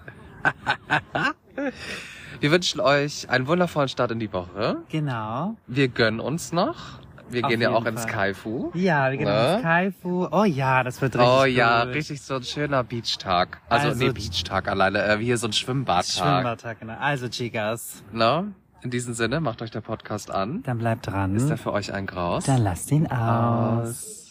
Wir 2.40 2.50
wünschen 2.50 2.80
euch 2.80 3.30
einen 3.30 3.46
wundervollen 3.46 3.88
Start 3.88 4.10
in 4.10 4.18
die 4.18 4.32
Woche. 4.32 4.78
Genau. 4.90 5.56
Wir 5.66 5.88
gönnen 5.88 6.20
uns 6.20 6.52
noch. 6.52 6.98
Wir 7.30 7.42
Auf 7.44 7.50
gehen 7.50 7.60
ja 7.60 7.70
auch 7.70 7.84
ins 7.86 8.02
Fall. 8.02 8.10
Kaifu. 8.12 8.70
Ja, 8.74 9.10
wir 9.10 9.16
gehen 9.16 9.26
Ne? 9.26 9.54
ins 9.54 9.62
Kaifu. 9.62 10.28
Oh 10.30 10.44
ja, 10.44 10.82
das 10.84 11.00
wird 11.00 11.16
richtig 11.16 11.28
Oh 11.40 11.44
ja, 11.44 11.84
gut. 11.84 11.94
richtig 11.94 12.20
so 12.22 12.34
ein 12.36 12.42
schöner 12.42 12.84
Beachtag. 12.84 13.60
Also, 13.68 13.88
Also- 13.88 14.04
nee, 14.04 14.12
Beachtag 14.12 14.68
alleine, 14.68 15.02
äh, 15.02 15.18
wie 15.20 15.24
hier 15.24 15.38
so 15.38 15.46
ein 15.48 15.52
Schwimmbadtag. 15.52 16.04
Schwimmbadtag, 16.24 16.80
genau. 16.80 16.96
Also, 17.00 17.28
Chicas, 17.28 18.02
Ne? 18.12 18.52
In 18.82 18.90
diesem 18.90 19.14
Sinne, 19.14 19.40
macht 19.40 19.62
euch 19.62 19.70
der 19.70 19.80
Podcast 19.80 20.30
an. 20.30 20.62
dann 20.64 20.76
bleibt 20.76 21.06
dran. 21.06 21.34
Ist 21.34 21.48
er 21.48 21.56
für 21.56 21.72
euch 21.72 21.94
ein 21.94 22.04
Graus? 22.06 22.44
Dann 22.44 22.62
lasst 22.62 22.90
ihn 22.92 23.06
aus. 23.06 23.88
aus. 23.88 24.23